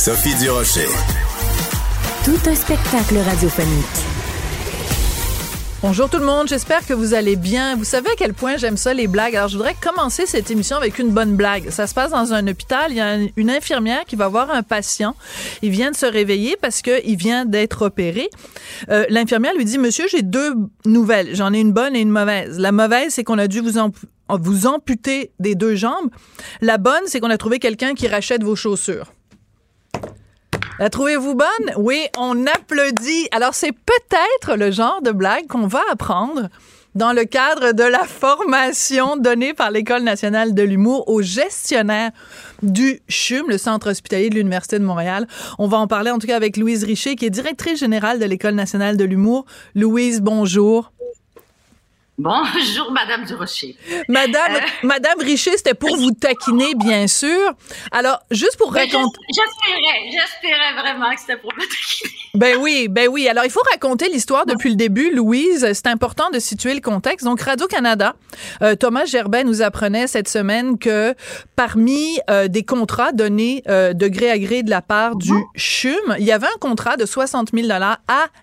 Sophie 0.00 0.34
Durocher. 0.36 0.88
Tout 2.24 2.48
un 2.48 2.54
spectacle 2.54 3.18
radiophonique. 3.18 3.84
Bonjour 5.82 6.08
tout 6.08 6.16
le 6.16 6.24
monde, 6.24 6.48
j'espère 6.48 6.86
que 6.86 6.94
vous 6.94 7.12
allez 7.12 7.36
bien. 7.36 7.76
Vous 7.76 7.84
savez 7.84 8.08
à 8.08 8.14
quel 8.16 8.32
point 8.32 8.56
j'aime 8.56 8.78
ça 8.78 8.94
les 8.94 9.08
blagues. 9.08 9.36
Alors 9.36 9.50
je 9.50 9.58
voudrais 9.58 9.76
commencer 9.78 10.24
cette 10.24 10.50
émission 10.50 10.78
avec 10.78 10.98
une 10.98 11.10
bonne 11.10 11.36
blague. 11.36 11.68
Ça 11.68 11.86
se 11.86 11.92
passe 11.92 12.12
dans 12.12 12.32
un 12.32 12.46
hôpital, 12.48 12.86
il 12.88 12.96
y 12.96 13.00
a 13.02 13.18
une 13.36 13.50
infirmière 13.50 14.06
qui 14.06 14.16
va 14.16 14.28
voir 14.28 14.50
un 14.50 14.62
patient. 14.62 15.14
Il 15.60 15.68
vient 15.68 15.90
de 15.90 15.96
se 15.96 16.06
réveiller 16.06 16.56
parce 16.58 16.80
qu'il 16.80 17.16
vient 17.16 17.44
d'être 17.44 17.82
opéré. 17.82 18.30
Euh, 18.88 19.04
L'infirmière 19.10 19.52
lui 19.54 19.66
dit 19.66 19.76
"Monsieur, 19.76 20.06
j'ai 20.10 20.22
deux 20.22 20.54
nouvelles. 20.86 21.36
J'en 21.36 21.52
ai 21.52 21.60
une 21.60 21.72
bonne 21.72 21.94
et 21.94 22.00
une 22.00 22.08
mauvaise. 22.08 22.58
La 22.58 22.72
mauvaise, 22.72 23.12
c'est 23.12 23.22
qu'on 23.24 23.38
a 23.38 23.48
dû 23.48 23.60
vous 23.60 23.78
vous 24.30 24.66
amputer 24.66 25.30
des 25.40 25.54
deux 25.54 25.74
jambes. 25.74 26.08
La 26.62 26.78
bonne, 26.78 27.02
c'est 27.04 27.20
qu'on 27.20 27.28
a 27.28 27.36
trouvé 27.36 27.58
quelqu'un 27.58 27.92
qui 27.92 28.08
rachète 28.08 28.42
vos 28.42 28.56
chaussures." 28.56 29.12
La 30.80 30.88
trouvez-vous 30.88 31.34
bonne? 31.34 31.74
Oui, 31.76 32.06
on 32.16 32.46
applaudit. 32.46 33.28
Alors, 33.32 33.52
c'est 33.52 33.72
peut-être 33.72 34.56
le 34.56 34.70
genre 34.70 35.02
de 35.02 35.10
blague 35.10 35.46
qu'on 35.46 35.66
va 35.66 35.82
apprendre 35.92 36.48
dans 36.94 37.12
le 37.12 37.24
cadre 37.24 37.72
de 37.72 37.82
la 37.82 38.04
formation 38.04 39.18
donnée 39.18 39.52
par 39.52 39.70
l'École 39.70 40.04
nationale 40.04 40.54
de 40.54 40.62
l'humour 40.62 41.06
aux 41.06 41.20
gestionnaires 41.20 42.12
du 42.62 43.02
CHUM, 43.08 43.50
le 43.50 43.58
Centre 43.58 43.90
hospitalier 43.90 44.30
de 44.30 44.36
l'Université 44.36 44.78
de 44.78 44.84
Montréal. 44.84 45.26
On 45.58 45.68
va 45.68 45.76
en 45.76 45.86
parler 45.86 46.12
en 46.12 46.18
tout 46.18 46.26
cas 46.26 46.36
avec 46.36 46.56
Louise 46.56 46.82
Richer, 46.82 47.14
qui 47.14 47.26
est 47.26 47.30
directrice 47.30 47.78
générale 47.78 48.18
de 48.18 48.24
l'École 48.24 48.54
nationale 48.54 48.96
de 48.96 49.04
l'humour. 49.04 49.44
Louise, 49.74 50.22
bonjour. 50.22 50.92
Bonjour, 52.22 52.92
Madame 52.92 53.24
Durocher. 53.24 53.76
Madame, 54.06 54.56
euh, 54.56 54.58
Madame 54.82 55.20
Richer, 55.20 55.52
c'était 55.56 55.72
pour 55.72 55.96
vous 55.96 56.10
taquiner, 56.10 56.74
bien 56.74 57.06
sûr. 57.06 57.54
Alors, 57.92 58.20
juste 58.30 58.58
pour 58.58 58.74
raconter. 58.74 59.18
J'espérais, 59.30 60.10
j'espérais 60.12 60.74
vraiment 60.78 61.14
que 61.14 61.20
c'était 61.20 61.38
pour 61.38 61.50
me 61.54 61.60
taquiner. 61.60 62.10
Ben 62.32 62.58
oui, 62.60 62.86
ben 62.88 63.08
oui. 63.08 63.26
Alors, 63.26 63.44
il 63.44 63.50
faut 63.50 63.62
raconter 63.72 64.08
l'histoire 64.08 64.46
depuis 64.46 64.70
le 64.70 64.76
début, 64.76 65.10
Louise. 65.12 65.66
C'est 65.72 65.88
important 65.88 66.30
de 66.30 66.38
situer 66.38 66.74
le 66.74 66.80
contexte. 66.80 67.24
Donc, 67.24 67.40
Radio-Canada, 67.40 68.14
euh, 68.62 68.76
Thomas 68.76 69.04
Gerbet 69.04 69.42
nous 69.42 69.62
apprenait 69.62 70.06
cette 70.06 70.28
semaine 70.28 70.78
que 70.78 71.12
parmi 71.56 72.20
euh, 72.30 72.46
des 72.46 72.62
contrats 72.62 73.10
donnés 73.10 73.64
de 73.66 74.06
gré 74.06 74.30
à 74.30 74.38
gré 74.38 74.62
de 74.62 74.70
la 74.70 74.80
part 74.80 75.16
du 75.16 75.32
CHUM, 75.56 76.14
il 76.20 76.24
y 76.24 76.30
avait 76.30 76.46
un 76.46 76.58
contrat 76.60 76.96
de 76.96 77.04
60 77.04 77.48
000 77.52 77.68
à 77.72 77.98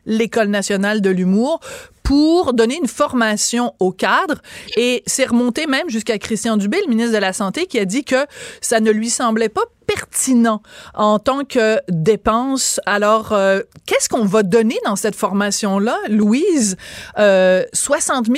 l'École 0.06 0.50
nationale 0.50 1.00
de 1.00 1.10
l'humour 1.10 1.62
pour 2.08 2.54
donner 2.54 2.78
une 2.78 2.88
formation 2.88 3.74
aux 3.82 3.92
cadres. 3.92 4.42
Et 4.78 5.04
c'est 5.06 5.26
remonté 5.26 5.68
même 5.68 5.90
jusqu'à 5.90 6.18
Christian 6.18 6.56
Dubé, 6.56 6.80
le 6.86 6.88
ministre 6.88 7.12
de 7.12 7.18
la 7.18 7.34
Santé, 7.34 7.66
qui 7.66 7.78
a 7.80 7.84
dit 7.84 8.06
que 8.06 8.26
ça 8.62 8.80
ne 8.80 8.92
lui 8.92 9.10
semblait 9.10 9.50
pas 9.50 9.66
pertinent 9.88 10.62
en 10.94 11.20
tant 11.20 11.44
que 11.44 11.82
dépense. 11.90 12.80
Alors, 12.86 13.34
euh, 13.34 13.60
qu'est-ce 13.86 14.08
qu'on 14.08 14.24
va 14.24 14.44
donner 14.44 14.78
dans 14.86 14.96
cette 14.96 15.16
formation-là, 15.16 15.98
Louise? 16.08 16.78
Euh, 17.18 17.66
60 17.74 18.28
000 18.28 18.38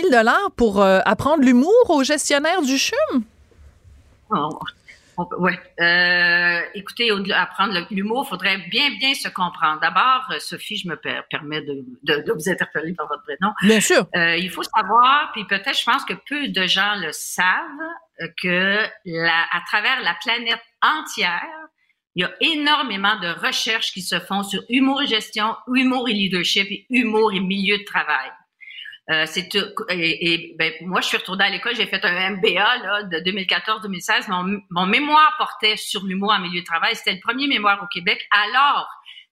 pour 0.56 0.82
euh, 0.82 1.02
apprendre 1.06 1.44
l'humour 1.44 1.70
aux 1.90 2.04
gestionnaires 2.04 2.64
du 2.64 2.80
CHUM? 2.80 3.24
Oui. 5.38 5.52
Euh, 5.80 6.62
écoutez, 6.74 7.12
apprendre 7.34 7.88
l'humour, 7.92 8.24
il 8.26 8.30
faudrait 8.30 8.58
bien, 8.70 8.90
bien 9.00 9.14
se 9.14 9.28
comprendre. 9.30 9.80
D'abord, 9.82 10.28
euh, 10.32 10.40
Sophie, 10.40 10.78
je 10.78 10.88
me 10.88 10.96
permets 11.30 11.62
de, 11.62 11.86
de, 12.04 12.32
vous 12.32 12.50
interpeller 12.50 12.94
par 12.94 13.08
votre 13.08 13.24
prénom. 13.24 13.54
Bien 13.62 13.80
sûr. 13.80 14.08
Euh, 14.16 14.38
il 14.38 14.50
faut 14.50 14.64
savoir, 14.64 15.32
puis 15.34 15.46
peut-être, 15.46 15.78
je 15.78 15.84
pense 15.84 16.06
que 16.06 16.14
peu 16.28 16.48
de 16.48 16.68
gens 16.68 16.96
le 16.96 17.12
savent, 17.12 17.46
euh, 18.22 18.28
que 18.42 18.80
la, 19.06 19.46
à 19.52 19.62
travers 19.68 20.02
la 20.02 20.16
planète 20.22 20.62
entière, 20.82 21.44
il 22.16 22.24
y 22.24 22.26
a 22.26 22.32
énormément 22.42 23.18
de 23.20 23.28
recherches 23.46 23.92
qui 23.94 24.02
se 24.02 24.20
font 24.20 24.44
sur 24.44 24.62
humour 24.70 25.02
et 25.02 25.08
gestion, 25.08 25.56
humour 25.74 26.10
et 26.10 26.14
leadership 26.14 26.68
et 26.70 26.86
humour 26.90 27.32
et 27.34 27.40
milieu 27.40 27.78
de 27.78 27.84
travail. 27.84 28.30
Euh, 29.10 29.26
c'est 29.26 29.56
et, 29.90 30.34
et 30.34 30.56
ben, 30.58 30.72
moi 30.82 31.02
je 31.02 31.08
suis 31.08 31.18
retournée 31.18 31.44
à 31.44 31.50
l'école, 31.50 31.76
j'ai 31.76 31.88
fait 31.88 32.04
un 32.06 32.32
MBA 32.32 32.78
là, 32.78 33.04
de 33.04 33.18
2014-2016. 33.18 34.30
Mon, 34.30 34.62
mon, 34.70 34.86
mémoire 34.86 35.34
portait 35.40 35.78
sur 35.78 36.04
l'humour 36.06 36.32
en 36.32 36.40
milieu 36.40 36.62
de 36.62 36.66
travail. 36.66 36.96
C'était 36.96 37.14
le 37.14 37.20
premier 37.20 37.48
mémoire 37.48 37.82
au 37.84 37.88
Québec, 37.88 38.24
alors 38.30 38.88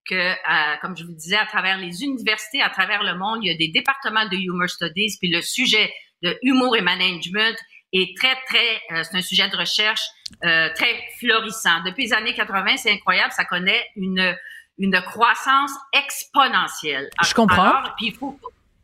que, 0.10 0.16
euh, 0.16 0.76
comme 0.82 0.98
je 0.98 1.04
vous 1.04 1.14
disais, 1.14 1.38
à 1.38 1.46
travers 1.46 1.78
les 1.78 2.04
universités, 2.04 2.62
à 2.62 2.70
travers 2.70 3.04
le 3.04 3.16
monde, 3.16 3.40
il 3.44 3.52
y 3.52 3.54
a 3.54 3.58
des 3.58 3.68
départements 3.68 4.28
de 4.28 4.36
humor 4.36 4.70
studies, 4.70 5.16
puis 5.20 5.30
le 5.30 5.42
sujet 5.42 5.94
de 6.24 6.36
humour 6.42 6.76
et 6.76 6.82
management 6.82 7.56
est 7.94 8.18
très 8.18 8.36
très, 8.48 8.82
euh, 8.92 9.04
c'est 9.04 9.18
un 9.18 9.22
sujet 9.22 9.48
de 9.50 9.58
recherche 9.58 10.02
euh, 10.44 10.70
très 10.74 11.04
florissant. 11.20 11.84
Depuis 11.86 12.06
les 12.06 12.14
années 12.14 12.34
80, 12.34 12.78
c'est 12.78 12.92
incroyable, 12.92 13.32
ça 13.34 13.46
connaît 13.46 13.86
une 13.96 14.36
une 14.80 15.02
croissance 15.02 15.72
exponentielle. 15.92 17.10
Je 17.24 17.34
comprends. 17.34 17.64
Alors, 17.64 17.96
puis 17.96 18.08
il 18.08 18.14
faut 18.14 18.40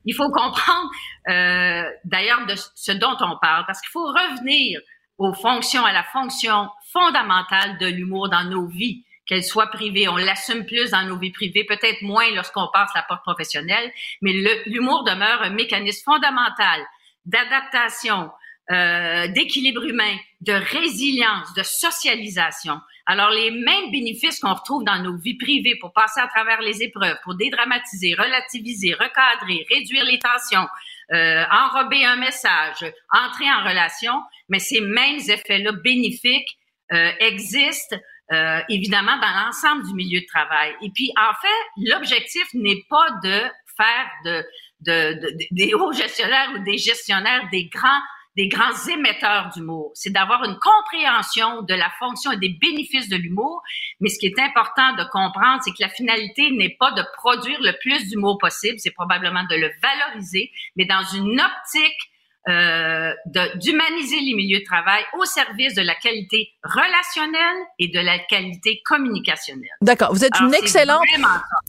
il 0.05 0.13
faut 0.13 0.29
comprendre 0.29 0.89
euh, 1.29 1.83
d'ailleurs 2.05 2.45
de 2.45 2.55
ce 2.75 2.91
dont 2.91 3.17
on 3.21 3.37
parle, 3.41 3.65
parce 3.65 3.81
qu'il 3.81 3.91
faut 3.91 4.05
revenir 4.05 4.79
aux 5.17 5.33
fonctions, 5.33 5.85
à 5.85 5.93
la 5.93 6.03
fonction 6.03 6.69
fondamentale 6.91 7.77
de 7.77 7.87
l'humour 7.87 8.29
dans 8.29 8.43
nos 8.43 8.67
vies, 8.67 9.03
qu'elle 9.25 9.43
soit 9.43 9.67
privée. 9.67 10.07
On 10.07 10.17
l'assume 10.17 10.65
plus 10.65 10.91
dans 10.91 11.03
nos 11.03 11.17
vies 11.17 11.31
privées, 11.31 11.63
peut-être 11.63 12.01
moins 12.01 12.29
lorsqu'on 12.31 12.67
passe 12.73 12.91
la 12.95 13.03
porte 13.03 13.21
professionnelle, 13.21 13.91
mais 14.21 14.33
l'humour 14.65 15.03
demeure 15.03 15.41
un 15.43 15.49
mécanisme 15.49 16.03
fondamental 16.03 16.81
d'adaptation, 17.25 18.29
euh, 18.71 19.27
d'équilibre 19.27 19.83
humain, 19.83 20.15
de 20.41 20.53
résilience, 20.53 21.53
de 21.55 21.63
socialisation. 21.63 22.79
Alors, 23.05 23.29
les 23.29 23.51
mêmes 23.51 23.91
bénéfices 23.91 24.39
qu'on 24.39 24.53
retrouve 24.53 24.85
dans 24.85 24.99
nos 24.99 25.17
vies 25.17 25.37
privées 25.37 25.75
pour 25.81 25.91
passer 25.91 26.21
à 26.21 26.27
travers 26.27 26.61
les 26.61 26.81
épreuves, 26.81 27.17
pour 27.23 27.35
dédramatiser, 27.35 28.13
relativiser, 28.13 28.93
recadrer, 28.93 29.65
réduire 29.69 30.05
les 30.05 30.19
tensions, 30.19 30.67
euh, 31.11 31.43
enrober 31.51 32.05
un 32.05 32.15
message, 32.15 32.85
entrer 33.11 33.51
en 33.51 33.67
relation, 33.67 34.13
mais 34.47 34.59
ces 34.59 34.79
mêmes 34.79 35.19
effets-là 35.19 35.73
bénéfiques 35.73 36.57
euh, 36.93 37.11
existent 37.19 37.97
euh, 38.31 38.61
évidemment 38.69 39.17
dans 39.17 39.45
l'ensemble 39.45 39.85
du 39.85 39.93
milieu 39.93 40.21
de 40.21 40.25
travail. 40.25 40.73
Et 40.81 40.89
puis, 40.91 41.11
en 41.17 41.33
fait, 41.41 41.91
l'objectif 41.91 42.45
n'est 42.53 42.83
pas 42.89 43.07
de 43.23 43.41
faire 43.75 44.09
de, 44.23 44.45
de, 44.81 45.19
de, 45.19 45.37
des 45.51 45.73
hauts 45.73 45.91
gestionnaires 45.91 46.51
ou 46.55 46.59
des 46.59 46.77
gestionnaires 46.77 47.47
des 47.51 47.65
grands 47.65 48.01
des 48.35 48.47
grands 48.47 48.87
émetteurs 48.87 49.49
d'humour. 49.53 49.91
C'est 49.93 50.11
d'avoir 50.11 50.43
une 50.43 50.57
compréhension 50.57 51.61
de 51.61 51.73
la 51.73 51.89
fonction 51.99 52.31
et 52.31 52.37
des 52.37 52.49
bénéfices 52.49 53.09
de 53.09 53.15
l'humour. 53.15 53.61
Mais 53.99 54.09
ce 54.09 54.17
qui 54.17 54.25
est 54.25 54.39
important 54.39 54.93
de 54.95 55.03
comprendre, 55.11 55.61
c'est 55.63 55.71
que 55.71 55.81
la 55.81 55.89
finalité 55.89 56.51
n'est 56.51 56.75
pas 56.79 56.91
de 56.91 57.03
produire 57.17 57.59
le 57.61 57.73
plus 57.79 58.09
d'humour 58.09 58.37
possible, 58.39 58.79
c'est 58.79 58.91
probablement 58.91 59.43
de 59.49 59.55
le 59.55 59.69
valoriser, 59.81 60.51
mais 60.75 60.85
dans 60.85 61.03
une 61.13 61.39
optique 61.39 62.12
euh, 62.49 63.13
d'humaniser 63.55 64.19
les 64.19 64.33
milieux 64.33 64.59
de 64.59 64.65
travail 64.65 65.01
au 65.17 65.25
service 65.25 65.75
de 65.75 65.81
la 65.81 65.95
qualité 65.95 66.49
relationnelle 66.63 67.63
et 67.79 67.87
de 67.87 67.99
la 67.99 68.19
qualité 68.19 68.81
communicationnelle. 68.85 69.69
D'accord. 69.81 70.13
Vous 70.13 70.25
êtes 70.25 70.37
une 70.39 70.53
excellente. 70.53 71.03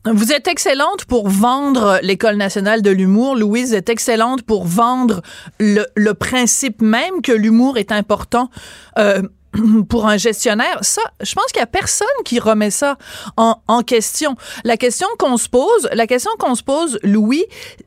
Vous 0.05 0.33
êtes 0.33 0.49
excellente 0.49 1.05
pour 1.05 1.29
vendre 1.29 2.01
l'école 2.03 2.37
nationale 2.37 2.83
de 2.83 2.91
l'humour. 2.91 3.37
Louise 3.37 3.73
est 3.73 3.89
excellente 3.89 4.43
pour 4.43 4.67
vendre 4.67 5.23
le, 5.61 5.87
le 5.95 6.15
principe 6.15 6.83
même 6.83 7.23
que 7.23 7.33
l'humour 7.33 7.79
est 7.79 7.93
important. 7.93 8.51
Euh, 8.99 9.23
pour 9.89 10.07
un 10.07 10.17
gestionnaire, 10.17 10.79
ça, 10.83 11.03
je 11.21 11.35
pense 11.35 11.47
qu'il 11.47 11.61
y 11.61 11.63
a 11.63 11.67
personne 11.67 12.07
qui 12.25 12.39
remet 12.39 12.71
ça 12.71 12.97
en, 13.37 13.57
en 13.69 13.83
question. 13.83 14.37
La 14.65 14.77
question 14.77 15.07
qu'on 15.19 15.37
se 15.37 15.49
pose, 15.49 15.89
la 15.93 16.07
question 16.07 16.31
qu'on 16.39 16.55
se 16.55 16.63
pose, 16.63 16.99
Louis, 17.03 17.45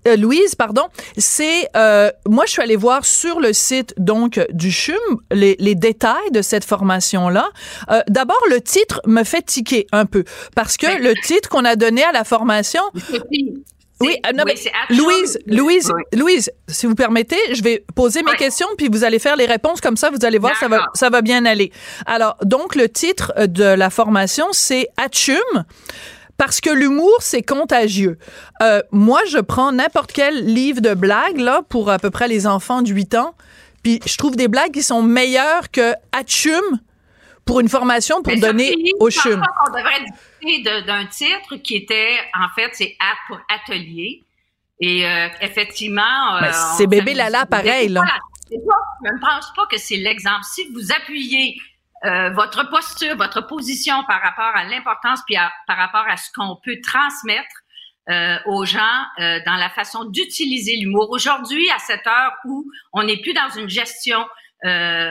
euh, 0.07 0.15
Louise, 0.15 0.55
pardon, 0.55 0.83
c'est, 1.17 1.69
euh, 1.75 2.11
moi, 2.27 2.45
je 2.45 2.51
suis 2.51 2.61
allée 2.61 2.75
voir 2.75 3.05
sur 3.05 3.39
le 3.39 3.53
site 3.53 3.93
donc 3.97 4.39
du 4.51 4.71
CHUM 4.71 4.95
les, 5.31 5.55
les 5.59 5.75
détails 5.75 6.31
de 6.31 6.41
cette 6.41 6.65
formation-là. 6.65 7.49
Euh, 7.91 8.01
D'abord, 8.07 8.41
le 8.49 8.61
titre 8.61 9.01
me 9.05 9.23
fait 9.23 9.41
tiquer 9.41 9.87
un 9.91 10.05
peu 10.05 10.23
parce 10.55 10.77
que 10.77 11.01
le 11.01 11.13
titre 11.23 11.49
qu'on 11.49 11.65
a 11.65 11.75
donné 11.75 12.03
à 12.03 12.11
la 12.11 12.23
formation. 12.23 12.81
Oui, 13.99 14.17
non, 14.35 14.43
mais 14.45 14.55
Louise, 14.89 15.39
Louise, 15.47 15.91
Louise, 16.13 16.51
si 16.67 16.85
vous 16.85 16.93
permettez, 16.93 17.37
je 17.51 17.63
vais 17.63 17.83
poser 17.95 18.21
mes 18.21 18.35
questions 18.35 18.67
puis 18.77 18.89
vous 18.89 19.03
allez 19.03 19.19
faire 19.19 19.35
les 19.35 19.47
réponses 19.47 19.81
comme 19.81 19.97
ça, 19.97 20.09
vous 20.11 20.23
allez 20.23 20.37
voir, 20.37 20.55
ça 20.57 20.67
va, 20.67 20.85
ça 20.93 21.09
va 21.09 21.21
bien 21.21 21.45
aller. 21.45 21.71
Alors, 22.05 22.37
donc 22.43 22.75
le 22.75 22.89
titre 22.89 23.33
de 23.47 23.63
la 23.63 23.89
formation, 23.89 24.45
c'est 24.51 24.87
Atchum 24.97 25.65
parce 26.37 26.61
que 26.61 26.69
l'humour, 26.69 27.15
c'est 27.19 27.41
contagieux. 27.41 28.17
Euh, 28.61 28.81
moi, 28.91 29.21
je 29.27 29.39
prends 29.39 29.71
n'importe 29.71 30.11
quel 30.11 30.45
livre 30.45 30.81
de 30.81 30.93
blagues, 30.93 31.39
là, 31.39 31.61
pour 31.67 31.89
à 31.89 31.97
peu 31.97 32.11
près 32.11 32.27
les 32.27 32.45
enfants 32.45 32.83
de 32.83 32.89
8 32.89 33.15
ans, 33.15 33.33
puis 33.81 33.99
je 34.05 34.17
trouve 34.17 34.35
des 34.35 34.47
blagues 34.47 34.71
qui 34.71 34.83
sont 34.83 35.01
meilleures 35.01 35.71
que 35.71 35.93
Hatchum 36.11 36.61
pour 37.45 37.59
une 37.61 37.69
formation 37.69 38.21
pour 38.21 38.35
donner 38.37 38.75
au 38.99 39.09
CHUM. 39.09 39.41
On 39.67 39.69
devrait 39.71 40.01
discuter 40.01 40.26
d'un 40.85 41.05
titre 41.05 41.55
qui 41.57 41.75
était, 41.75 42.17
en 42.33 42.49
fait, 42.55 42.69
c'est 42.73 42.95
A 42.99 43.13
pour 43.27 43.39
atelier. 43.49 44.23
Et 44.79 45.07
euh, 45.07 45.27
effectivement... 45.41 46.35
Euh, 46.35 46.41
ben, 46.41 46.51
c'est 46.51 46.87
bébé 46.87 47.13
Lala 47.13 47.45
pareil, 47.45 47.89
là. 47.89 48.03
je 48.49 48.55
ne 48.55 49.19
pense 49.19 49.51
pas 49.55 49.65
que 49.69 49.77
c'est 49.77 49.97
l'exemple. 49.97 50.43
Si 50.43 50.67
vous 50.71 50.91
appuyez 50.91 51.57
euh, 52.05 52.29
votre 52.29 52.69
posture, 52.69 53.15
votre 53.17 53.41
position 53.47 54.03
par 54.07 54.21
rapport 54.21 54.55
à 54.55 54.63
l'importance 54.65 55.19
puis 55.25 55.35
par 55.65 55.77
rapport 55.77 56.05
à 56.07 56.15
ce 56.15 56.29
qu'on 56.35 56.55
peut 56.63 56.77
transmettre 56.83 57.63
euh, 58.09 58.37
aux 58.45 58.65
gens 58.65 59.03
euh, 59.19 59.39
dans 59.45 59.55
la 59.55 59.69
façon 59.69 60.05
d'utiliser 60.05 60.77
l'humour. 60.77 61.09
Aujourd'hui, 61.09 61.69
à 61.71 61.79
cette 61.79 62.05
heure 62.07 62.31
où 62.45 62.65
on 62.93 63.03
n'est 63.03 63.17
plus 63.17 63.33
dans 63.33 63.49
une 63.49 63.67
gestion 63.67 64.25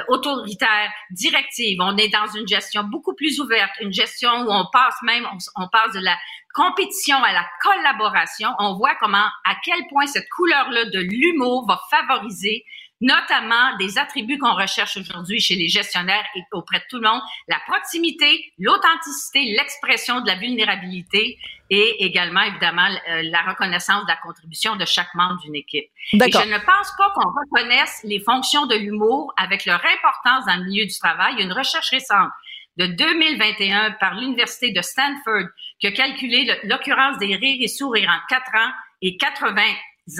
autoritaire, 0.08 0.90
directive, 1.10 1.78
on 1.80 1.96
est 1.96 2.08
dans 2.08 2.26
une 2.26 2.46
gestion 2.46 2.84
beaucoup 2.84 3.14
plus 3.14 3.40
ouverte, 3.40 3.70
une 3.80 3.92
gestion 3.92 4.30
où 4.42 4.50
on 4.50 4.66
passe 4.72 4.96
même, 5.02 5.26
on, 5.32 5.62
on 5.62 5.68
passe 5.68 5.92
de 5.92 6.00
la 6.00 6.16
compétition 6.54 7.22
à 7.22 7.32
la 7.32 7.46
collaboration. 7.62 8.48
On 8.58 8.74
voit 8.74 8.94
comment, 8.98 9.26
à 9.44 9.54
quel 9.62 9.86
point 9.88 10.06
cette 10.06 10.28
couleur-là 10.30 10.86
de 10.86 11.00
l'humour 11.00 11.66
va 11.68 11.78
favoriser 11.90 12.64
notamment 13.00 13.76
des 13.78 13.98
attributs 13.98 14.38
qu'on 14.38 14.54
recherche 14.54 14.96
aujourd'hui 14.96 15.40
chez 15.40 15.54
les 15.54 15.68
gestionnaires 15.68 16.24
et 16.34 16.40
auprès 16.52 16.78
de 16.78 16.84
tout 16.88 16.96
le 16.96 17.08
monde, 17.08 17.20
la 17.48 17.58
proximité, 17.66 18.52
l'authenticité, 18.58 19.54
l'expression 19.56 20.20
de 20.20 20.26
la 20.26 20.36
vulnérabilité 20.36 21.38
et 21.68 22.04
également, 22.04 22.42
évidemment, 22.42 22.88
euh, 23.08 23.22
la 23.24 23.42
reconnaissance 23.42 24.02
de 24.04 24.08
la 24.08 24.16
contribution 24.16 24.76
de 24.76 24.84
chaque 24.84 25.14
membre 25.14 25.40
d'une 25.42 25.56
équipe. 25.56 25.90
Et 26.12 26.18
je 26.18 26.48
ne 26.48 26.58
pense 26.58 26.92
pas 26.96 27.10
qu'on 27.14 27.28
reconnaisse 27.28 28.00
les 28.04 28.20
fonctions 28.20 28.66
de 28.66 28.76
l'humour 28.76 29.34
avec 29.36 29.66
leur 29.66 29.82
importance 29.84 30.46
dans 30.46 30.56
le 30.56 30.64
milieu 30.64 30.86
du 30.86 30.98
travail. 30.98 31.34
Il 31.34 31.40
y 31.40 31.42
a 31.42 31.44
une 31.44 31.52
recherche 31.52 31.90
récente 31.90 32.30
de 32.76 32.86
2021 32.86 33.92
par 33.92 34.14
l'Université 34.14 34.70
de 34.70 34.80
Stanford 34.80 35.48
qui 35.80 35.86
a 35.86 35.92
calculé 35.92 36.50
l'occurrence 36.64 37.18
des 37.18 37.34
rires 37.34 37.58
et 37.60 37.68
sourires 37.68 38.10
en 38.10 38.26
4 38.28 38.54
ans 38.54 38.72
et 39.02 39.16
80 39.16 39.62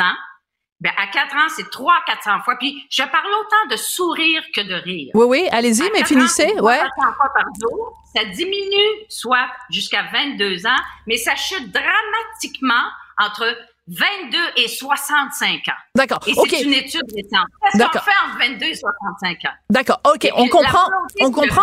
ans 0.01 0.15
ben, 0.81 0.93
à 0.97 1.07
4 1.07 1.35
ans, 1.35 1.49
c'est 1.57 1.71
3 1.71 1.95
400 2.07 2.41
fois. 2.45 2.57
Puis, 2.59 2.87
je 2.91 3.03
parle 3.03 3.33
autant 3.41 3.71
de 3.71 3.77
sourire 3.77 4.43
que 4.55 4.61
de 4.61 4.75
rire. 4.75 5.11
Oui, 5.15 5.25
oui, 5.27 5.49
allez-y, 5.51 5.91
mais 5.93 6.05
finissez. 6.05 6.53
Ans, 6.59 6.65
ouais. 6.65 6.79
400 6.79 7.13
fois 7.17 7.33
par 7.35 7.45
jour. 7.61 8.03
Ça 8.15 8.25
diminue, 8.25 9.07
soit 9.09 9.49
jusqu'à 9.71 10.05
22 10.13 10.67
ans, 10.67 10.81
mais 11.07 11.17
ça 11.17 11.35
chute 11.35 11.73
dramatiquement 11.73 12.91
entre 13.19 13.57
22 13.89 14.39
et 14.57 14.69
65 14.69 15.69
ans. 15.69 15.73
D'accord. 15.95 16.21
Et 16.27 16.35
c'est 16.35 16.63
une 16.63 16.73
étude 16.73 17.05
récente. 17.15 17.47
Qu'est-ce 17.73 17.85
qu'on 17.85 17.99
fait 18.01 18.11
entre 18.27 18.39
22 18.39 18.67
et 18.67 18.75
65 18.75 19.39
ans? 19.47 19.55
D'accord. 19.71 20.01
OK. 20.05 20.29
on 20.35 20.49
comprend. 20.49 20.89
On 21.21 21.31
comprend. 21.31 21.63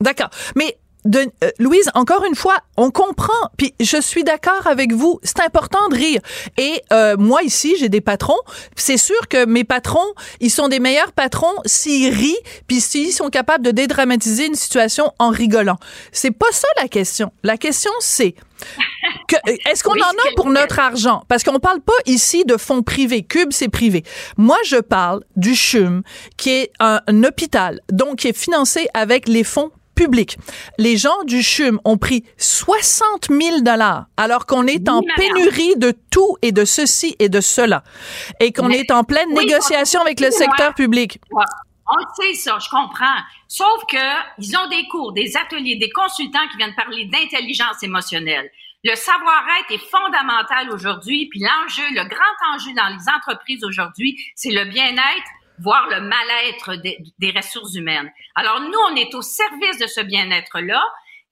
D'accord. 0.00 0.30
Mais 0.54 0.78
de, 1.04 1.30
euh, 1.44 1.50
Louise, 1.58 1.90
encore 1.94 2.24
une 2.24 2.34
fois, 2.34 2.56
on 2.76 2.90
comprend, 2.90 3.32
puis 3.56 3.74
je 3.80 4.00
suis 4.00 4.24
d'accord 4.24 4.66
avec 4.66 4.92
vous, 4.92 5.20
c'est 5.22 5.40
important 5.40 5.88
de 5.88 5.94
rire. 5.94 6.20
Et 6.58 6.82
euh, 6.92 7.16
moi 7.16 7.42
ici, 7.42 7.76
j'ai 7.78 7.88
des 7.88 8.00
patrons, 8.00 8.38
c'est 8.76 8.96
sûr 8.96 9.28
que 9.28 9.44
mes 9.46 9.64
patrons, 9.64 10.14
ils 10.40 10.50
sont 10.50 10.68
des 10.68 10.80
meilleurs 10.80 11.12
patrons 11.12 11.54
s'ils 11.64 12.12
rient, 12.12 12.38
puis 12.66 12.80
s'ils 12.80 13.12
sont 13.12 13.30
capables 13.30 13.64
de 13.64 13.70
dédramatiser 13.70 14.46
une 14.46 14.54
situation 14.54 15.12
en 15.18 15.30
rigolant. 15.30 15.78
C'est 16.12 16.30
pas 16.30 16.50
ça 16.52 16.68
la 16.80 16.88
question. 16.88 17.32
La 17.42 17.56
question 17.56 17.92
c'est 18.00 18.34
euh, 19.32 19.56
est-ce 19.70 19.82
qu'on 19.82 19.92
en 19.92 19.94
a 19.94 20.34
pour 20.36 20.50
notre 20.50 20.78
argent? 20.78 21.22
Parce 21.28 21.42
qu'on 21.42 21.58
parle 21.58 21.80
pas 21.80 21.94
ici 22.04 22.44
de 22.44 22.56
fonds 22.56 22.82
privés. 22.82 23.22
Cube, 23.22 23.52
c'est 23.52 23.68
privé. 23.68 24.04
Moi, 24.36 24.56
je 24.64 24.76
parle 24.76 25.22
du 25.36 25.54
CHUM, 25.54 26.02
qui 26.36 26.50
est 26.50 26.72
un, 26.78 27.00
un 27.06 27.24
hôpital, 27.24 27.80
donc 27.90 28.16
qui 28.16 28.28
est 28.28 28.36
financé 28.36 28.88
avec 28.92 29.28
les 29.28 29.44
fonds 29.44 29.70
public. 29.94 30.38
Les 30.78 30.96
gens 30.96 31.22
du 31.24 31.42
CHUM 31.42 31.80
ont 31.84 31.98
pris 31.98 32.24
60 32.38 33.28
000 33.30 33.60
dollars 33.60 34.06
alors 34.16 34.46
qu'on 34.46 34.66
est 34.66 34.88
en 34.88 35.02
pénurie 35.16 35.76
de 35.76 35.92
tout 36.10 36.36
et 36.42 36.52
de 36.52 36.64
ceci 36.64 37.16
et 37.18 37.28
de 37.28 37.40
cela 37.40 37.82
et 38.40 38.52
qu'on 38.52 38.70
est 38.70 38.90
en 38.90 39.04
pleine 39.04 39.32
négociation 39.32 40.00
avec 40.00 40.20
le 40.20 40.30
secteur 40.30 40.74
public. 40.74 41.20
On 41.32 42.22
sait 42.22 42.34
ça, 42.34 42.58
je 42.60 42.68
comprends. 42.68 43.20
Sauf 43.48 43.84
que 43.90 43.96
ils 44.38 44.56
ont 44.56 44.68
des 44.68 44.86
cours, 44.88 45.12
des 45.12 45.36
ateliers, 45.36 45.76
des 45.76 45.90
consultants 45.90 46.46
qui 46.52 46.56
viennent 46.56 46.74
parler 46.76 47.06
d'intelligence 47.06 47.82
émotionnelle. 47.82 48.48
Le 48.82 48.94
savoir-être 48.94 49.72
est 49.72 49.90
fondamental 49.90 50.70
aujourd'hui, 50.70 51.28
puis 51.30 51.40
l'enjeu, 51.40 51.82
le 51.90 52.08
grand 52.08 52.54
enjeu 52.54 52.72
dans 52.74 52.88
les 52.88 53.12
entreprises 53.14 53.62
aujourd'hui, 53.64 54.16
c'est 54.34 54.52
le 54.52 54.64
bien-être 54.64 55.30
voir 55.60 55.88
le 55.88 56.00
mal-être 56.00 56.76
des, 56.76 57.32
ressources 57.36 57.74
humaines. 57.74 58.10
Alors 58.34 58.60
nous, 58.60 58.78
on 58.90 58.96
est 58.96 59.14
au 59.14 59.22
service 59.22 59.78
de 59.78 59.86
ce 59.86 60.00
bien-être-là 60.00 60.82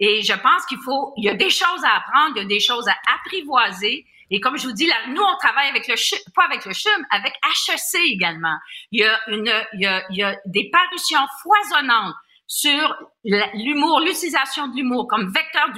et 0.00 0.22
je 0.22 0.34
pense 0.34 0.64
qu'il 0.66 0.78
faut, 0.84 1.12
il 1.16 1.24
y 1.24 1.28
a 1.28 1.34
des 1.34 1.50
choses 1.50 1.84
à 1.84 1.96
apprendre, 1.96 2.36
il 2.36 2.42
y 2.42 2.44
a 2.44 2.48
des 2.48 2.60
choses 2.60 2.88
à 2.88 2.96
apprivoiser. 3.14 4.06
Et 4.30 4.40
comme 4.40 4.58
je 4.58 4.66
vous 4.66 4.72
dis, 4.72 4.86
là, 4.86 4.94
nous, 5.08 5.22
on 5.22 5.36
travaille 5.38 5.68
avec 5.68 5.88
le 5.88 5.96
CHUM, 5.96 6.18
pas 6.34 6.44
avec 6.44 6.64
le 6.66 6.72
CHUM, 6.72 7.06
avec 7.10 7.34
HEC 7.44 8.00
également. 8.04 8.56
Il 8.92 9.00
y 9.00 9.04
a 9.04 9.18
une, 9.28 9.52
il 9.72 9.80
y 9.80 9.86
a, 9.86 10.04
il 10.10 10.16
y 10.16 10.22
a 10.22 10.36
des 10.44 10.70
parutions 10.70 11.26
foisonnantes 11.42 12.14
sur 12.48 12.96
l'humour, 13.24 14.00
l'utilisation 14.00 14.68
de 14.68 14.76
l'humour 14.76 15.06
comme 15.06 15.30
vecteur 15.30 15.68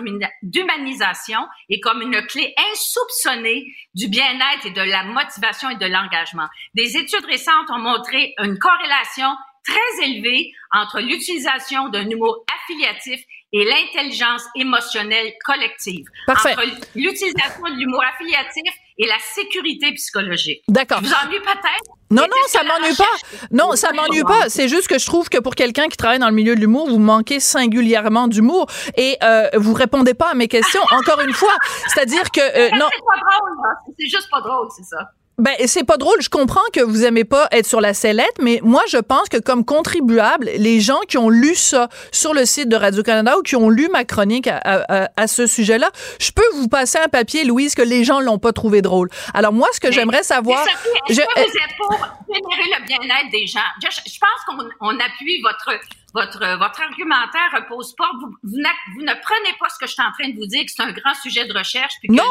d'humanisation 0.43 1.41
et 1.69 1.81
comme 1.81 2.01
une 2.01 2.25
clé 2.27 2.55
insoupçonnée 2.73 3.67
du 3.95 4.09
bien-être 4.09 4.67
et 4.67 4.71
de 4.71 4.81
la 4.81 5.03
motivation 5.03 5.69
et 5.69 5.77
de 5.77 5.87
l'engagement. 5.87 6.47
Des 6.75 6.97
études 6.97 7.25
récentes 7.27 7.71
ont 7.71 7.81
montré 7.81 8.35
une 8.39 8.57
corrélation 8.57 9.29
très 9.65 10.07
élevée 10.07 10.53
entre 10.73 11.01
l'utilisation 11.01 11.89
d'un 11.89 12.09
humour 12.09 12.45
affiliatif 12.63 13.21
et 13.53 13.65
l'intelligence 13.65 14.45
émotionnelle 14.55 15.33
collective. 15.45 16.07
Parfait. 16.27 16.53
Entre 16.53 16.67
l'utilisation 16.95 17.65
de 17.65 17.79
l'humour 17.81 18.05
affiliatif 18.05 18.73
et 19.00 19.06
la 19.06 19.19
sécurité 19.35 19.93
psychologique. 19.94 20.62
D'accord. 20.69 21.00
Vous 21.00 21.12
ennuie 21.25 21.41
peut-être? 21.41 21.97
Non, 22.11 22.23
non, 22.23 22.43
ça 22.49 22.62
m'ennuie 22.64 22.94
pas. 22.94 23.49
Non, 23.50 23.73
ça 23.75 23.93
m'ennuie 23.93 24.25
pas. 24.25 24.49
C'est 24.49 24.69
juste 24.69 24.88
que 24.88 24.99
je 24.99 25.06
trouve 25.06 25.29
que 25.29 25.38
pour 25.38 25.55
quelqu'un 25.55 25.87
qui 25.88 25.97
travaille 25.97 26.19
dans 26.19 26.29
le 26.29 26.35
milieu 26.35 26.55
de 26.55 26.61
l'humour, 26.61 26.88
vous 26.88 26.99
manquez 26.99 27.41
singulièrement 27.41 28.29
d'humour 28.29 28.67
et 28.97 29.16
euh, 29.23 29.49
vous 29.54 29.73
répondez 29.73 30.12
pas 30.12 30.30
à 30.30 30.35
mes 30.35 30.49
questions. 30.49 30.83
Encore 30.90 31.21
une 31.21 31.33
fois, 31.33 31.54
c'est-à-dire 31.88 32.30
que 32.30 32.40
euh, 32.40 32.76
non. 32.76 32.88
C'est 32.92 33.04
pas 33.04 33.38
drôle. 33.38 33.95
C'est 33.99 34.07
juste 34.07 34.28
pas 34.30 34.40
drôle, 34.40 34.69
c'est 34.76 34.85
ça. 34.85 34.99
Ben, 35.40 35.54
c'est 35.66 35.85
pas 35.85 35.97
drôle. 35.97 36.20
Je 36.20 36.28
comprends 36.28 36.61
que 36.73 36.80
vous 36.80 37.04
aimez 37.04 37.25
pas 37.25 37.49
être 37.50 37.66
sur 37.66 37.80
la 37.80 37.94
sellette, 37.94 38.35
mais 38.40 38.61
moi, 38.62 38.82
je 38.88 38.99
pense 38.99 39.30
que 39.30 39.38
comme 39.38 39.64
contribuable, 39.64 40.50
les 40.56 40.80
gens 40.80 41.00
qui 41.09 41.16
ont 41.16 41.30
lu 41.30 41.54
ça 41.54 41.88
sur 42.12 42.35
le 42.35 42.44
site 42.44 42.68
de 42.68 42.76
Radio-Canada 42.76 43.38
ou 43.38 43.42
qui 43.42 43.56
ont 43.56 43.70
lu 43.70 43.88
ma 43.90 44.04
chronique 44.04 44.49
à, 44.49 45.09
à, 45.16 45.26
ce 45.26 45.47
sujet-là, 45.47 45.90
je 46.18 46.30
peux 46.32 46.44
vous 46.56 46.68
passer 46.68 46.99
un 46.99 47.09
papier, 47.09 47.44
Louise, 47.44 47.75
que 47.75 47.80
les 47.80 48.04
gens 48.04 48.20
l'ont 48.20 48.38
pas 48.38 48.52
trouvé 48.52 48.82
drôle. 48.82 49.09
Alors, 49.32 49.54
moi, 49.54 49.68
ce 49.73 49.80
que 49.80 49.90
j'aimerais 49.90 50.23
savoir. 50.23 50.62
Est-ce 51.09 51.20
que 51.20 51.25
vous 51.25 51.40
êtes 51.40 51.76
pour 51.78 51.99
générer 52.35 52.79
le 52.79 52.87
bien-être 52.87 53.31
des 53.31 53.47
gens? 53.47 53.61
Je, 53.83 53.89
je 53.89 54.19
pense 54.19 54.75
qu'on 54.79 54.99
appuie 54.99 55.41
votre 55.43 55.73
votre, 56.15 56.59
votre 56.59 56.81
argumentaire 56.83 57.51
repose 57.55 57.95
pas. 57.97 58.11
Vous, 58.21 58.35
vous, 58.43 58.59
ne 58.59 59.23
prenez 59.23 59.57
pas 59.59 59.69
ce 59.69 59.79
que 59.79 59.87
je 59.87 59.93
suis 59.93 60.03
en 60.03 60.13
train 60.13 60.31
de 60.31 60.37
vous 60.37 60.47
dire, 60.47 60.65
que 60.65 60.73
c'est 60.75 60.83
un 60.83 60.93
grand 60.93 61.15
sujet 61.15 61.47
de 61.47 61.57
recherche. 61.57 61.93
non, 62.09 62.25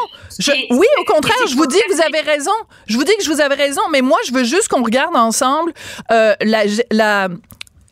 oui, 0.70 0.86
au 0.98 1.04
contraire, 1.04 1.46
je 1.48 1.54
vous 1.54 1.66
dis 1.66 1.80
que 1.88 1.94
vous 1.94 2.02
avez 2.02 2.20
raison. 2.20 2.52
Je 2.86 2.96
vous 2.96 3.04
dis 3.04 3.16
que 3.16 3.24
je 3.24 3.30
vous 3.30 3.40
avais 3.40 3.54
raison, 3.54 3.82
mais 3.90 4.02
moi, 4.02 4.18
je 4.26 4.32
veux 4.32 4.44
juste 4.44 4.68
qu'on 4.68 4.82
regarde 4.82 5.16
ensemble 5.16 5.72
euh, 6.10 6.34
la, 6.42 6.64
la 6.90 7.28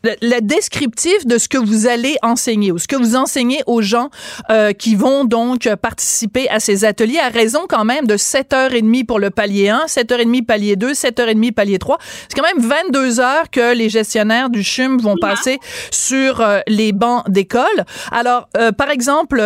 le, 0.03 0.39
descriptif 0.41 1.25
de 1.25 1.37
ce 1.37 1.47
que 1.49 1.57
vous 1.57 1.87
allez 1.87 2.15
enseigner 2.21 2.71
ou 2.71 2.77
ce 2.77 2.87
que 2.87 2.95
vous 2.95 3.15
enseignez 3.15 3.61
aux 3.67 3.81
gens 3.81 4.09
euh, 4.49 4.71
qui 4.71 4.95
vont 4.95 5.25
donc 5.25 5.67
participer 5.75 6.49
à 6.49 6.59
ces 6.59 6.85
ateliers 6.85 7.19
à 7.19 7.29
raison 7.29 7.61
quand 7.67 7.85
même 7.85 8.07
de 8.07 8.15
7h30 8.15 9.05
pour 9.05 9.19
le 9.19 9.29
palier 9.29 9.69
1, 9.69 9.85
7h30 9.87 10.45
palier 10.45 10.75
2, 10.75 10.93
7h30 10.93 11.51
palier 11.51 11.79
3. 11.79 11.97
C'est 12.27 12.39
quand 12.39 12.47
même 12.55 12.65
22 12.65 13.19
heures 13.19 13.49
que 13.51 13.73
les 13.73 13.89
gestionnaires 13.89 14.49
du 14.49 14.63
CHUM 14.63 14.99
vont 14.99 15.15
passer 15.19 15.59
sur 15.91 16.41
euh, 16.41 16.59
les 16.67 16.91
bancs 16.91 17.29
d'école. 17.29 17.63
Alors, 18.11 18.47
euh, 18.57 18.71
par 18.71 18.89
exemple, 18.89 19.43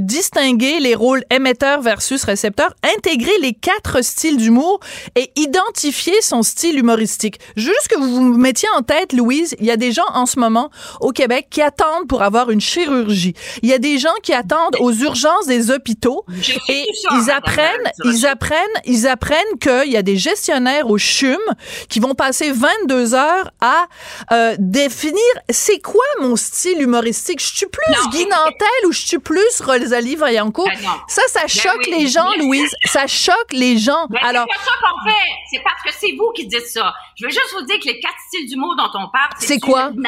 distinguer 0.00 0.80
les 0.80 0.94
rôles 0.94 1.24
émetteur 1.30 1.80
versus 1.80 2.22
récepteur, 2.24 2.74
intégrer 2.96 3.32
les 3.40 3.52
quatre 3.52 4.02
styles 4.02 4.36
d'humour 4.36 4.80
et 5.16 5.30
identifier 5.36 6.14
son 6.22 6.42
style 6.42 6.78
humoristique. 6.78 7.40
Juste 7.56 7.88
que 7.88 7.98
vous 7.98 8.14
vous 8.14 8.38
mettiez 8.38 8.68
en 8.76 8.82
tête, 8.82 9.12
Louise, 9.12 9.56
il 9.58 9.66
y 9.66 9.70
a 9.70 9.76
des 9.80 9.90
gens 9.90 10.06
en 10.14 10.26
ce 10.26 10.38
moment 10.38 10.70
au 11.00 11.10
Québec 11.10 11.48
qui 11.50 11.62
attendent 11.62 12.06
pour 12.08 12.22
avoir 12.22 12.50
une 12.50 12.60
chirurgie. 12.60 13.34
Il 13.62 13.68
y 13.68 13.72
a 13.72 13.78
des 13.78 13.98
gens 13.98 14.14
qui 14.22 14.32
attendent 14.32 14.76
aux 14.78 14.92
urgences 14.92 15.46
des 15.46 15.72
hôpitaux 15.72 16.24
et 16.68 16.86
ils 17.12 17.30
apprennent, 17.30 17.90
ils 18.04 18.26
apprennent, 18.26 18.58
ils 18.84 19.08
apprennent 19.08 19.58
qu'il 19.60 19.90
y 19.90 19.96
a 19.96 20.02
des 20.02 20.16
gestionnaires 20.16 20.88
au 20.88 20.98
CHUM 20.98 21.40
qui 21.88 21.98
vont 21.98 22.14
passer 22.14 22.52
22 22.52 23.14
heures 23.14 23.50
à 23.60 23.86
euh, 24.32 24.54
définir 24.58 25.20
c'est 25.48 25.80
quoi 25.80 26.04
mon 26.20 26.36
style 26.36 26.80
humoristique. 26.80 27.40
Je 27.40 27.56
suis 27.56 27.66
plus 27.66 28.10
Guy 28.10 28.26
Nantel 28.26 28.86
ou 28.86 28.92
je 28.92 29.00
suis 29.00 29.18
plus 29.18 29.60
Rosalie 29.60 30.16
Vaillancourt. 30.16 30.68
Ben 30.68 30.90
ça, 31.08 31.22
ça 31.28 31.40
ben 31.42 31.48
choque 31.48 31.86
les 31.86 32.06
gens, 32.06 32.30
Louise. 32.38 32.70
Ça 32.84 33.06
choque 33.06 33.52
les 33.52 33.78
gens. 33.78 34.06
Ben 34.08 34.20
Alors, 34.22 34.46
c'est 34.50 34.64
ça 34.64 34.72
qu'on 34.80 35.10
fait. 35.10 35.30
C'est 35.50 35.62
parce 35.62 35.82
que 35.82 35.90
c'est 35.98 36.14
vous 36.16 36.30
qui 36.34 36.46
dites 36.46 36.66
ça. 36.66 36.92
Je 37.16 37.24
veux 37.26 37.30
juste 37.30 37.52
vous 37.52 37.64
dire 37.66 37.78
que 37.80 37.86
les 37.86 38.00
quatre 38.00 38.18
styles 38.28 38.48
d'humour 38.48 38.74
dont 38.76 38.90
on 38.94 39.08
parle, 39.10 39.30
c'est 39.38 39.58
quoi? 39.70 39.90
Ou. 39.90 40.02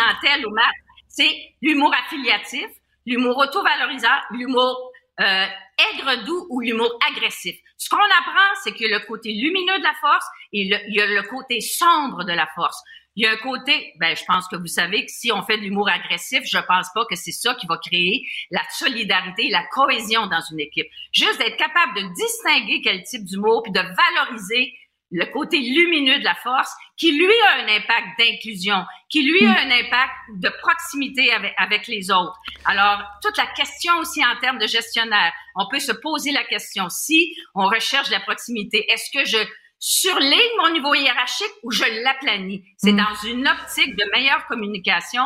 C'est 1.09 1.31
l'humour 1.61 1.93
affiliatif, 1.95 2.69
l'humour 3.05 3.37
auto-valorisant, 3.37 4.09
l'humour 4.31 4.93
euh, 5.21 5.47
aigre 5.93 6.25
doux 6.25 6.47
ou 6.51 6.61
l'humour 6.61 6.99
agressif. 7.11 7.57
Ce 7.77 7.89
qu'on 7.91 7.99
apprend, 7.99 8.55
c'est 8.63 8.73
qu'il 8.73 8.89
y 8.89 8.95
a 8.95 8.99
le 8.99 9.05
côté 9.05 9.33
lumineux 9.33 9.79
de 9.79 9.83
la 9.83 9.95
force 10.01 10.25
et 10.53 10.63
il 10.63 10.95
y 10.95 11.01
a 11.01 11.07
le 11.07 11.23
côté 11.29 11.61
sombre 11.61 12.25
de 12.25 12.33
la 12.33 12.47
force. 12.55 12.83
Il 13.15 13.25
y 13.25 13.27
a 13.27 13.33
un 13.33 13.37
côté, 13.37 13.93
ben, 14.01 14.17
je 14.17 14.25
pense 14.25 14.49
que 14.49 14.57
vous 14.57 14.69
savez 14.69 15.05
que 15.05 15.13
si 15.13 15.31
on 15.33 15.43
fait 15.43 15.59
de 15.59 15.63
l'humour 15.63 15.89
agressif, 15.91 16.45
je 16.45 16.57
pense 16.67 16.87
pas 16.95 17.05
que 17.05 17.15
c'est 17.15 17.33
ça 17.33 17.55
qui 17.55 17.67
va 17.67 17.77
créer 17.77 18.27
la 18.51 18.63
solidarité, 18.71 19.51
la 19.51 19.65
cohésion 19.67 20.29
dans 20.29 20.41
une 20.51 20.61
équipe. 20.61 20.87
Juste 21.13 21.39
d'être 21.39 21.59
capable 21.59 21.95
de 21.95 22.15
distinguer 22.15 22.81
quel 22.83 23.03
type 23.03 23.25
d'humour 23.25 23.63
puis 23.65 23.73
de 23.73 23.81
valoriser 23.81 24.73
le 25.13 25.27
côté 25.27 25.59
lumineux 25.59 26.19
de 26.19 26.25
la 26.25 26.35
force, 26.35 26.73
qui 26.97 27.13
lui 27.13 27.35
a 27.49 27.63
un 27.63 27.69
impact 27.69 28.19
d'inclusion, 28.19 28.85
qui 29.11 29.23
lui 29.23 29.45
a 29.45 29.61
un 29.61 29.71
impact 29.71 30.13
de 30.37 30.49
proximité 30.61 31.33
avec, 31.33 31.53
avec 31.59 31.87
les 31.87 32.11
autres. 32.11 32.39
Alors, 32.65 33.03
toute 33.23 33.37
la 33.37 33.47
question 33.47 33.93
aussi 33.99 34.25
en 34.25 34.37
termes 34.41 34.59
de 34.59 34.67
gestionnaire, 34.67 35.33
on 35.55 35.69
peut 35.71 35.81
se 35.81 35.93
poser 35.93 36.33
la 36.33 36.45
question, 36.45 36.89
si 36.89 37.35
on 37.55 37.67
recherche 37.67 38.11
la 38.11 38.21
proximité, 38.21 38.91
est-ce 38.91 39.11
que 39.13 39.25
je 39.25 39.39
surligne 39.79 40.57
mon 40.63 40.73
niveau 40.73 40.95
hiérarchique 40.95 41.53
ou 41.63 41.71
je 41.71 41.85
l'aplanis? 42.03 42.65
C'est 42.79 42.93
mm. 42.93 42.97
dans 42.97 43.29
une 43.29 43.47
optique 43.47 43.95
de 43.97 44.05
meilleure 44.13 44.47
communication 44.47 45.25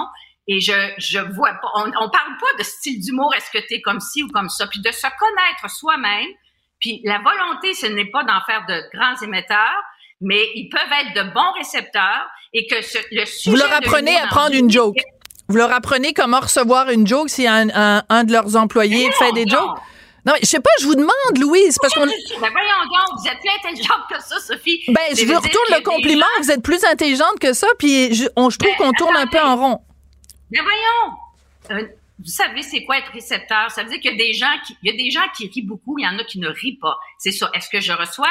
et 0.48 0.60
je, 0.60 0.94
je 0.98 1.18
vois 1.18 1.54
pas, 1.54 1.68
on, 1.74 1.88
on 1.88 2.10
parle 2.10 2.36
pas 2.40 2.58
de 2.58 2.62
style 2.62 3.00
d'humour, 3.00 3.34
est-ce 3.34 3.50
que 3.50 3.64
tu 3.66 3.74
es 3.74 3.82
comme 3.82 4.00
ci 4.00 4.22
ou 4.22 4.28
comme 4.28 4.48
ça, 4.48 4.66
puis 4.66 4.80
de 4.80 4.90
se 4.90 5.06
connaître 5.18 5.70
soi-même, 5.70 6.28
puis 6.80 7.00
la 7.04 7.18
volonté, 7.18 7.74
ce 7.74 7.86
n'est 7.86 8.10
pas 8.10 8.24
d'en 8.24 8.40
faire 8.46 8.64
de 8.68 8.82
grands 8.94 9.16
émetteurs, 9.22 9.82
mais 10.20 10.42
ils 10.54 10.68
peuvent 10.68 10.80
être 11.00 11.24
de 11.24 11.32
bons 11.32 11.52
récepteurs 11.58 12.26
et 12.52 12.66
que 12.66 12.76
le 12.76 13.26
sujet 13.26 13.50
Vous 13.50 13.56
leur 13.56 13.72
apprenez 13.72 14.16
à 14.16 14.26
prendre 14.26 14.54
une 14.54 14.70
joke. 14.70 14.96
Vous 15.48 15.56
leur 15.56 15.72
apprenez 15.72 16.12
comment 16.12 16.40
recevoir 16.40 16.90
une 16.90 17.06
joke 17.06 17.28
si 17.28 17.46
un, 17.46 17.68
un, 18.08 18.24
de 18.24 18.32
leurs 18.32 18.56
employés 18.56 19.10
fait 19.12 19.32
des 19.32 19.46
jokes. 19.46 19.78
Non, 20.24 20.32
je 20.40 20.46
sais 20.46 20.58
pas, 20.58 20.70
je 20.80 20.86
vous 20.86 20.96
demande, 20.96 21.38
Louise, 21.38 21.78
parce 21.80 21.94
qu'on. 21.94 22.04
Ben 22.04 22.10
voyons 22.40 22.50
donc, 22.50 23.20
vous 23.20 23.28
êtes 23.28 23.38
plus 23.38 23.50
intelligente 23.60 24.02
que 24.10 24.20
ça, 24.20 24.40
Sophie. 24.40 24.82
Ben, 24.88 25.02
je 25.16 25.24
vous 25.24 25.38
retourne 25.38 25.68
le 25.70 25.84
compliment. 25.84 26.26
Vous 26.40 26.50
êtes 26.50 26.62
plus 26.62 26.82
intelligente 26.84 27.38
que 27.40 27.52
ça, 27.52 27.68
puis 27.78 28.12
je, 28.12 28.26
on, 28.34 28.50
je 28.50 28.58
trouve 28.58 28.72
ben, 28.76 28.86
qu'on 28.86 28.92
tourne 28.92 29.16
un 29.16 29.28
peu 29.28 29.38
en 29.38 29.54
rond. 29.54 29.80
Ben 30.50 30.64
voyons. 30.64 31.86
Vous 32.26 32.32
savez 32.32 32.62
c'est 32.62 32.84
quoi 32.84 32.98
être 32.98 33.12
récepteur? 33.12 33.70
Ça 33.70 33.84
veut 33.84 33.88
dire 33.88 34.00
qu'il 34.00 34.10
y 34.10 34.14
a 34.14 34.16
des 34.16 34.32
gens 34.32 34.52
qui 34.66 34.76
il 34.82 34.90
y 34.90 34.92
a 34.92 34.96
des 34.96 35.10
gens 35.10 35.26
qui 35.36 35.48
rient 35.48 35.62
beaucoup, 35.62 35.96
il 35.98 36.02
y 36.02 36.08
en 36.08 36.18
a 36.18 36.24
qui 36.24 36.40
ne 36.40 36.48
rient 36.48 36.76
pas. 36.80 36.98
C'est 37.18 37.30
ça. 37.30 37.48
Est-ce 37.54 37.70
que 37.70 37.78
je 37.78 37.92
reçois 37.92 38.28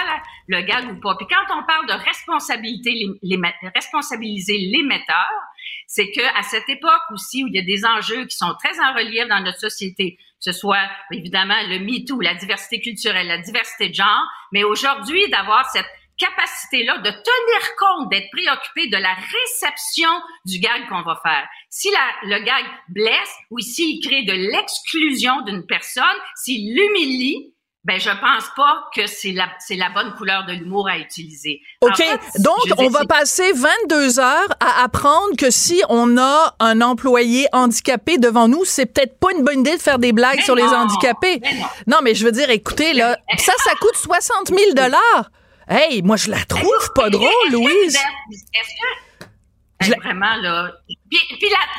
le 0.48 0.62
gag 0.62 0.92
ou 0.92 1.00
pas? 1.00 1.16
Puis 1.16 1.28
quand 1.30 1.58
on 1.58 1.64
parle 1.66 1.88
de 1.88 1.94
responsabilité 1.94 2.92
les, 3.24 3.40
responsabiliser 3.74 4.58
l'émetteur, 4.58 5.30
c'est 5.88 6.12
que 6.12 6.38
à 6.38 6.44
cette 6.44 6.68
époque 6.68 7.04
aussi 7.14 7.46
où 7.46 7.48
il 7.48 7.56
y 7.56 7.60
a 7.60 7.64
des 7.64 7.86
enjeux 7.86 8.26
qui 8.26 8.36
sont 8.36 8.54
très 8.62 8.78
en 8.82 8.94
relief 8.94 9.30
dans 9.30 9.40
notre 9.40 9.60
société, 9.60 10.18
ce 10.40 10.52
soit 10.52 10.90
évidemment 11.12 11.56
le 11.70 11.80
MeToo, 11.80 12.20
la 12.20 12.36
diversité 12.36 12.82
culturelle, 12.82 13.28
la 13.28 13.38
diversité 13.38 13.90
de 13.90 13.96
genre, 13.96 14.28
mais 14.52 14.66
aujourd'hui 14.66 15.30
d'avoir 15.30 15.70
cette 15.72 15.88
capacité-là 16.18 16.98
de 17.00 17.10
tenir 17.10 17.76
compte, 17.78 18.10
d'être 18.10 18.30
préoccupé 18.32 18.88
de 18.88 18.98
la 18.98 19.14
réception 19.14 20.10
du 20.46 20.60
gag 20.60 20.88
qu'on 20.90 21.04
va 21.04 21.20
faire. 21.22 21.48
Si 21.70 21.90
la, 21.92 22.38
le 22.38 22.44
gag 22.44 22.66
blesse 22.90 23.34
ou 23.52 23.60
s'il 23.60 24.04
crée 24.06 24.24
de 24.24 24.34
l'exclusion 24.34 25.42
d'une 25.42 25.66
personne, 25.66 26.04
s'il 26.36 26.76
l'humilie, 26.76 27.56
ben 27.86 28.00
je 28.00 28.10
pense 28.10 28.50
pas 28.56 28.84
que 28.96 29.06
c'est 29.06 29.32
la 29.32 29.48
c'est 29.60 29.76
la 29.76 29.90
bonne 29.90 30.16
couleur 30.16 30.44
de 30.48 30.54
l'humour 30.54 30.88
à 30.90 30.98
utiliser. 30.98 31.62
OK. 31.82 32.04
Donc 32.40 32.58
on 32.80 32.90
va 32.90 33.06
passer 33.06 33.52
22 33.54 34.20
heures 34.20 34.56
à 34.60 34.84
apprendre 34.84 35.36
que 35.38 35.52
si 35.52 35.84
on 35.88 36.18
a 36.18 36.56
un 36.60 36.82
employé 36.82 37.48
handicapé 37.54 38.18
devant 38.18 38.48
nous, 38.48 38.66
c'est 38.66 38.88
peut-être 38.88 39.20
pas 39.20 39.32
une 39.38 39.44
bonne 39.44 39.60
idée 39.60 39.78
de 39.78 39.82
faire 39.82 40.00
des 40.00 40.14
blagues 40.14 40.42
sur 40.42 40.56
les 40.56 40.64
handicapés. 40.64 41.40
non. 41.86 41.98
mais 42.04 42.16
je 42.16 42.26
veux 42.26 42.32
dire 42.32 42.50
écoutez 42.50 42.94
là, 42.94 43.20
ça 43.38 43.54
ça 43.64 43.72
coûte 43.80 43.96
60 43.96 44.48
000 44.48 44.60
dollars. 44.74 45.30
Hey, 45.68 46.02
moi, 46.04 46.16
je 46.16 46.30
la 46.30 46.44
trouve 46.46 46.94
pas 46.94 47.10
drôle, 47.10 47.52
Louise. 47.52 47.98
Est-ce 48.54 49.94
que. 49.94 50.00
Vraiment, 50.00 50.36
là. 50.38 50.72
Puis, 50.88 51.20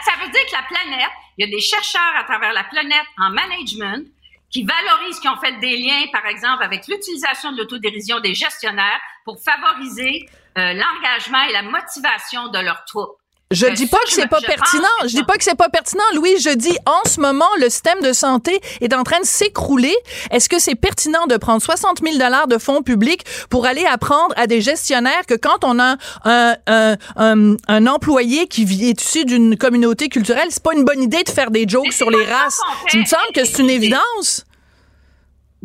ça 0.05 0.13
veut 0.23 0.31
dire 0.31 0.47
que 0.47 0.53
la 0.53 0.63
planète, 0.63 1.11
il 1.39 1.47
y 1.47 1.49
a 1.49 1.51
des 1.51 1.61
chercheurs 1.61 2.15
à 2.17 2.25
travers 2.25 2.53
la 2.53 2.65
planète 2.65 3.07
en 3.19 3.31
management 3.31 4.07
qui 4.51 4.65
valorisent, 4.65 5.19
qui 5.21 5.29
ont 5.29 5.37
fait 5.37 5.59
des 5.61 5.77
liens, 5.77 6.05
par 6.13 6.27
exemple, 6.27 6.63
avec 6.63 6.87
l'utilisation 6.87 7.53
de 7.53 7.59
l'autodérision 7.59 8.21
des 8.21 8.35
gestionnaires 8.35 9.01
pour 9.25 9.39
favoriser 9.43 10.27
euh, 10.57 10.73
l'engagement 10.73 11.43
et 11.49 11.53
la 11.53 11.63
motivation 11.63 12.49
de 12.49 12.59
leurs 12.59 12.85
troupes. 12.85 13.19
Je 13.53 13.67
dis 13.75 13.87
pas 13.87 13.99
que 13.99 14.11
c'est 14.13 14.27
pas 14.27 14.41
pertinent. 14.41 14.89
Je 15.03 15.15
dis 15.15 15.23
pas 15.23 15.35
que 15.37 15.45
c'est 15.45 15.55
pas 15.55 15.69
pertinent, 15.69 16.03
Louis. 16.15 16.37
Je 16.41 16.51
dis 16.51 16.77
en 16.85 17.09
ce 17.09 17.21
moment, 17.21 17.49
le 17.61 17.69
système 17.71 18.01
de 18.03 18.13
santé 18.13 18.61
est 18.81 18.93
en 18.93 19.05
train 19.05 19.21
de 19.21 19.25
s'écrouler. 19.25 19.95
Est-ce 20.33 20.49
que 20.49 20.59
c'est 20.59 20.75
pertinent 20.75 21.27
de 21.29 21.37
prendre 21.37 21.63
60 21.63 22.01
000 22.03 22.19
dollars 22.19 22.49
de 22.49 22.59
fonds 22.59 22.83
publics 22.83 23.25
pour 23.49 23.67
aller 23.67 23.85
apprendre 23.85 24.35
à 24.37 24.49
des 24.49 24.61
gestionnaires 24.61 25.27
que 25.29 25.35
quand 25.35 25.63
on 25.63 25.79
a 25.79 25.97
un, 26.25 26.57
un, 26.67 26.97
un, 27.17 27.57
un 27.69 27.87
employé 27.87 28.49
qui 28.49 28.65
vit, 28.65 28.89
est 28.91 29.01
issu 29.01 29.25
d'une 29.25 29.57
communauté 29.57 30.09
culturelle, 30.09 30.49
c'est 30.51 30.63
pas 30.63 30.75
une 30.75 30.85
bonne 30.85 31.03
idée 31.03 31.23
de 31.23 31.31
faire 31.31 31.53
des 31.53 31.67
jokes 31.69 31.93
sur 31.93 32.11
les 32.11 32.25
races? 32.25 32.61
Tu 32.89 32.99
me 32.99 33.05
semble 33.05 33.33
que 33.33 33.45
c'est 33.45 33.61
une 33.63 33.71
évidence? 33.71 34.45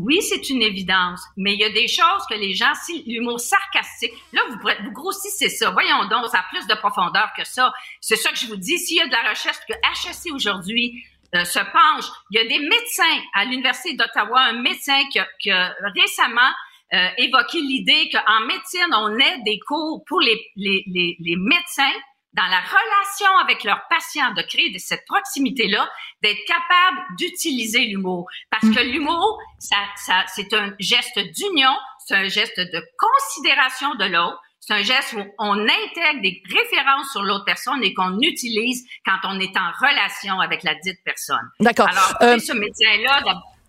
Oui, 0.03 0.19
c'est 0.21 0.49
une 0.49 0.63
évidence, 0.63 1.21
mais 1.37 1.53
il 1.53 1.59
y 1.59 1.63
a 1.63 1.69
des 1.69 1.87
choses 1.87 2.25
que 2.27 2.33
les 2.33 2.55
gens, 2.55 2.73
si 2.85 3.03
l'humour 3.05 3.39
sarcastique, 3.39 4.13
là, 4.33 4.41
vous, 4.49 4.91
grossissez 4.91 5.49
ça. 5.49 5.69
Voyons 5.69 6.05
donc, 6.05 6.27
ça 6.27 6.39
a 6.39 6.45
plus 6.49 6.65
de 6.65 6.73
profondeur 6.75 7.29
que 7.37 7.43
ça. 7.43 7.71
C'est 7.99 8.15
ça 8.15 8.31
que 8.31 8.37
je 8.37 8.47
vous 8.47 8.55
dis. 8.55 8.79
S'il 8.79 8.97
y 8.97 9.01
a 9.01 9.05
de 9.05 9.11
la 9.11 9.29
recherche 9.29 9.59
que 9.67 9.73
HSC 9.73 10.31
aujourd'hui 10.31 11.03
euh, 11.35 11.43
se 11.43 11.59
penche, 11.59 12.05
il 12.31 12.37
y 12.37 12.39
a 12.39 12.45
des 12.45 12.59
médecins 12.59 13.21
à 13.35 13.45
l'Université 13.45 13.95
d'Ottawa, 13.95 14.41
un 14.41 14.61
médecin 14.61 14.99
qui 15.11 15.19
a, 15.51 15.75
récemment 15.95 16.51
euh, 16.93 17.07
évoqué 17.17 17.61
l'idée 17.61 18.09
qu'en 18.11 18.41
médecine, 18.47 18.93
on 18.93 19.17
ait 19.19 19.39
des 19.45 19.59
cours 19.59 20.03
pour 20.07 20.19
les, 20.19 20.41
les, 20.55 20.83
les, 20.87 21.15
les 21.19 21.35
médecins 21.37 21.93
dans 22.33 22.47
la 22.47 22.61
relation 22.61 23.37
avec 23.43 23.63
leurs 23.63 23.81
patients, 23.89 24.31
de 24.33 24.41
créer 24.41 24.77
cette 24.79 25.05
proximité-là, 25.05 25.89
d'être 26.23 26.43
capable 26.45 26.97
d'utiliser 27.17 27.85
l'humour. 27.85 28.27
Parce 28.49 28.73
que 28.73 28.79
l'humour, 28.81 29.39
ça, 29.59 29.77
ça, 29.97 30.23
c'est 30.33 30.53
un 30.53 30.73
geste 30.79 31.19
d'union, 31.19 31.75
c'est 32.05 32.15
un 32.15 32.27
geste 32.29 32.59
de 32.59 32.83
considération 32.97 33.95
de 33.95 34.05
l'autre, 34.05 34.39
c'est 34.61 34.73
un 34.73 34.83
geste 34.83 35.13
où 35.13 35.23
on 35.39 35.59
intègre 35.59 36.21
des 36.21 36.41
références 36.47 37.11
sur 37.11 37.23
l'autre 37.23 37.45
personne 37.45 37.83
et 37.83 37.93
qu'on 37.93 38.19
utilise 38.19 38.87
quand 39.03 39.17
on 39.23 39.39
est 39.39 39.57
en 39.57 39.71
relation 39.87 40.39
avec 40.39 40.63
la 40.63 40.75
dite 40.75 40.99
personne. 41.03 41.49
D'accord. 41.59 41.87
Alors, 41.89 42.13
euh, 42.21 42.37
ce 42.37 42.53
médecin-là, 42.53 43.21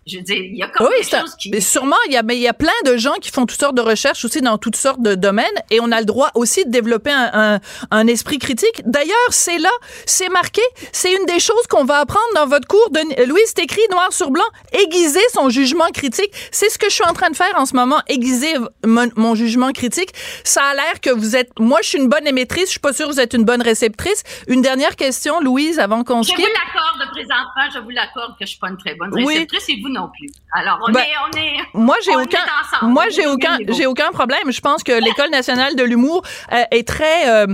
je 0.05 0.17
veux 0.17 0.23
dire, 0.23 0.35
il 0.35 0.57
y 0.57 0.63
a 0.63 0.67
comme 0.67 0.89
des 0.89 1.03
choses 1.03 1.35
qui... 1.35 1.49
Mais 1.49 1.61
sûrement, 1.61 1.95
il 2.07 2.13
y, 2.13 2.17
a, 2.17 2.23
mais 2.23 2.35
il 2.35 2.41
y 2.41 2.47
a 2.47 2.53
plein 2.53 2.71
de 2.85 2.97
gens 2.97 3.13
qui 3.21 3.31
font 3.31 3.45
toutes 3.45 3.59
sortes 3.59 3.75
de 3.75 3.81
recherches 3.81 4.25
aussi 4.25 4.41
dans 4.41 4.57
toutes 4.57 4.75
sortes 4.75 5.01
de 5.01 5.15
domaines 5.15 5.45
et 5.71 5.79
on 5.79 5.91
a 5.91 5.99
le 5.99 6.05
droit 6.05 6.31
aussi 6.35 6.65
de 6.65 6.71
développer 6.71 7.11
un, 7.11 7.31
un, 7.33 7.59
un 7.91 8.07
esprit 8.07 8.37
critique. 8.37 8.81
D'ailleurs, 8.85 9.15
c'est 9.29 9.57
là, 9.59 9.69
c'est 10.05 10.29
marqué, 10.29 10.61
c'est 10.91 11.13
une 11.13 11.25
des 11.25 11.39
choses 11.39 11.67
qu'on 11.69 11.85
va 11.85 11.99
apprendre 11.99 12.25
dans 12.35 12.47
votre 12.47 12.67
cours. 12.67 12.89
De, 12.91 13.25
Louise, 13.25 13.53
c'est 13.55 13.63
écrit 13.63 13.81
noir 13.91 14.11
sur 14.11 14.29
blanc, 14.29 14.43
aiguiser 14.73 15.21
son 15.33 15.49
jugement 15.49 15.89
critique. 15.93 16.31
C'est 16.51 16.69
ce 16.69 16.77
que 16.77 16.89
je 16.89 16.95
suis 16.95 17.05
en 17.05 17.13
train 17.13 17.29
de 17.29 17.35
faire 17.35 17.53
en 17.55 17.65
ce 17.65 17.75
moment, 17.75 18.01
aiguiser 18.07 18.55
mon, 18.85 19.09
mon 19.15 19.35
jugement 19.35 19.71
critique. 19.71 20.09
Ça 20.43 20.63
a 20.63 20.73
l'air 20.73 20.99
que 21.01 21.11
vous 21.11 21.35
êtes... 21.37 21.51
Moi, 21.59 21.79
je 21.81 21.89
suis 21.89 21.97
une 21.97 22.09
bonne 22.09 22.27
émettrice, 22.27 22.65
je 22.65 22.71
suis 22.71 22.79
pas 22.79 22.93
sûre 22.93 23.07
que 23.07 23.13
vous 23.13 23.19
êtes 23.21 23.33
une 23.33 23.45
bonne 23.45 23.61
réceptrice. 23.61 24.23
Une 24.47 24.61
dernière 24.61 24.95
question, 24.97 25.39
Louise, 25.39 25.79
avant 25.79 26.03
qu'on 26.03 26.23
se 26.23 26.29
quitte. 26.29 26.39
Je 26.39 26.43
vous 26.43 26.51
l'accorde 26.51 27.11
présentement, 27.11 27.69
je 27.73 27.79
vous 27.79 27.89
l'accorde 27.89 28.31
que 28.37 28.45
je 28.45 28.49
suis 28.49 28.59
pas 28.59 28.67
une 28.69 28.77
très 28.77 28.95
bonne 28.95 29.13
réceptrice 29.13 29.69
et 29.69 29.79
vous 29.81 29.92
non 29.93 30.09
plus. 30.09 30.29
Alors, 30.53 30.79
on, 30.87 30.91
ben, 30.91 30.99
est, 31.01 31.13
on 31.25 31.37
est. 31.37 31.57
Moi, 31.73 31.95
j'ai 32.03 32.15
aucun. 32.15 32.39
Moi, 32.81 33.05
j'ai 33.09 33.25
aucun, 33.27 33.57
j'ai 33.69 33.85
aucun 33.85 34.11
problème. 34.11 34.51
Je 34.51 34.61
pense 34.61 34.83
que 34.83 34.91
l'École 34.91 35.29
nationale 35.29 35.75
de 35.75 35.83
l'humour 35.83 36.23
euh, 36.51 36.63
est 36.71 36.87
très, 36.87 37.29
euh, 37.29 37.47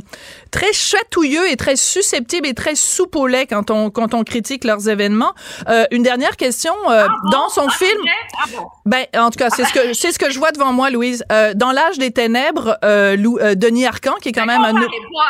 très 0.51 0.73
chatouilleux 0.73 1.49
et 1.49 1.55
très 1.55 1.75
susceptible 1.75 2.47
et 2.47 2.53
très 2.53 2.75
soupe 2.75 3.15
au 3.15 3.27
lait 3.27 3.45
quand 3.45 3.69
on, 3.71 3.89
quand 3.89 4.13
on 4.13 4.23
critique 4.23 4.63
leurs 4.63 4.89
événements. 4.89 5.33
Euh, 5.69 5.85
une 5.91 6.03
dernière 6.03 6.37
question. 6.37 6.73
Ah 6.87 7.07
dans 7.31 7.49
son 7.49 7.67
ah, 7.67 7.71
film. 7.71 8.01
Ah 8.33 8.45
bon? 8.51 8.67
Ben, 8.85 9.05
en 9.15 9.29
tout 9.29 9.37
cas, 9.37 9.49
c'est 9.49 9.65
ce 9.65 9.73
que, 9.73 9.93
c'est 9.93 10.11
ce 10.11 10.19
que 10.19 10.29
je 10.31 10.39
vois 10.39 10.51
devant 10.51 10.73
moi, 10.73 10.89
Louise. 10.89 11.23
Dans 11.55 11.71
l'âge 11.71 11.97
des 11.99 12.11
ténèbres, 12.11 12.77
Lou, 13.17 13.37
Denis 13.55 13.85
Arcan, 13.85 14.15
qui 14.21 14.29
est 14.29 14.31
quand 14.31 14.45
ben, 14.45 14.59
même 14.59 14.65
un. 14.65 14.73
Pas 14.73 14.87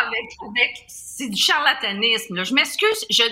avec, 0.07 0.31
avec 0.47 0.85
c'est 1.19 1.29
du 1.29 1.41
charlatanisme. 1.41 2.35
Là. 2.35 2.43
Je 2.43 2.53
m'excuse. 2.53 3.05
Je, 3.09 3.23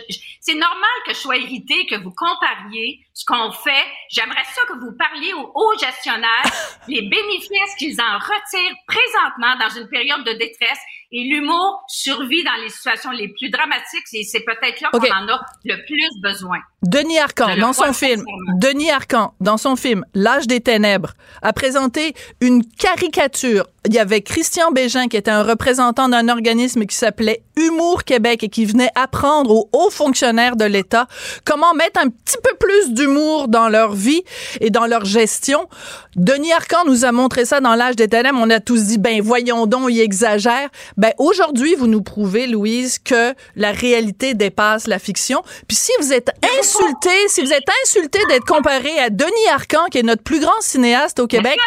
c'est 0.41 0.55
normal 0.55 0.97
que 1.05 1.13
je 1.13 1.19
sois 1.19 1.37
irrité 1.37 1.85
que 1.85 1.95
vous 2.03 2.11
compariez 2.11 2.99
ce 3.13 3.23
qu'on 3.25 3.51
fait. 3.51 3.85
J'aimerais 4.09 4.43
ça 4.43 4.61
que 4.67 4.77
vous 4.79 4.91
parliez 4.97 5.33
aux 5.33 5.51
hauts 5.55 5.77
gestionnaires, 5.79 6.51
les 6.87 7.01
bénéfices 7.01 7.75
qu'ils 7.79 7.99
en 8.01 8.17
retirent 8.17 8.75
présentement 8.87 9.55
dans 9.59 9.81
une 9.81 9.87
période 9.87 10.23
de 10.25 10.33
détresse 10.33 10.79
et 11.11 11.23
l'humour 11.23 11.83
survit 11.87 12.43
dans 12.43 12.55
les 12.61 12.69
situations 12.69 13.11
les 13.11 13.29
plus 13.29 13.49
dramatiques 13.49 14.03
et 14.13 14.23
c'est 14.23 14.41
peut-être 14.41 14.81
là 14.81 14.89
qu'on 14.91 14.99
en 14.99 15.27
a 15.29 15.41
le 15.63 15.85
plus 15.85 16.21
besoin. 16.21 16.57
Denis 16.83 17.17
Arcan, 17.19 17.55
dans 17.57 17.71
son 17.71 17.93
film, 17.93 18.23
Denis 18.55 18.91
Arcan, 18.91 19.33
dans 19.39 19.57
son 19.57 19.75
film 19.75 20.05
L'âge 20.13 20.47
des 20.47 20.59
ténèbres, 20.59 21.13
a 21.41 21.53
présenté 21.53 22.13
une 22.41 22.65
caricature. 22.65 23.65
Il 23.87 23.93
y 23.93 23.99
avait 23.99 24.19
Christian 24.19 24.71
Bégin, 24.71 25.07
qui 25.07 25.15
était 25.15 25.31
un 25.31 25.43
représentant 25.43 26.09
d'un 26.09 26.27
organisme 26.27 26.85
qui 26.85 26.93
s'appelait 26.93 27.41
Humour 27.55 28.03
Québec 28.03 28.43
et 28.43 28.49
qui 28.49 28.65
venait 28.65 28.89
apprendre 28.95 29.49
aux 29.49 29.69
hauts 29.71 29.89
fonctionnaires 29.89 30.57
de 30.57 30.65
l'État 30.65 31.07
comment 31.45 31.73
mettre 31.73 32.01
un 32.01 32.09
petit 32.09 32.35
peu 32.43 32.53
plus 32.59 32.91
d'humour 32.91 33.47
dans 33.47 33.69
leur 33.69 33.93
vie 33.93 34.23
et 34.59 34.71
dans 34.71 34.87
leur 34.87 35.05
gestion. 35.05 35.69
Denis 36.17 36.51
Arcan 36.51 36.83
nous 36.85 37.05
a 37.05 37.13
montré 37.13 37.45
ça 37.45 37.61
dans 37.61 37.75
L'âge 37.75 37.95
des 37.95 38.09
ténèbres. 38.09 38.39
On 38.41 38.49
a 38.49 38.59
tous 38.59 38.83
dit, 38.83 38.97
ben 38.97 39.21
voyons 39.21 39.67
donc, 39.67 39.89
il 39.89 40.01
exagère. 40.01 40.67
Ben 40.97 41.13
aujourd'hui, 41.17 41.75
vous 41.75 41.87
nous 41.87 42.01
prouvez, 42.01 42.45
Louise, 42.47 42.99
que 42.99 43.33
la 43.55 43.71
réalité 43.71 44.33
dépasse 44.33 44.87
la 44.87 44.99
fiction. 44.99 45.43
Puis 45.67 45.77
si 45.77 45.91
vous 46.01 46.11
êtes 46.11 46.31
insulté, 46.59 47.11
si 47.29 47.41
vous 47.41 47.53
êtes 47.53 47.69
insulté 47.85 48.19
d'être 48.27 48.45
comparé 48.45 48.99
à 48.99 49.09
Denis 49.09 49.47
Arcan, 49.53 49.85
qui 49.89 49.99
est 49.99 50.03
notre 50.03 50.23
plus 50.23 50.41
grand 50.41 50.59
cinéaste 50.59 51.19
au 51.19 51.27
Québec, 51.27 51.57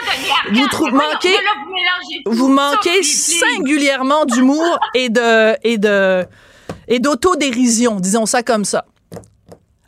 vous, 0.52 0.60
manquez, 0.90 1.30
vous 1.30 2.09
manquez 2.48 3.02
singulièrement 3.02 4.24
d'humour 4.24 4.78
et 4.94 5.08
de 5.08 5.56
et 5.66 5.78
de 5.78 6.26
et 6.88 6.98
d'autodérision, 6.98 8.00
disons 8.00 8.26
ça 8.26 8.42
comme 8.42 8.64
ça. 8.64 8.84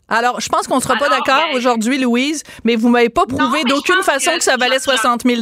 Alors, 0.09 0.41
je 0.41 0.49
pense 0.49 0.67
qu'on 0.67 0.77
ne 0.77 0.83
sera 0.83 0.97
pas 0.97 1.09
d'accord 1.09 1.43
ben, 1.51 1.57
aujourd'hui, 1.57 1.97
Louise, 1.97 2.43
mais 2.65 2.77
vous 2.77 2.91
m'avez 2.91 3.09
pas 3.09 3.25
prouvé 3.25 3.65
d'aucune 3.65 4.03
façon 4.03 4.33
que, 4.33 4.45
ça 4.45 4.59
valait 4.59 4.79
60 4.79 5.23
000 5.25 5.41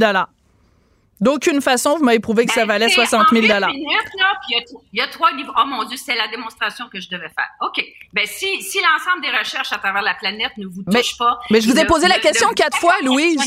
D'aucune 1.20 1.60
façon, 1.60 1.98
vous 1.98 2.04
m'avez 2.04 2.20
prouvé 2.20 2.46
que 2.46 2.52
ça 2.52 2.60
ben, 2.60 2.78
valait 2.78 2.88
60 2.88 3.26
000 3.30 3.42
il 3.42 3.50
y, 4.92 5.00
a 5.00 5.08
trois 5.08 5.32
livres. 5.32 5.52
Oh 5.58 5.66
mon 5.66 5.84
Dieu, 5.84 5.96
c'est 5.96 6.14
la 6.14 6.28
démonstration 6.28 6.86
que 6.88 7.00
je 7.00 7.08
devais 7.08 7.28
faire. 7.28 7.48
OK. 7.60 7.84
Ben, 8.12 8.24
si, 8.26 8.62
si 8.62 8.78
l'ensemble 8.78 9.22
des 9.22 9.36
recherches 9.36 9.72
à 9.72 9.78
travers 9.78 10.02
la 10.02 10.14
planète 10.14 10.52
ne 10.56 10.66
vous 10.66 10.82
touche 10.82 11.18
pas. 11.18 11.40
Mais 11.50 11.60
je 11.60 11.68
vous 11.68 11.78
ai 11.78 11.84
posé 11.84 12.06
la 12.06 12.20
question 12.20 12.48
quatre 12.50 12.78
fois, 12.78 12.94
Louise. 13.02 13.42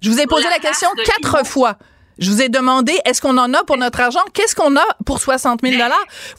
Je 0.00 0.10
vous 0.10 0.20
ai 0.20 0.26
posé 0.26 0.44
la 0.50 0.58
question 0.58 0.88
quatre 1.04 1.46
fois. 1.46 1.76
Je 2.18 2.30
vous 2.30 2.42
ai 2.42 2.48
demandé, 2.48 2.92
est-ce 3.04 3.22
qu'on 3.22 3.38
en 3.38 3.54
a 3.54 3.62
pour 3.64 3.76
notre 3.76 4.00
argent? 4.00 4.22
Qu'est-ce 4.34 4.56
qu'on 4.56 4.76
a 4.76 4.84
pour 5.06 5.20
60 5.20 5.60
000 5.62 5.80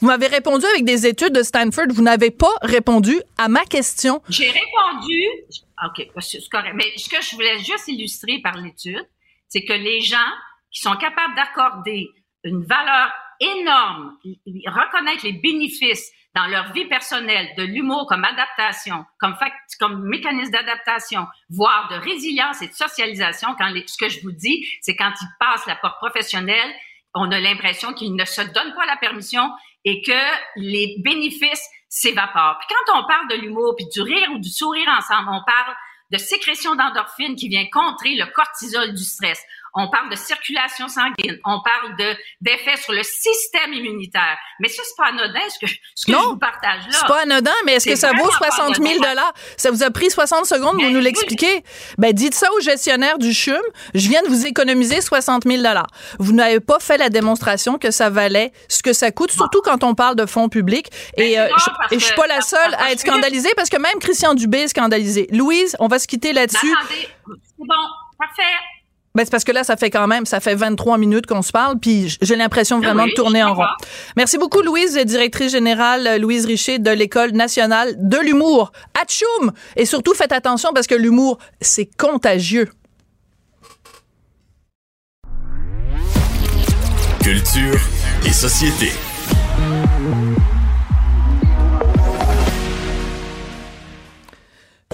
Vous 0.00 0.06
m'avez 0.06 0.26
répondu 0.26 0.66
avec 0.66 0.84
des 0.84 1.06
études 1.06 1.32
de 1.32 1.42
Stanford. 1.42 1.86
Vous 1.90 2.02
n'avez 2.02 2.30
pas 2.30 2.52
répondu 2.60 3.20
à 3.38 3.48
ma 3.48 3.64
question. 3.64 4.22
J'ai 4.28 4.50
répondu. 4.50 5.24
OK, 5.86 6.06
c'est 6.20 6.48
correct. 6.50 6.74
Mais 6.74 6.84
ce 6.96 7.08
que 7.08 7.22
je 7.22 7.34
voulais 7.34 7.58
juste 7.58 7.88
illustrer 7.88 8.40
par 8.42 8.58
l'étude, 8.58 9.06
c'est 9.48 9.64
que 9.64 9.72
les 9.72 10.02
gens 10.02 10.18
qui 10.70 10.82
sont 10.82 10.96
capables 10.96 11.34
d'accorder 11.34 12.08
une 12.44 12.64
valeur 12.64 13.10
énorme, 13.40 14.18
reconnaître 14.66 15.24
les 15.24 15.32
bénéfices 15.32 16.12
dans 16.34 16.46
leur 16.46 16.72
vie 16.72 16.86
personnelle 16.86 17.48
de 17.56 17.64
l'humour 17.64 18.06
comme 18.08 18.24
adaptation, 18.24 19.04
comme, 19.18 20.04
mécanisme 20.04 20.52
d'adaptation, 20.52 21.26
voire 21.48 21.88
de 21.90 21.96
résilience 21.96 22.62
et 22.62 22.68
de 22.68 22.72
socialisation. 22.72 23.48
Quand 23.58 23.72
ce 23.86 23.96
que 23.98 24.08
je 24.08 24.20
vous 24.22 24.32
dis, 24.32 24.64
c'est 24.80 24.94
quand 24.94 25.12
ils 25.20 25.28
passent 25.40 25.66
la 25.66 25.76
porte 25.76 25.98
professionnelle, 25.98 26.72
on 27.14 27.30
a 27.32 27.40
l'impression 27.40 27.92
qu'ils 27.92 28.14
ne 28.14 28.24
se 28.24 28.42
donnent 28.42 28.74
pas 28.74 28.86
la 28.86 28.96
permission 28.96 29.50
et 29.84 30.02
que 30.02 30.36
les 30.56 30.96
bénéfices 31.04 31.68
s'évaporent. 31.88 32.58
Puis 32.60 32.68
quand 32.68 33.00
on 33.00 33.06
parle 33.08 33.28
de 33.30 33.36
l'humour, 33.36 33.74
puis 33.76 33.86
du 33.92 34.00
rire 34.00 34.30
ou 34.32 34.38
du 34.38 34.50
sourire 34.50 34.88
ensemble, 34.96 35.28
on 35.30 35.42
parle 35.44 35.74
de 36.12 36.18
sécrétion 36.18 36.74
d'endorphine 36.74 37.36
qui 37.36 37.48
vient 37.48 37.66
contrer 37.72 38.14
le 38.14 38.26
cortisol 38.26 38.94
du 38.94 39.02
stress 39.02 39.42
on 39.74 39.88
parle 39.88 40.10
de 40.10 40.16
circulation 40.16 40.88
sanguine, 40.88 41.38
on 41.44 41.60
parle 41.62 41.96
de 41.96 42.16
d'effets 42.40 42.76
sur 42.76 42.92
le 42.92 43.02
système 43.02 43.72
immunitaire. 43.72 44.38
Mais 44.58 44.68
ça, 44.68 44.82
c'est 44.84 44.96
pas 44.96 45.08
anodin 45.08 45.40
ce 45.48 45.58
que, 45.64 45.72
ce 45.94 46.06
que 46.06 46.12
je 46.12 46.18
vous 46.18 46.36
partage 46.36 46.86
là. 46.86 46.92
C'est 46.92 47.06
pas 47.06 47.22
anodin, 47.22 47.54
mais 47.64 47.74
est-ce 47.74 47.88
que 47.88 47.96
ça 47.96 48.12
vaut 48.12 48.30
60 48.30 48.76
000 48.76 48.94
dollars? 49.00 49.32
Ça 49.56 49.70
vous 49.70 49.82
a 49.82 49.90
pris 49.90 50.10
60 50.10 50.46
secondes 50.46 50.74
pour 50.74 50.82
ben 50.82 50.92
nous 50.92 51.00
l'expliquer? 51.00 51.64
Ben, 51.98 52.12
dites 52.12 52.34
ça 52.34 52.48
au 52.56 52.60
gestionnaire 52.60 53.18
du 53.18 53.32
CHUM. 53.32 53.60
Je 53.94 54.08
viens 54.08 54.22
de 54.22 54.28
vous 54.28 54.46
économiser 54.46 55.00
60 55.00 55.44
000 55.44 55.58
dollars. 55.62 55.88
Vous 56.18 56.32
n'avez 56.32 56.60
pas 56.60 56.78
fait 56.80 56.98
la 56.98 57.08
démonstration 57.08 57.78
que 57.78 57.90
ça 57.90 58.10
valait 58.10 58.52
ce 58.68 58.82
que 58.82 58.92
ça 58.92 59.10
coûte, 59.10 59.30
surtout 59.30 59.60
quand 59.62 59.84
on 59.84 59.94
parle 59.94 60.16
de 60.16 60.26
fonds 60.26 60.48
publics. 60.48 60.90
Et, 61.16 61.36
ben, 61.36 61.50
euh, 61.50 61.56
je, 61.58 61.96
et 61.96 61.98
je 61.98 62.04
suis 62.04 62.14
pas 62.14 62.26
la 62.26 62.40
seule 62.40 62.74
à 62.74 62.92
être 62.92 63.00
scandalisée 63.00 63.50
parce 63.56 63.68
que 63.68 63.76
même 63.76 63.98
Christian 64.00 64.34
Dubé 64.34 64.60
est 64.60 64.68
scandalisé. 64.68 65.28
Louise, 65.32 65.76
on 65.78 65.88
va 65.88 65.98
se 65.98 66.06
quitter 66.06 66.32
là-dessus. 66.32 66.74
Attendez, 66.78 67.08
c'est 67.26 67.66
bon, 67.66 67.74
parfait. 68.18 68.79
Ben, 69.14 69.24
c'est 69.24 69.30
parce 69.30 69.42
que 69.42 69.50
là, 69.50 69.64
ça 69.64 69.76
fait 69.76 69.90
quand 69.90 70.06
même, 70.06 70.24
ça 70.24 70.38
fait 70.38 70.54
23 70.54 70.96
minutes 70.96 71.26
qu'on 71.26 71.42
se 71.42 71.50
parle, 71.50 71.80
puis 71.80 72.16
j'ai 72.22 72.36
l'impression 72.36 72.78
vraiment 72.78 73.06
de 73.06 73.12
tourner 73.12 73.42
en 73.42 73.54
rond. 73.54 73.64
Merci 74.16 74.38
beaucoup, 74.38 74.62
Louise, 74.62 74.96
directrice 75.04 75.50
générale 75.50 76.06
euh, 76.06 76.18
Louise 76.18 76.46
Richer 76.46 76.78
de 76.78 76.90
l'École 76.92 77.32
nationale 77.32 77.94
de 77.98 78.18
l'humour. 78.18 78.70
Atchoum! 79.00 79.52
Et 79.74 79.84
surtout, 79.84 80.14
faites 80.14 80.32
attention 80.32 80.70
parce 80.72 80.86
que 80.86 80.94
l'humour, 80.94 81.38
c'est 81.60 81.88
contagieux. 81.96 82.68
Culture 87.24 87.80
et 88.24 88.32
société. 88.32 88.92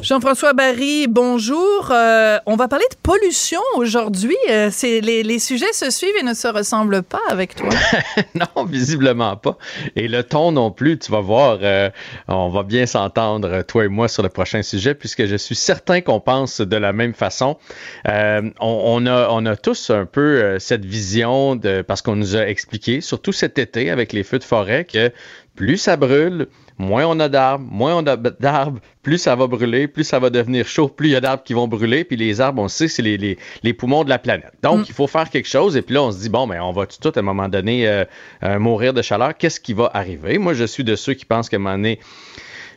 Jean-François 0.07 0.53
Barry, 0.53 1.09
bonjour. 1.09 1.89
Euh, 1.91 2.39
on 2.47 2.55
va 2.55 2.69
parler 2.69 2.85
de 2.93 2.97
pollution 3.03 3.59
aujourd'hui. 3.75 4.37
Euh, 4.49 4.71
les, 5.03 5.39
sujets 5.41 5.73
se 5.73 5.91
suivent 5.91 6.15
et 6.21 6.23
ne 6.23 6.33
se 6.33 6.47
ressemblent 6.47 7.03
pas 7.03 7.23
avec 7.29 7.57
toi. 7.57 7.71
non, 8.37 8.65
visiblement 8.67 9.37
pas. 9.37 9.59
Et 9.97 10.07
le 10.07 10.23
ton 10.23 10.53
non 10.53 10.71
plus. 10.71 10.97
Tu 10.97 11.11
vas 11.11 11.23
voir, 11.23 11.59
euh, 11.61 11.91
on 12.29 12.51
va 12.51 12.63
bien 12.63 12.87
s'entendre 12.87 13.63
toi 13.63 13.85
et 13.85 13.89
moi 13.89 14.07
sur 14.07 14.23
le 14.23 14.29
prochain 14.29 14.63
sujet 14.63 14.95
puisque 14.95 15.27
je 15.27 15.35
suis 15.35 15.57
certain 15.57 16.01
qu'on 16.01 16.21
pense 16.21 16.61
de 16.61 16.77
la 16.77 16.93
même 16.93 17.13
façon. 17.13 17.57
On, 18.05 18.53
on, 18.61 19.07
a, 19.07 19.29
on 19.31 19.45
a 19.45 19.57
tous 19.57 19.91
un 19.91 20.07
peu 20.07 20.61
cette 20.61 20.85
vision 20.85 21.57
de 21.57 21.83
parce 21.83 22.01
qu'on 22.01 22.15
nous 22.15 22.37
a 22.37 22.47
expliqué, 22.47 23.01
surtout 23.01 23.33
cet 23.33 23.59
été 23.59 23.91
avec 23.91 24.13
les 24.13 24.23
feux 24.23 24.39
de 24.39 24.45
forêt, 24.45 24.85
que 24.85 25.11
plus 25.57 25.79
ça 25.79 25.97
brûle, 25.97 26.47
moins 26.79 27.07
on 27.07 27.19
a 27.19 27.29
d'arbres, 27.29 27.67
moins 27.69 27.97
on 27.97 28.07
a 28.07 28.17
d'arbres, 28.17 28.81
plus 29.03 29.19
ça 29.19 29.35
va 29.35 29.47
brûler, 29.47 29.89
plus 29.89 30.05
ça 30.05 30.19
va 30.19 30.31
devenir 30.31 30.69
chaud, 30.69 30.89
plus 30.89 31.09
il 31.09 31.13
y 31.13 31.17
a 31.17 31.21
d'arbres 31.21 31.43
qui 31.43 31.55
vont 31.55 31.67
brûler, 31.67 32.05
puis 32.05 32.17
les 32.17 32.41
arbres, 32.41 32.63
on 32.63 32.69
sait, 32.69 32.89
c'est 32.89 33.03
les, 33.03 33.17
les, 33.17 33.39
les, 33.63 33.73
poumons 33.73 34.05
de 34.05 34.11
la 34.11 34.19
planète. 34.19 34.53
Donc, 34.63 34.81
mm. 34.81 34.85
il 34.89 34.95
faut 34.95 35.07
faire 35.07 35.31
quelque 35.31 35.49
chose, 35.49 35.77
et 35.77 35.83
puis 35.83 35.95
là, 35.95 36.03
on 36.03 36.13
se 36.13 36.19
dit, 36.19 36.29
bon, 36.29 36.47
mais 36.47 36.61
on 36.61 36.73
va 36.73 36.87
tout 36.87 37.13
à 37.15 37.19
un 37.19 37.23
moment 37.23 37.49
donné 37.49 37.89
euh, 37.89 38.05
euh, 38.43 38.59
mourir 38.59 38.93
de 38.93 39.03
chaleur, 39.03 39.37
qu'est-ce 39.37 39.61
qui 39.61 39.73
va 39.73 39.91
arriver? 39.95 40.39
Moi, 40.39 40.55
je 40.55 40.65
suis 40.65 40.85
de 40.85 40.95
ceux 40.95 41.15
qui 41.15 41.25
pensent 41.25 41.49
qu'à 41.49 41.57
un 41.57 41.61
moment 41.61 41.77
donné, 41.77 41.99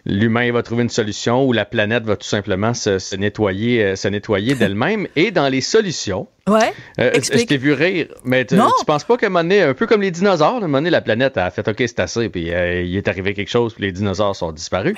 l'humain 0.06 0.52
va 0.52 0.64
trouver 0.64 0.84
une 0.84 0.90
solution 0.90 1.46
ou 1.46 1.54
la 1.54 1.66
planète 1.66 2.04
va 2.04 2.16
tout 2.16 2.28
simplement 2.28 2.74
se, 2.74 3.16
nettoyer, 3.16 3.84
euh, 3.84 3.96
se 3.96 4.08
nettoyer 4.08 4.56
d'elle-même. 4.56 5.08
Et 5.16 5.32
dans 5.32 5.50
les 5.50 5.62
solutions, 5.62 6.28
ouais, 6.48 6.74
euh, 7.00 7.12
je 7.14 7.46
t'ai 7.46 7.58
vu 7.58 7.74
rire, 7.74 8.08
mais 8.24 8.46
tu, 8.46 8.56
tu 8.56 8.86
penses 8.86 9.04
pas 9.04 9.18
qu'à 9.18 9.28
un 9.28 9.30
moment 9.30 9.44
donné, 9.44 9.62
un 9.62 9.74
peu 9.74 9.88
comme 9.88 10.02
les 10.02 10.12
dinosaures, 10.12 10.62
donné, 10.62 10.90
la 10.90 11.02
planète 11.02 11.38
a 11.38 11.50
fait 11.52 11.68
OK, 11.68 11.78
c'est 11.80 12.00
assez, 12.00 12.30
puis 12.30 12.52
euh, 12.54 12.82
il 12.82 12.96
est 12.96 13.08
arrivé 13.08 13.34
quelque 13.34 13.50
chose, 13.50 13.74
puis 13.74 13.84
les 13.84 13.92
dinosaures 13.92 14.36
sont 14.36 14.52
disparus. 14.52 14.96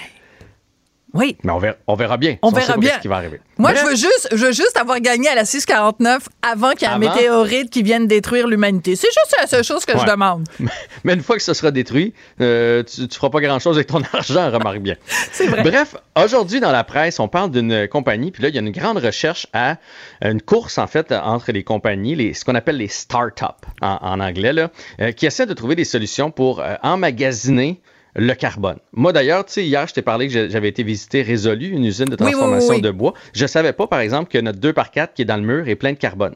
Oui. 1.13 1.37
Mais 1.43 1.51
on 1.51 1.57
verra, 1.57 1.75
on 1.87 1.95
verra 1.95 2.17
bien. 2.17 2.37
On 2.41 2.51
verra 2.51 2.77
bien. 2.77 2.95
Ce 2.95 2.99
qui 2.99 3.07
va 3.07 3.17
arriver. 3.17 3.39
Moi, 3.57 3.73
je 3.75 3.85
veux 3.85 3.95
juste, 3.95 4.29
je 4.31 4.45
veux 4.45 4.51
juste 4.53 4.77
avoir 4.77 4.99
gagné 4.99 5.27
à 5.27 5.35
la 5.35 5.45
649 5.45 6.29
avant 6.41 6.71
qu'il 6.71 6.87
y 6.87 6.91
ait 6.91 6.93
un 6.93 6.97
météorite 6.97 7.69
qui 7.69 7.83
vienne 7.83 8.07
détruire 8.07 8.47
l'humanité. 8.47 8.95
C'est 8.95 9.07
juste 9.07 9.35
la 9.39 9.47
seule 9.47 9.63
chose 9.63 9.85
que 9.85 9.97
je 9.97 10.05
demande. 10.05 10.47
Mais 11.03 11.13
une 11.13 11.21
fois 11.21 11.35
que 11.35 11.43
ce 11.43 11.53
sera 11.53 11.71
détruit, 11.71 12.13
euh, 12.39 12.83
tu, 12.83 13.01
ne 13.01 13.07
feras 13.07 13.29
pas 13.29 13.41
grand-chose 13.41 13.77
avec 13.77 13.87
ton 13.87 14.01
argent, 14.13 14.49
remarque 14.49 14.79
bien. 14.79 14.95
C'est 15.31 15.47
vrai. 15.47 15.63
Bref, 15.63 15.95
aujourd'hui 16.15 16.59
dans 16.59 16.71
la 16.71 16.83
presse, 16.83 17.19
on 17.19 17.27
parle 17.27 17.51
d'une 17.51 17.87
compagnie, 17.87 18.31
puis 18.31 18.43
là, 18.43 18.49
il 18.49 18.55
y 18.55 18.57
a 18.57 18.61
une 18.61 18.71
grande 18.71 18.97
recherche 18.97 19.47
à 19.53 19.77
une 20.23 20.41
course 20.41 20.77
en 20.77 20.87
fait 20.87 21.11
entre 21.11 21.51
les 21.51 21.63
compagnies, 21.63 22.15
les, 22.15 22.33
ce 22.33 22.45
qu'on 22.45 22.55
appelle 22.55 22.77
les 22.77 22.87
start-up 22.87 23.65
en, 23.81 24.19
anglais, 24.19 24.53
là, 24.53 24.71
euh, 24.99 25.11
qui 25.11 25.25
essaient 25.25 25.45
de 25.45 25.53
trouver 25.53 25.75
des 25.75 25.85
solutions 25.85 26.31
pour 26.31 26.61
euh, 26.61 26.75
emmagasiner 26.83 27.81
le 28.15 28.33
carbone. 28.33 28.77
Moi, 28.93 29.13
d'ailleurs, 29.13 29.45
tu 29.45 29.53
sais, 29.53 29.65
hier, 29.65 29.87
je 29.87 29.93
t'ai 29.93 30.01
parlé 30.01 30.27
que 30.27 30.49
j'avais 30.49 30.69
été 30.69 30.83
visiter 30.83 31.21
Résolu, 31.21 31.67
une 31.67 31.85
usine 31.85 32.05
de 32.05 32.15
transformation 32.15 32.79
de 32.79 32.91
bois. 32.91 33.13
Je 33.33 33.45
savais 33.45 33.73
pas, 33.73 33.87
par 33.87 33.99
exemple, 33.99 34.29
que 34.29 34.37
notre 34.37 34.59
2 34.59 34.73
par 34.73 34.91
4 34.91 35.13
qui 35.13 35.21
est 35.21 35.25
dans 35.25 35.37
le 35.37 35.43
mur 35.43 35.67
est 35.67 35.75
plein 35.75 35.93
de 35.93 35.97
carbone. 35.97 36.35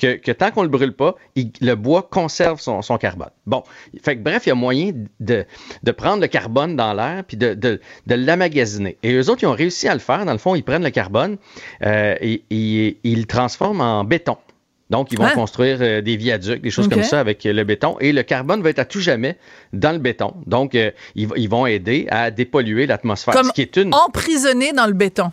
Que, 0.00 0.30
tant 0.30 0.52
qu'on 0.52 0.62
le 0.62 0.68
brûle 0.68 0.92
pas, 0.92 1.16
le 1.34 1.74
bois 1.74 2.06
conserve 2.08 2.60
son, 2.60 2.98
carbone. 2.98 3.30
Bon, 3.46 3.64
fait 4.00 4.16
que, 4.16 4.22
bref, 4.22 4.46
il 4.46 4.50
y 4.50 4.52
a 4.52 4.54
moyen 4.54 4.92
de, 5.18 5.44
prendre 5.90 6.22
le 6.22 6.28
carbone 6.28 6.76
dans 6.76 6.92
l'air 6.92 7.24
puis 7.26 7.36
de, 7.36 7.54
de, 7.54 7.80
l'amagasiner. 8.06 8.96
Et 9.02 9.14
eux 9.14 9.28
autres, 9.28 9.42
ils 9.42 9.46
ont 9.46 9.54
réussi 9.54 9.88
à 9.88 9.94
le 9.94 10.00
faire. 10.00 10.24
Dans 10.24 10.32
le 10.32 10.38
fond, 10.38 10.54
ils 10.54 10.62
prennent 10.62 10.84
le 10.84 10.90
carbone 10.90 11.36
euh, 11.84 12.14
et, 12.20 12.44
et, 12.50 12.98
ils 13.02 13.20
le 13.20 13.26
transforment 13.26 13.80
en 13.80 14.04
béton. 14.04 14.36
Donc, 14.90 15.12
ils 15.12 15.18
vont 15.18 15.24
Hein? 15.24 15.32
construire 15.34 15.78
euh, 15.80 16.00
des 16.00 16.16
viaducs, 16.16 16.62
des 16.62 16.70
choses 16.70 16.88
comme 16.88 17.02
ça 17.02 17.20
avec 17.20 17.44
euh, 17.44 17.52
le 17.52 17.64
béton. 17.64 17.96
Et 18.00 18.12
le 18.12 18.22
carbone 18.22 18.62
va 18.62 18.70
être 18.70 18.78
à 18.78 18.84
tout 18.86 19.00
jamais 19.00 19.36
dans 19.72 19.92
le 19.92 19.98
béton. 19.98 20.34
Donc, 20.46 20.74
euh, 20.74 20.90
ils, 21.14 21.48
vont 21.48 21.66
aider 21.66 22.06
à 22.10 22.30
dépolluer 22.30 22.86
l'atmosphère. 22.86 23.34
Comme 23.34 23.48
Ce 23.48 23.52
qui 23.52 23.62
est 23.62 23.76
une. 23.76 23.94
Emprisonné 23.94 24.72
dans 24.72 24.86
le 24.86 24.94
béton. 24.94 25.30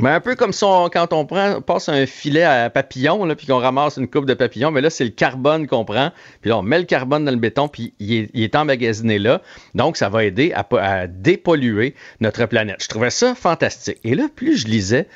Ben, 0.00 0.14
un 0.14 0.20
peu 0.20 0.36
comme 0.36 0.52
si 0.52 0.62
on- 0.62 0.88
quand 0.88 1.12
on 1.12 1.26
prend, 1.26 1.60
passe 1.60 1.88
un 1.88 2.06
filet 2.06 2.44
à 2.44 2.70
papillon, 2.70 3.24
là, 3.24 3.34
puis 3.34 3.48
qu'on 3.48 3.58
ramasse 3.58 3.96
une 3.96 4.06
coupe 4.08 4.24
de 4.24 4.34
papillons, 4.34 4.70
mais 4.70 4.80
là, 4.80 4.88
c'est 4.88 5.02
le 5.02 5.10
carbone 5.10 5.66
qu'on 5.66 5.84
prend. 5.84 6.12
Puis 6.40 6.48
là, 6.48 6.58
on 6.58 6.62
met 6.62 6.78
le 6.78 6.84
carbone 6.84 7.24
dans 7.24 7.32
le 7.32 7.36
béton, 7.38 7.66
puis 7.66 7.92
il 7.98 8.14
est, 8.14 8.30
il 8.32 8.42
est 8.44 8.54
emmagasiné 8.54 9.18
là. 9.18 9.42
Donc, 9.74 9.96
ça 9.96 10.08
va 10.08 10.24
aider 10.24 10.52
à, 10.54 10.64
à 10.78 11.06
dépolluer 11.08 11.96
notre 12.20 12.46
planète. 12.46 12.76
Je 12.82 12.88
trouvais 12.88 13.10
ça 13.10 13.34
fantastique. 13.34 13.98
Et 14.04 14.14
là, 14.14 14.28
plus 14.34 14.58
je 14.58 14.68
lisais, 14.68 15.08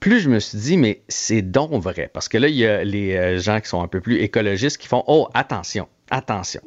plus 0.00 0.20
je 0.20 0.30
me 0.30 0.38
suis 0.38 0.58
dit, 0.58 0.76
mais 0.76 1.02
c'est 1.08 1.42
donc 1.42 1.72
vrai. 1.72 2.10
Parce 2.12 2.28
que 2.28 2.38
là, 2.38 2.48
il 2.48 2.54
y 2.54 2.66
a 2.66 2.84
les 2.84 3.16
euh, 3.16 3.38
gens 3.38 3.60
qui 3.60 3.68
sont 3.68 3.82
un 3.82 3.88
peu 3.88 4.00
plus 4.00 4.20
écologistes 4.20 4.78
qui 4.78 4.88
font, 4.88 5.04
oh, 5.06 5.28
attention, 5.34 5.88
attention. 6.10 6.62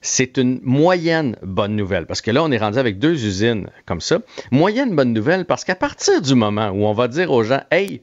C'est 0.00 0.36
une 0.36 0.60
moyenne 0.62 1.36
bonne 1.42 1.74
nouvelle. 1.74 2.06
Parce 2.06 2.20
que 2.20 2.30
là, 2.30 2.42
on 2.42 2.50
est 2.50 2.58
rendu 2.58 2.78
avec 2.78 2.98
deux 2.98 3.24
usines 3.24 3.70
comme 3.86 4.00
ça. 4.00 4.18
Moyenne 4.50 4.94
bonne 4.94 5.12
nouvelle 5.12 5.44
parce 5.44 5.64
qu'à 5.64 5.74
partir 5.74 6.20
du 6.20 6.34
moment 6.34 6.68
où 6.68 6.84
on 6.84 6.92
va 6.92 7.08
dire 7.08 7.30
aux 7.32 7.42
gens, 7.42 7.62
hey, 7.70 8.02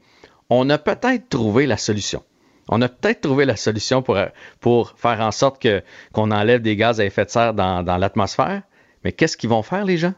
on 0.50 0.68
a 0.70 0.78
peut-être 0.78 1.28
trouvé 1.28 1.66
la 1.66 1.76
solution. 1.76 2.22
On 2.68 2.80
a 2.82 2.88
peut-être 2.88 3.22
trouvé 3.22 3.44
la 3.44 3.56
solution 3.56 4.02
pour, 4.02 4.16
euh, 4.16 4.26
faire 4.96 5.20
en 5.20 5.30
sorte 5.30 5.66
qu'on 6.12 6.30
enlève 6.30 6.62
des 6.62 6.76
gaz 6.76 7.00
à 7.00 7.04
effet 7.04 7.24
de 7.24 7.30
serre 7.30 7.54
dans, 7.54 7.82
dans 7.82 7.96
l'atmosphère. 7.96 8.62
Mais 9.04 9.12
qu'est-ce 9.12 9.36
qu'ils 9.36 9.50
vont 9.50 9.62
faire, 9.62 9.84
les 9.84 9.98
gens? 9.98 10.14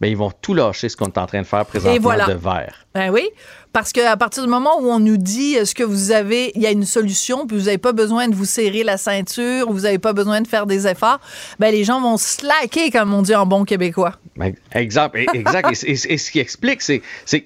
Ben, 0.00 0.08
ils 0.08 0.16
vont 0.16 0.32
tout 0.42 0.54
lâcher 0.54 0.88
ce 0.88 0.96
qu'on 0.96 1.06
est 1.06 1.18
en 1.18 1.26
train 1.26 1.40
de 1.42 1.46
faire 1.46 1.64
présentement 1.64 2.00
voilà. 2.00 2.26
de 2.26 2.32
verre. 2.34 2.86
Ben 2.94 3.10
oui, 3.10 3.28
parce 3.72 3.92
qu'à 3.92 4.16
partir 4.16 4.42
du 4.42 4.48
moment 4.48 4.80
où 4.80 4.90
on 4.90 4.98
nous 4.98 5.16
dit 5.16 5.54
est-ce 5.54 5.74
que 5.74 5.84
vous 5.84 6.10
avez, 6.10 6.52
il 6.56 6.62
y 6.62 6.66
a 6.66 6.70
une 6.72 6.84
solution, 6.84 7.46
puis 7.46 7.56
vous 7.56 7.64
n'avez 7.64 7.78
pas 7.78 7.92
besoin 7.92 8.28
de 8.28 8.34
vous 8.34 8.44
serrer 8.44 8.82
la 8.82 8.96
ceinture, 8.96 9.70
vous 9.70 9.80
n'avez 9.80 9.98
pas 9.98 10.12
besoin 10.12 10.40
de 10.40 10.48
faire 10.48 10.66
des 10.66 10.86
efforts, 10.86 11.20
ben 11.58 11.70
les 11.72 11.84
gens 11.84 12.00
vont 12.00 12.16
slacker, 12.16 12.90
comme 12.90 13.14
on 13.14 13.22
dit 13.22 13.34
en 13.34 13.46
bon 13.46 13.64
québécois. 13.64 14.14
Ben, 14.36 14.46
et- 14.46 14.54
exact. 14.78 15.14
et, 15.16 15.26
et- 15.84 16.12
et 16.12 16.18
ce 16.18 16.30
qui 16.30 16.40
explique, 16.40 16.82
c'est 16.82 17.00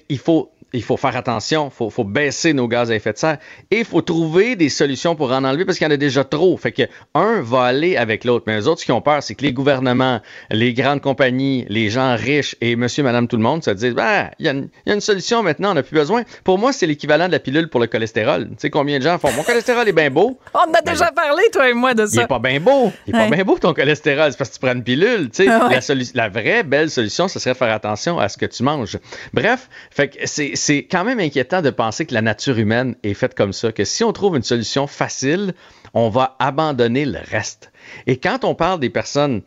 qu'il 0.07 0.17
faut, 0.19 0.51
il 0.73 0.83
faut 0.83 0.97
faire 0.97 1.15
attention, 1.15 1.69
il 1.71 1.75
faut, 1.75 1.89
faut 1.89 2.03
baisser 2.03 2.53
nos 2.53 2.67
gaz 2.67 2.91
à 2.91 2.95
effet 2.95 3.13
de 3.13 3.17
serre 3.17 3.37
et 3.71 3.79
il 3.79 3.85
faut 3.85 4.01
trouver 4.01 4.55
des 4.55 4.69
solutions 4.69 5.15
pour 5.15 5.31
en 5.31 5.43
enlever 5.43 5.65
parce 5.65 5.77
qu'il 5.77 5.85
y 5.85 5.89
en 5.89 5.93
a 5.93 5.97
déjà 5.97 6.23
trop. 6.23 6.55
Fait 6.57 6.71
que 6.71 6.83
un 7.15 7.41
va 7.41 7.63
aller 7.63 7.97
avec 7.97 8.23
l'autre. 8.23 8.45
Mais 8.47 8.55
les 8.57 8.67
autres, 8.67 8.81
ce 8.81 8.85
qui 8.85 8.91
ont 8.91 9.01
peur, 9.01 9.23
c'est 9.23 9.35
que 9.35 9.43
les 9.43 9.53
gouvernements, 9.53 10.21
les 10.51 10.73
grandes 10.73 11.01
compagnies, 11.01 11.65
les 11.69 11.89
gens 11.89 12.15
riches 12.15 12.55
et 12.61 12.75
monsieur, 12.75 13.03
madame, 13.03 13.27
tout 13.27 13.37
le 13.37 13.43
monde 13.43 13.63
se 13.63 13.71
disent, 13.71 13.93
ben, 13.93 14.29
il 14.39 14.45
y, 14.45 14.49
a 14.49 14.51
une- 14.53 14.69
il 14.85 14.89
y 14.89 14.91
a 14.91 14.95
une 14.95 15.01
solution 15.01 15.43
maintenant, 15.43 15.71
on 15.71 15.73
n'a 15.75 15.83
plus 15.83 15.95
besoin. 15.95 16.23
Pour 16.43 16.57
moi, 16.59 16.71
c'est 16.73 16.85
l'équivalent 16.87 17.27
de 17.27 17.31
la 17.31 17.39
pilule 17.39 17.69
pour 17.69 17.79
le 17.79 17.87
cholestérol. 17.87 18.47
Tu 18.49 18.55
sais 18.59 18.69
combien 18.69 18.97
de 18.99 19.03
gens 19.03 19.17
font, 19.17 19.31
mon 19.33 19.43
cholestérol 19.43 19.87
est 19.87 19.93
bien 19.93 20.09
beau. 20.09 20.39
On 20.53 20.59
en 20.59 20.73
a 20.73 20.81
Ben, 20.81 20.91
déjà 20.93 21.11
parlé, 21.11 21.43
toi 21.51 21.69
et 21.69 21.73
moi, 21.73 21.93
de 21.93 22.03
Il 22.03 22.09
ça. 22.09 22.23
est 22.23 22.27
pas 22.27 22.39
bien 22.39 22.59
beau. 22.59 22.91
Il 23.07 23.15
est 23.15 23.17
Ouais. 23.17 23.29
pas 23.29 23.35
bien 23.35 23.43
beau 23.43 23.57
ton 23.57 23.73
cholestérol. 23.73 24.31
C'est 24.31 24.37
parce 24.37 24.49
que 24.49 24.55
tu 24.55 24.59
prends 24.61 24.73
une 24.73 24.83
pilule. 24.83 25.29
Tu 25.31 25.43
sais, 25.43 25.49
Ah 25.49 25.67
ouais. 25.67 25.79
la, 25.87 26.03
la 26.13 26.29
vraie 26.29 26.63
belle 26.63 26.89
solution, 26.89 27.27
ce 27.27 27.39
serait 27.39 27.53
de 27.53 27.57
faire 27.57 27.73
attention 27.73 28.19
à 28.19 28.29
ce 28.29 28.37
que 28.37 28.45
tu 28.45 28.63
manges. 28.63 28.97
Bref, 29.33 29.69
fait 29.91 30.09
que 30.09 30.17
c'est, 30.25 30.51
c'est 30.59 30.83
quand 30.83 31.03
même 31.03 31.19
inquiétant 31.19 31.61
de 31.61 31.69
penser 31.69 32.05
que 32.05 32.13
la 32.13 32.21
nature 32.21 32.57
humaine 32.57 32.95
est 33.03 33.13
faite 33.13 33.33
comme 33.35 33.53
ça, 33.53 33.71
que 33.71 33.85
si 33.85 34.03
on 34.03 34.13
trouve 34.13 34.35
une 34.35 34.43
solution 34.43 34.85
facile, 34.87 35.53
on 35.93 36.09
va 36.09 36.35
abandonner 36.39 37.05
le 37.05 37.19
reste. 37.19 37.71
Et 38.05 38.17
quand 38.17 38.43
on 38.43 38.53
parle 38.53 38.79
des 38.79 38.89
personnes 38.89 39.41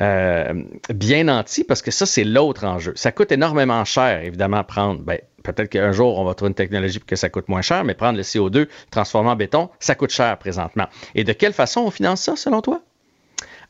euh, 0.00 0.54
bien 0.94 1.24
nantis, 1.24 1.64
parce 1.64 1.82
que 1.82 1.90
ça, 1.90 2.06
c'est 2.06 2.24
l'autre 2.24 2.64
enjeu. 2.64 2.92
Ça 2.96 3.12
coûte 3.12 3.30
énormément 3.30 3.84
cher, 3.84 4.22
évidemment, 4.22 4.64
prendre. 4.64 5.00
Ben, 5.02 5.18
peut-être 5.42 5.68
qu'un 5.68 5.92
jour, 5.92 6.18
on 6.18 6.24
va 6.24 6.34
trouver 6.34 6.48
une 6.48 6.54
technologie 6.54 6.98
pour 6.98 7.06
que 7.06 7.16
ça 7.16 7.28
coûte 7.28 7.48
moins 7.48 7.62
cher, 7.62 7.84
mais 7.84 7.94
prendre 7.94 8.16
le 8.16 8.22
CO2, 8.22 8.68
transformer 8.90 9.30
en 9.30 9.36
béton, 9.36 9.68
ça 9.80 9.94
coûte 9.94 10.10
cher 10.10 10.38
présentement. 10.38 10.86
Et 11.14 11.24
de 11.24 11.32
quelle 11.32 11.52
façon 11.52 11.82
on 11.82 11.90
finance 11.90 12.22
ça, 12.22 12.36
selon 12.36 12.62
toi? 12.62 12.80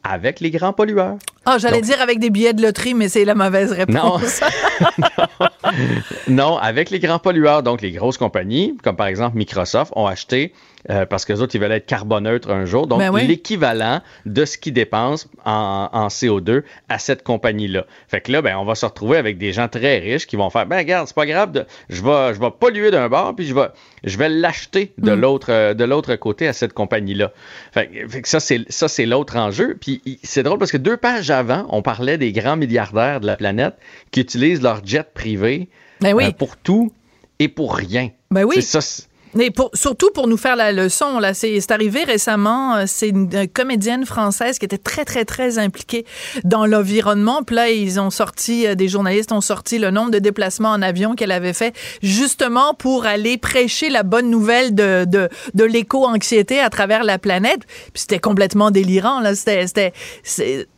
Avec 0.04 0.40
les 0.40 0.50
grands 0.50 0.72
pollueurs. 0.72 1.16
Ah, 1.44 1.58
j'allais 1.58 1.76
Donc- 1.80 1.84
dire 1.86 2.00
avec 2.00 2.18
des 2.20 2.30
billets 2.30 2.52
de 2.52 2.62
loterie, 2.62 2.94
mais 2.94 3.08
c'est 3.08 3.24
la 3.24 3.34
mauvaise 3.34 3.72
réponse. 3.72 4.40
Non, 6.28 6.56
avec 6.58 6.90
les 6.90 6.98
grands 6.98 7.18
pollueurs, 7.18 7.62
donc 7.62 7.80
les 7.82 7.92
grosses 7.92 8.18
compagnies, 8.18 8.76
comme 8.82 8.96
par 8.96 9.06
exemple 9.06 9.36
Microsoft, 9.36 9.92
ont 9.96 10.06
acheté, 10.06 10.52
euh, 10.90 11.06
parce 11.06 11.24
que 11.24 11.32
les 11.32 11.40
autres, 11.40 11.54
ils 11.54 11.60
veulent 11.60 11.72
être 11.72 11.86
carboneutres 11.86 12.50
un 12.50 12.64
jour, 12.64 12.86
donc 12.86 12.98
Ben 12.98 13.10
oui. 13.10 13.26
l'équivalent 13.26 14.00
de 14.26 14.44
ce 14.44 14.58
qu'ils 14.58 14.72
dépensent 14.72 15.28
en, 15.44 15.88
en 15.92 16.08
CO2 16.08 16.62
à 16.88 16.98
cette 16.98 17.22
compagnie-là. 17.22 17.86
Fait 18.08 18.20
que 18.20 18.32
là, 18.32 18.42
ben, 18.42 18.56
on 18.56 18.64
va 18.64 18.74
se 18.74 18.84
retrouver 18.84 19.16
avec 19.16 19.38
des 19.38 19.52
gens 19.52 19.68
très 19.68 19.98
riches 19.98 20.26
qui 20.26 20.36
vont 20.36 20.50
faire, 20.50 20.66
ben 20.66 20.78
regarde, 20.78 21.06
c'est 21.06 21.14
pas 21.16 21.26
grave, 21.26 21.52
de, 21.52 21.64
je, 21.88 22.02
vais, 22.02 22.34
je 22.34 22.40
vais 22.40 22.50
polluer 22.58 22.90
d'un 22.90 23.08
bord, 23.08 23.34
puis 23.36 23.46
je 23.46 23.54
vais, 23.54 23.68
je 24.04 24.18
vais 24.18 24.28
l'acheter 24.28 24.92
de 24.98 25.12
l'autre 25.12 25.48
euh, 25.50 25.74
de 25.74 25.84
l'autre 25.84 26.14
côté 26.16 26.48
à 26.48 26.52
cette 26.52 26.72
compagnie-là. 26.72 27.30
Fait, 27.72 27.86
que- 27.88 28.08
fait 28.08 28.22
que 28.22 28.28
ça, 28.28 28.40
c'est 28.40 28.60
ça, 28.68 28.88
c'est 28.88 29.06
l'autre 29.06 29.36
enjeu. 29.36 29.76
Puis 29.80 30.02
c'est 30.22 30.42
drôle 30.42 30.58
parce 30.58 30.72
que 30.72 30.76
deux 30.76 30.96
pages 30.96 31.30
avant, 31.32 31.66
on 31.70 31.82
parlait 31.82 32.18
des 32.18 32.32
grands 32.32 32.56
milliardaires 32.56 33.20
de 33.20 33.26
la 33.26 33.36
planète 33.36 33.74
qui 34.12 34.20
utilisent 34.20 34.62
leur 34.62 34.84
jet 34.86 35.12
privé 35.12 35.68
Ben 36.00 36.14
oui. 36.14 36.26
euh, 36.26 36.30
pour 36.32 36.56
tout 36.56 36.92
et 37.38 37.48
pour 37.48 37.74
rien. 37.74 38.10
Ben 38.30 38.44
oui. 38.44 38.56
C'est 38.62 38.80
ça. 38.80 39.02
pour, 39.56 39.70
surtout 39.74 40.10
pour 40.14 40.28
nous 40.28 40.36
faire 40.36 40.56
la 40.56 40.72
leçon, 40.72 41.18
là, 41.18 41.32
c'est 41.34 41.70
arrivé 41.70 42.04
récemment. 42.04 42.76
euh, 42.76 42.84
C'est 42.86 43.08
une, 43.08 43.48
comédienne 43.48 44.04
française 44.06 44.58
qui 44.58 44.64
était 44.66 44.78
très, 44.78 45.04
très, 45.04 45.24
très 45.24 45.58
impliquée 45.58 46.04
dans 46.44 46.66
l'environnement. 46.66 47.42
Puis 47.42 47.56
là, 47.56 47.70
ils 47.70 47.98
ont 47.98 48.10
sorti, 48.10 48.66
euh, 48.66 48.74
des 48.74 48.88
journalistes 48.88 49.32
ont 49.32 49.40
sorti 49.40 49.78
le 49.78 49.90
nombre 49.90 50.10
de 50.10 50.18
déplacements 50.18 50.70
en 50.70 50.82
avion 50.82 51.14
qu'elle 51.14 51.32
avait 51.32 51.54
fait 51.54 51.74
justement 52.02 52.74
pour 52.74 53.06
aller 53.06 53.38
prêcher 53.38 53.88
la 53.90 54.02
bonne 54.02 54.30
nouvelle 54.30 54.74
de, 54.74 55.04
de, 55.08 55.28
de 55.54 55.64
l'éco-anxiété 55.64 56.60
à 56.60 56.68
travers 56.70 57.02
la 57.02 57.18
planète. 57.18 57.60
Puis 57.66 58.02
c'était 58.02 58.18
complètement 58.20 58.70
délirant, 58.70 59.20
là. 59.20 59.34
C'était, 59.34 59.66
c'est- 59.66 60.68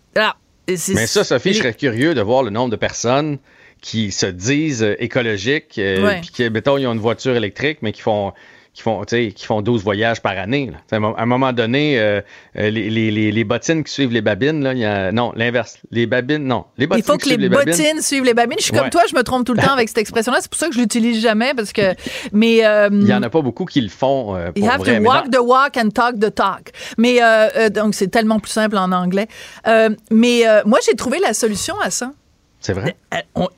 Mais 0.68 1.06
ça, 1.06 1.24
Sophie, 1.24 1.52
je 1.52 1.58
serais 1.58 1.74
curieux 1.74 2.14
de 2.14 2.20
voir 2.22 2.42
le 2.42 2.50
nombre 2.50 2.70
de 2.70 2.76
personnes 2.76 3.38
qui 3.80 4.12
se 4.12 4.26
disent 4.26 4.82
euh, 4.82 4.96
écologiques, 4.98 5.78
euh, 5.78 6.02
Ouais. 6.06 6.20
puis 6.20 6.30
qui, 6.30 6.48
mettons, 6.50 6.78
ils 6.78 6.86
ont 6.86 6.92
une 6.94 7.00
voiture 7.00 7.36
électrique, 7.36 7.78
mais 7.82 7.92
qui 7.92 8.00
font 8.00 8.32
qui 8.74 8.82
font, 8.82 9.02
qui 9.04 9.46
font 9.46 9.62
12 9.62 9.84
voyages 9.84 10.20
par 10.20 10.36
année. 10.36 10.72
là. 10.72 10.98
À 11.16 11.22
un 11.22 11.26
moment 11.26 11.52
donné, 11.52 11.96
euh, 12.00 12.20
euh, 12.58 12.70
les, 12.70 12.90
les, 12.90 13.12
les, 13.12 13.30
les 13.30 13.44
bottines 13.44 13.84
qui 13.84 13.92
suivent 13.92 14.10
les 14.10 14.20
babines, 14.20 14.64
là, 14.64 14.72
il 14.72 14.80
y 14.80 14.84
a, 14.84 15.12
non, 15.12 15.32
l'inverse. 15.36 15.78
Les 15.92 16.06
babines, 16.06 16.44
non. 16.44 16.64
Les 16.76 16.88
bottines 16.88 17.04
Il 17.06 17.06
faut 17.12 17.16
que 17.16 17.28
les 17.28 17.48
babines. 17.48 17.70
bottines 17.72 18.02
suivent 18.02 18.24
les 18.24 18.34
babines. 18.34 18.58
Je 18.58 18.64
suis 18.64 18.72
comme 18.72 18.90
toi, 18.90 19.02
je 19.08 19.14
me 19.14 19.22
trompe 19.22 19.46
tout 19.46 19.54
le 19.54 19.62
temps 19.62 19.72
avec 19.74 19.88
cette 19.88 19.98
expression-là. 19.98 20.38
C'est 20.40 20.50
pour 20.50 20.58
ça 20.58 20.66
que 20.68 20.74
je 20.74 20.80
l'utilise 20.80 21.22
jamais 21.22 21.54
parce 21.54 21.72
que. 21.72 21.94
Mais 22.32 22.66
euh, 22.66 22.88
Il 22.92 23.06
y 23.06 23.14
en 23.14 23.22
a 23.22 23.30
pas 23.30 23.42
beaucoup 23.42 23.64
qui 23.64 23.80
le 23.80 23.88
font 23.88 24.34
euh, 24.34 24.50
pour 24.50 24.58
You 24.64 24.68
have 24.68 24.80
vrai. 24.80 24.96
to 24.98 25.02
walk 25.04 25.30
the 25.30 25.38
walk 25.40 25.76
and 25.76 25.90
talk 25.90 26.18
the 26.18 26.34
talk. 26.34 26.72
Mais 26.98 27.20
donc 27.70 27.94
c'est 27.94 28.08
tellement 28.08 28.40
plus 28.40 28.50
simple 28.50 28.76
en 28.76 28.90
anglais. 28.90 29.28
Mais 30.10 30.42
moi 30.66 30.80
j'ai 30.84 30.96
trouvé 30.96 31.20
la 31.20 31.32
solution 31.32 31.78
à 31.80 31.90
ça. 31.90 32.10
C'est 32.58 32.72
vrai? 32.72 32.96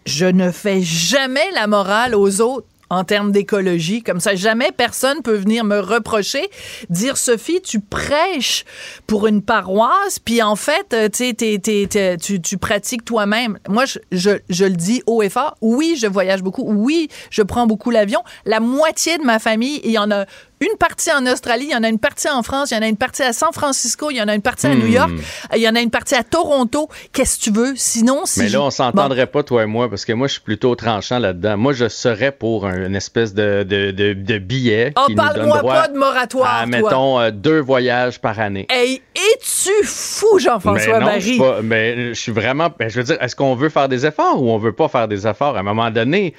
Je 0.04 0.26
ne 0.26 0.50
fais 0.50 0.82
jamais 0.82 1.48
la 1.54 1.66
morale 1.68 2.14
aux 2.14 2.40
autres 2.40 2.66
en 2.90 3.04
termes 3.04 3.32
d'écologie. 3.32 4.02
Comme 4.02 4.20
ça, 4.20 4.34
jamais 4.34 4.70
personne 4.76 5.22
peut 5.22 5.34
venir 5.36 5.64
me 5.64 5.78
reprocher, 5.80 6.48
dire 6.90 7.16
Sophie, 7.16 7.60
tu 7.62 7.80
prêches 7.80 8.64
pour 9.06 9.26
une 9.26 9.42
paroisse, 9.42 10.18
puis 10.18 10.42
en 10.42 10.56
fait, 10.56 10.86
euh, 10.92 11.08
t'es- 11.08 12.16
tu, 12.20 12.40
tu 12.40 12.58
pratiques 12.58 13.04
toi-même. 13.04 13.58
Moi, 13.68 13.84
je, 13.84 13.98
je, 14.12 14.30
je 14.48 14.64
le 14.64 14.74
dis 14.76 15.02
haut 15.06 15.22
et 15.22 15.28
fort. 15.28 15.56
Oui, 15.60 15.96
je 16.00 16.06
voyage 16.06 16.42
beaucoup. 16.42 16.64
Oui, 16.66 17.08
je 17.30 17.42
prends 17.42 17.66
beaucoup 17.66 17.90
l'avion. 17.90 18.20
La 18.44 18.60
moitié 18.60 19.18
de 19.18 19.24
ma 19.24 19.38
famille, 19.38 19.80
il 19.84 19.90
y 19.92 19.98
en 19.98 20.10
a 20.10 20.24
une 20.60 20.76
partie 20.78 21.10
en 21.12 21.26
Australie, 21.26 21.66
il 21.68 21.72
y 21.72 21.76
en 21.76 21.82
a 21.82 21.88
une 21.88 21.98
partie 21.98 22.28
en 22.30 22.42
France, 22.42 22.70
il 22.70 22.74
y 22.74 22.76
en 22.78 22.82
a 22.82 22.88
une 22.88 22.96
partie 22.96 23.22
à 23.22 23.32
San 23.34 23.52
Francisco, 23.52 24.10
il 24.10 24.16
y 24.16 24.22
en 24.22 24.28
a 24.28 24.34
une 24.34 24.40
partie 24.40 24.66
à 24.66 24.74
New 24.74 24.86
York, 24.86 25.10
il 25.54 25.60
y 25.60 25.68
en 25.68 25.74
a 25.74 25.80
une 25.80 25.90
partie 25.90 26.14
à 26.14 26.22
Toronto. 26.22 26.88
Qu'est-ce 27.12 27.38
que 27.38 27.42
tu 27.44 27.50
veux? 27.50 27.74
Sinon, 27.76 28.22
si 28.24 28.40
Mais 28.40 28.48
là, 28.48 28.60
on 28.62 28.64
Bon. 28.64 28.70
s'entendrait 28.70 29.26
pas, 29.26 29.42
toi 29.42 29.64
et 29.64 29.66
moi, 29.66 29.90
parce 29.90 30.04
que 30.06 30.14
moi, 30.14 30.28
je 30.28 30.32
suis 30.34 30.40
plutôt 30.42 30.74
tranchant 30.74 31.18
là-dedans. 31.18 31.58
Moi, 31.58 31.74
je 31.74 31.88
serais 31.88 32.32
pour 32.32 32.66
un- 32.66 32.86
une 32.86 32.96
espèce 32.96 33.34
de, 33.34 33.64
de, 33.68 33.90
de, 33.90 34.14
de 34.14 34.38
billet 34.38 34.94
Oh, 34.96 35.12
parle-moi 35.14 35.62
pas 35.62 35.88
de 35.88 35.98
moratoire, 35.98 36.60
à, 36.62 36.66
mettons, 36.66 37.20
euh, 37.20 37.30
deux 37.30 37.60
voyages 37.60 38.18
par 38.20 38.40
année. 38.40 38.66
Hey, 38.70 39.02
es-tu 39.14 39.84
fou, 39.84 40.38
Jean-François 40.38 41.00
Barry? 41.00 41.36
pas- 41.38 41.60
mais 41.62 42.08
je 42.14 42.20
suis 42.20 42.32
vraiment. 42.32 42.68
ben, 42.78 42.88
je 42.88 42.96
veux 42.96 43.04
dire, 43.04 43.18
est-ce 43.20 43.36
qu'on 43.36 43.54
veut 43.56 43.68
faire 43.68 43.88
des 43.90 44.06
efforts 44.06 44.42
ou 44.42 44.48
on 44.50 44.56
veut 44.58 44.72
pas 44.72 44.88
faire 44.88 45.06
des 45.06 45.26
efforts? 45.26 45.56
À 45.56 45.60
un 45.60 45.64
moment 45.64 45.90
donné, 45.90 46.32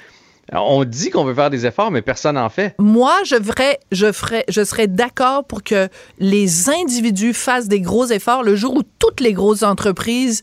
on 0.52 0.84
dit 0.84 1.10
qu'on 1.10 1.24
veut 1.24 1.34
faire 1.34 1.50
des 1.50 1.66
efforts, 1.66 1.90
mais 1.90 2.02
personne 2.02 2.36
n'en 2.36 2.48
fait. 2.48 2.74
Moi, 2.78 3.14
je 3.24 3.36
ferais, 3.36 3.78
je 3.92 4.12
ferais, 4.12 4.44
je 4.48 4.64
serais 4.64 4.86
d'accord 4.86 5.44
pour 5.44 5.62
que 5.62 5.88
les 6.18 6.70
individus 6.70 7.34
fassent 7.34 7.68
des 7.68 7.80
gros 7.80 8.06
efforts 8.06 8.42
le 8.42 8.56
jour 8.56 8.74
où 8.74 8.82
toutes 8.98 9.20
les 9.20 9.32
grosses 9.32 9.62
entreprises 9.62 10.42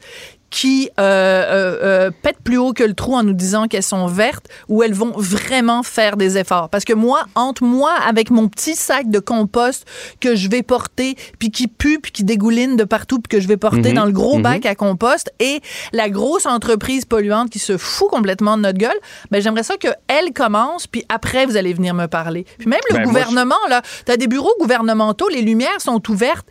qui 0.55 0.89
euh, 1.01 1.03
euh, 1.03 1.77
euh, 1.83 2.11
pètent 2.21 2.39
plus 2.41 2.57
haut 2.57 2.71
que 2.71 2.85
le 2.85 2.93
trou 2.93 3.13
en 3.13 3.23
nous 3.23 3.33
disant 3.33 3.67
qu'elles 3.67 3.83
sont 3.83 4.07
vertes 4.07 4.45
ou 4.69 4.83
elles 4.83 4.93
vont 4.93 5.11
vraiment 5.17 5.83
faire 5.83 6.15
des 6.15 6.37
efforts. 6.37 6.69
Parce 6.69 6.85
que 6.85 6.93
moi, 6.93 7.25
entre 7.35 7.65
moi, 7.65 7.91
avec 8.07 8.29
mon 8.29 8.47
petit 8.47 8.73
sac 8.73 9.09
de 9.09 9.19
compost 9.19 9.85
que 10.21 10.33
je 10.33 10.47
vais 10.49 10.63
porter, 10.63 11.17
puis 11.39 11.51
qui 11.51 11.67
pue, 11.67 11.99
puis 11.99 12.13
qui 12.13 12.23
dégouline 12.23 12.77
de 12.77 12.85
partout, 12.85 13.19
puis 13.19 13.27
que 13.37 13.41
je 13.43 13.49
vais 13.49 13.57
porter 13.57 13.89
Mhm. 13.89 13.95
dans 13.95 14.05
le 14.05 14.13
gros 14.13 14.37
Mhm. 14.37 14.43
bac 14.43 14.65
à 14.65 14.75
compost, 14.75 15.29
et 15.41 15.59
la 15.91 16.09
grosse 16.09 16.45
entreprise 16.45 17.03
polluante 17.03 17.49
qui 17.49 17.59
se 17.59 17.75
fout 17.77 18.07
complètement 18.09 18.55
de 18.55 18.61
notre 18.61 18.77
gueule, 18.77 18.97
ben 19.31 19.41
j'aimerais 19.41 19.63
ça 19.63 19.75
qu'elle 19.75 20.31
commence, 20.33 20.87
puis 20.87 21.03
après, 21.09 21.45
vous 21.45 21.57
allez 21.57 21.73
venir 21.73 21.93
me 21.93 22.05
parler. 22.05 22.45
Puis 22.57 22.69
même 22.69 22.79
le 22.91 22.95
Ben, 22.95 23.01
moi, 23.03 23.11
gouvernement, 23.11 23.55
là, 23.67 23.81
tu 24.05 24.09
as 24.13 24.15
des 24.15 24.27
bureaux 24.27 24.55
gouvernementaux, 24.61 25.27
les 25.27 25.41
lumières 25.41 25.81
sont 25.81 26.01
ouvertes, 26.09 26.47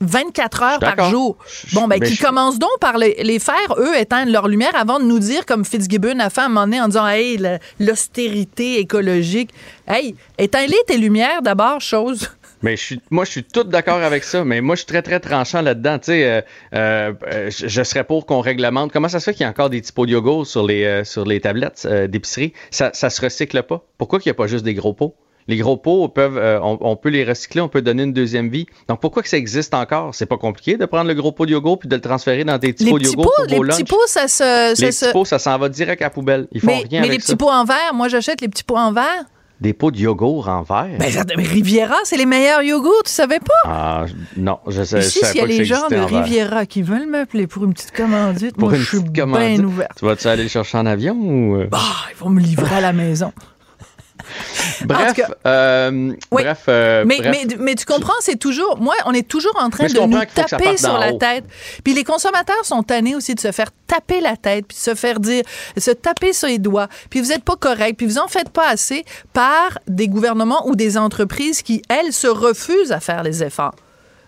24 0.00 0.62
heures 0.62 0.78
par 0.78 1.10
jour. 1.10 1.36
Bon, 1.72 1.88
ben, 1.88 1.98
mais 2.00 2.08
qui 2.08 2.16
commencent 2.16 2.58
donc 2.58 2.78
par 2.80 2.98
les, 2.98 3.16
les 3.22 3.38
faire, 3.38 3.74
eux, 3.78 3.96
éteindre 3.96 4.32
leur 4.32 4.48
lumière 4.48 4.74
avant 4.74 4.98
de 4.98 5.04
nous 5.04 5.18
dire, 5.18 5.46
comme 5.46 5.64
Fitzgibbon 5.64 6.18
a 6.20 6.30
fait 6.30 6.42
à 6.42 6.44
un 6.44 6.48
moment 6.48 6.64
donné 6.64 6.80
en 6.80 6.88
disant, 6.88 7.06
hey, 7.06 7.40
l'austérité 7.80 8.78
écologique. 8.78 9.50
Hey, 9.86 10.14
éteins-les 10.38 10.78
tes 10.86 10.98
lumières 10.98 11.42
d'abord, 11.42 11.80
chose. 11.80 12.28
Mais 12.62 12.76
je 12.76 12.82
suis, 12.82 13.00
moi, 13.10 13.24
je 13.24 13.30
suis 13.30 13.44
tout 13.44 13.64
d'accord 13.64 14.02
avec 14.02 14.24
ça, 14.24 14.44
mais 14.44 14.60
moi, 14.60 14.74
je 14.74 14.80
suis 14.80 14.86
très, 14.86 15.02
très 15.02 15.20
tranchant 15.20 15.60
là-dedans. 15.60 15.98
Tu 15.98 16.06
sais, 16.06 16.24
euh, 16.24 16.40
euh, 16.74 17.50
je, 17.50 17.68
je 17.68 17.82
serais 17.82 18.04
pour 18.04 18.26
qu'on 18.26 18.40
réglemente. 18.40 18.92
Comment 18.92 19.08
ça 19.08 19.20
se 19.20 19.26
fait 19.26 19.34
qu'il 19.34 19.42
y 19.42 19.46
a 19.46 19.50
encore 19.50 19.70
des 19.70 19.80
petits 19.80 19.92
pots 19.92 20.06
de 20.06 20.12
yogourt 20.12 20.46
sur 20.46 20.66
les, 20.66 20.84
euh, 20.84 21.04
sur 21.04 21.24
les 21.24 21.40
tablettes 21.40 21.86
d'épicerie? 21.86 22.54
Ça, 22.70 22.90
ça 22.94 23.10
se 23.10 23.20
recycle 23.20 23.62
pas? 23.62 23.84
Pourquoi 23.98 24.20
qu'il 24.20 24.30
n'y 24.30 24.36
a 24.36 24.38
pas 24.38 24.46
juste 24.46 24.64
des 24.64 24.74
gros 24.74 24.94
pots? 24.94 25.14
Les 25.48 25.56
gros 25.58 25.76
pots 25.76 26.08
peuvent, 26.08 26.38
euh, 26.38 26.58
on, 26.60 26.76
on 26.80 26.96
peut 26.96 27.08
les 27.08 27.24
recycler, 27.24 27.60
on 27.60 27.68
peut 27.68 27.80
donner 27.82 28.02
une 28.02 28.12
deuxième 28.12 28.48
vie. 28.48 28.66
Donc 28.88 29.00
pourquoi 29.00 29.22
que 29.22 29.28
ça 29.28 29.36
existe 29.36 29.74
encore? 29.74 30.14
C'est 30.14 30.26
pas 30.26 30.38
compliqué 30.38 30.76
de 30.76 30.84
prendre 30.86 31.06
le 31.06 31.14
gros 31.14 31.30
pot 31.30 31.46
de 31.46 31.52
yogourt 31.52 31.78
puis 31.78 31.88
de 31.88 31.94
le 31.94 32.00
transférer 32.00 32.42
dans 32.44 32.58
des 32.58 32.72
petits 32.72 32.84
Les 32.84 32.90
pots 32.90 32.98
de 32.98 33.04
yogourt 33.04 33.32
pour 33.36 33.46
les 33.46 33.60
petits 33.60 33.84
pots, 33.84 33.96
ça 34.06 34.26
se. 34.26 34.38
ça 34.38 34.72
les 34.78 34.90
se- 34.92 35.04
petits 35.04 35.12
pots, 35.12 35.24
ça 35.24 35.38
s'en 35.38 35.56
va 35.58 35.68
direct 35.68 36.02
à 36.02 36.06
la 36.06 36.10
poubelle. 36.10 36.48
Ils 36.52 36.60
font 36.60 36.66
mais 36.68 36.84
rien 36.88 37.00
mais 37.02 37.06
avec 37.08 37.12
les 37.12 37.20
ça. 37.20 37.26
petits 37.26 37.36
pots 37.36 37.50
en 37.50 37.64
verre, 37.64 37.92
moi, 37.94 38.08
j'achète 38.08 38.40
les 38.40 38.48
petits 38.48 38.64
pots 38.64 38.76
en 38.76 38.92
verre. 38.92 39.24
Des 39.60 39.72
pots 39.72 39.90
de 39.90 39.96
yogourt 39.98 40.48
en 40.48 40.62
verre? 40.62 40.98
Ben, 40.98 41.10
Riviera, 41.38 41.94
c'est 42.04 42.18
les 42.18 42.26
meilleurs 42.26 42.60
yogourts, 42.62 43.04
tu 43.06 43.10
savais 43.12 43.38
pas? 43.38 43.54
Ah, 43.64 44.04
non, 44.36 44.58
je 44.66 44.82
sais. 44.82 44.98
Ici, 44.98 45.20
je 45.22 45.26
savais 45.26 45.32
s'il 45.32 45.36
y 45.38 45.40
a 45.40 45.42
pas 45.44 45.48
les 45.48 45.64
gens 45.64 45.88
de. 45.88 45.96
Riviera 46.24 46.66
qui 46.66 46.82
veulent 46.82 47.06
m'appeler 47.08 47.46
pour 47.46 47.64
une 47.64 47.72
petite 47.72 47.92
commandite, 47.92 48.54
Pour 48.58 48.68
moi, 48.68 48.76
une 48.76 48.82
je 48.82 48.88
suis 48.98 49.00
bien 49.00 49.64
ouverte. 49.64 49.92
Tu 49.98 50.04
vas-tu 50.04 50.26
aller 50.26 50.42
le 50.42 50.48
chercher 50.50 50.76
en 50.76 50.84
avion 50.86 51.14
ou. 51.14 51.56
euh? 51.56 51.68
Bah, 51.70 51.78
ils 52.10 52.16
vont 52.18 52.28
me 52.30 52.40
livrer 52.40 52.74
à 52.74 52.80
la 52.82 52.92
maison. 52.92 53.32
Bref, 54.84 55.14
cas- 55.14 55.28
euh, 55.46 55.90
Oui. 56.30 56.42
bref, 56.42 56.64
euh, 56.68 57.04
Mais, 57.06 57.18
bref. 57.18 57.36
mais, 57.48 57.56
mais 57.58 57.74
tu 57.74 57.84
comprends, 57.84 58.12
c'est 58.20 58.38
toujours. 58.38 58.78
Moi, 58.80 58.94
on 59.06 59.12
est 59.12 59.26
toujours 59.26 59.56
en 59.60 59.70
train 59.70 59.86
de 59.86 59.98
nous 59.98 60.18
taper 60.34 60.76
sur 60.76 60.98
la 60.98 61.12
haut. 61.12 61.18
tête. 61.18 61.44
Puis 61.84 61.94
les 61.94 62.04
consommateurs 62.04 62.64
sont 62.64 62.82
tannés 62.82 63.14
aussi 63.14 63.34
de 63.34 63.40
se 63.40 63.52
faire 63.52 63.68
taper 63.86 64.20
la 64.20 64.36
tête, 64.36 64.66
puis 64.66 64.76
de 64.76 64.80
se 64.82 64.94
faire 64.94 65.20
dire, 65.20 65.42
se 65.76 65.90
taper 65.90 66.32
sur 66.32 66.48
les 66.48 66.58
doigts. 66.58 66.88
Puis 67.10 67.20
vous 67.20 67.28
n'êtes 67.28 67.44
pas 67.44 67.56
correct, 67.56 67.96
puis 67.96 68.06
vous 68.06 68.18
en 68.18 68.28
faites 68.28 68.50
pas 68.50 68.68
assez 68.68 69.04
par 69.32 69.78
des 69.86 70.08
gouvernements 70.08 70.66
ou 70.66 70.74
des 70.76 70.98
entreprises 70.98 71.62
qui, 71.62 71.82
elles, 71.88 72.12
se 72.12 72.26
refusent 72.26 72.92
à 72.92 73.00
faire 73.00 73.22
les 73.22 73.42
efforts. 73.42 73.74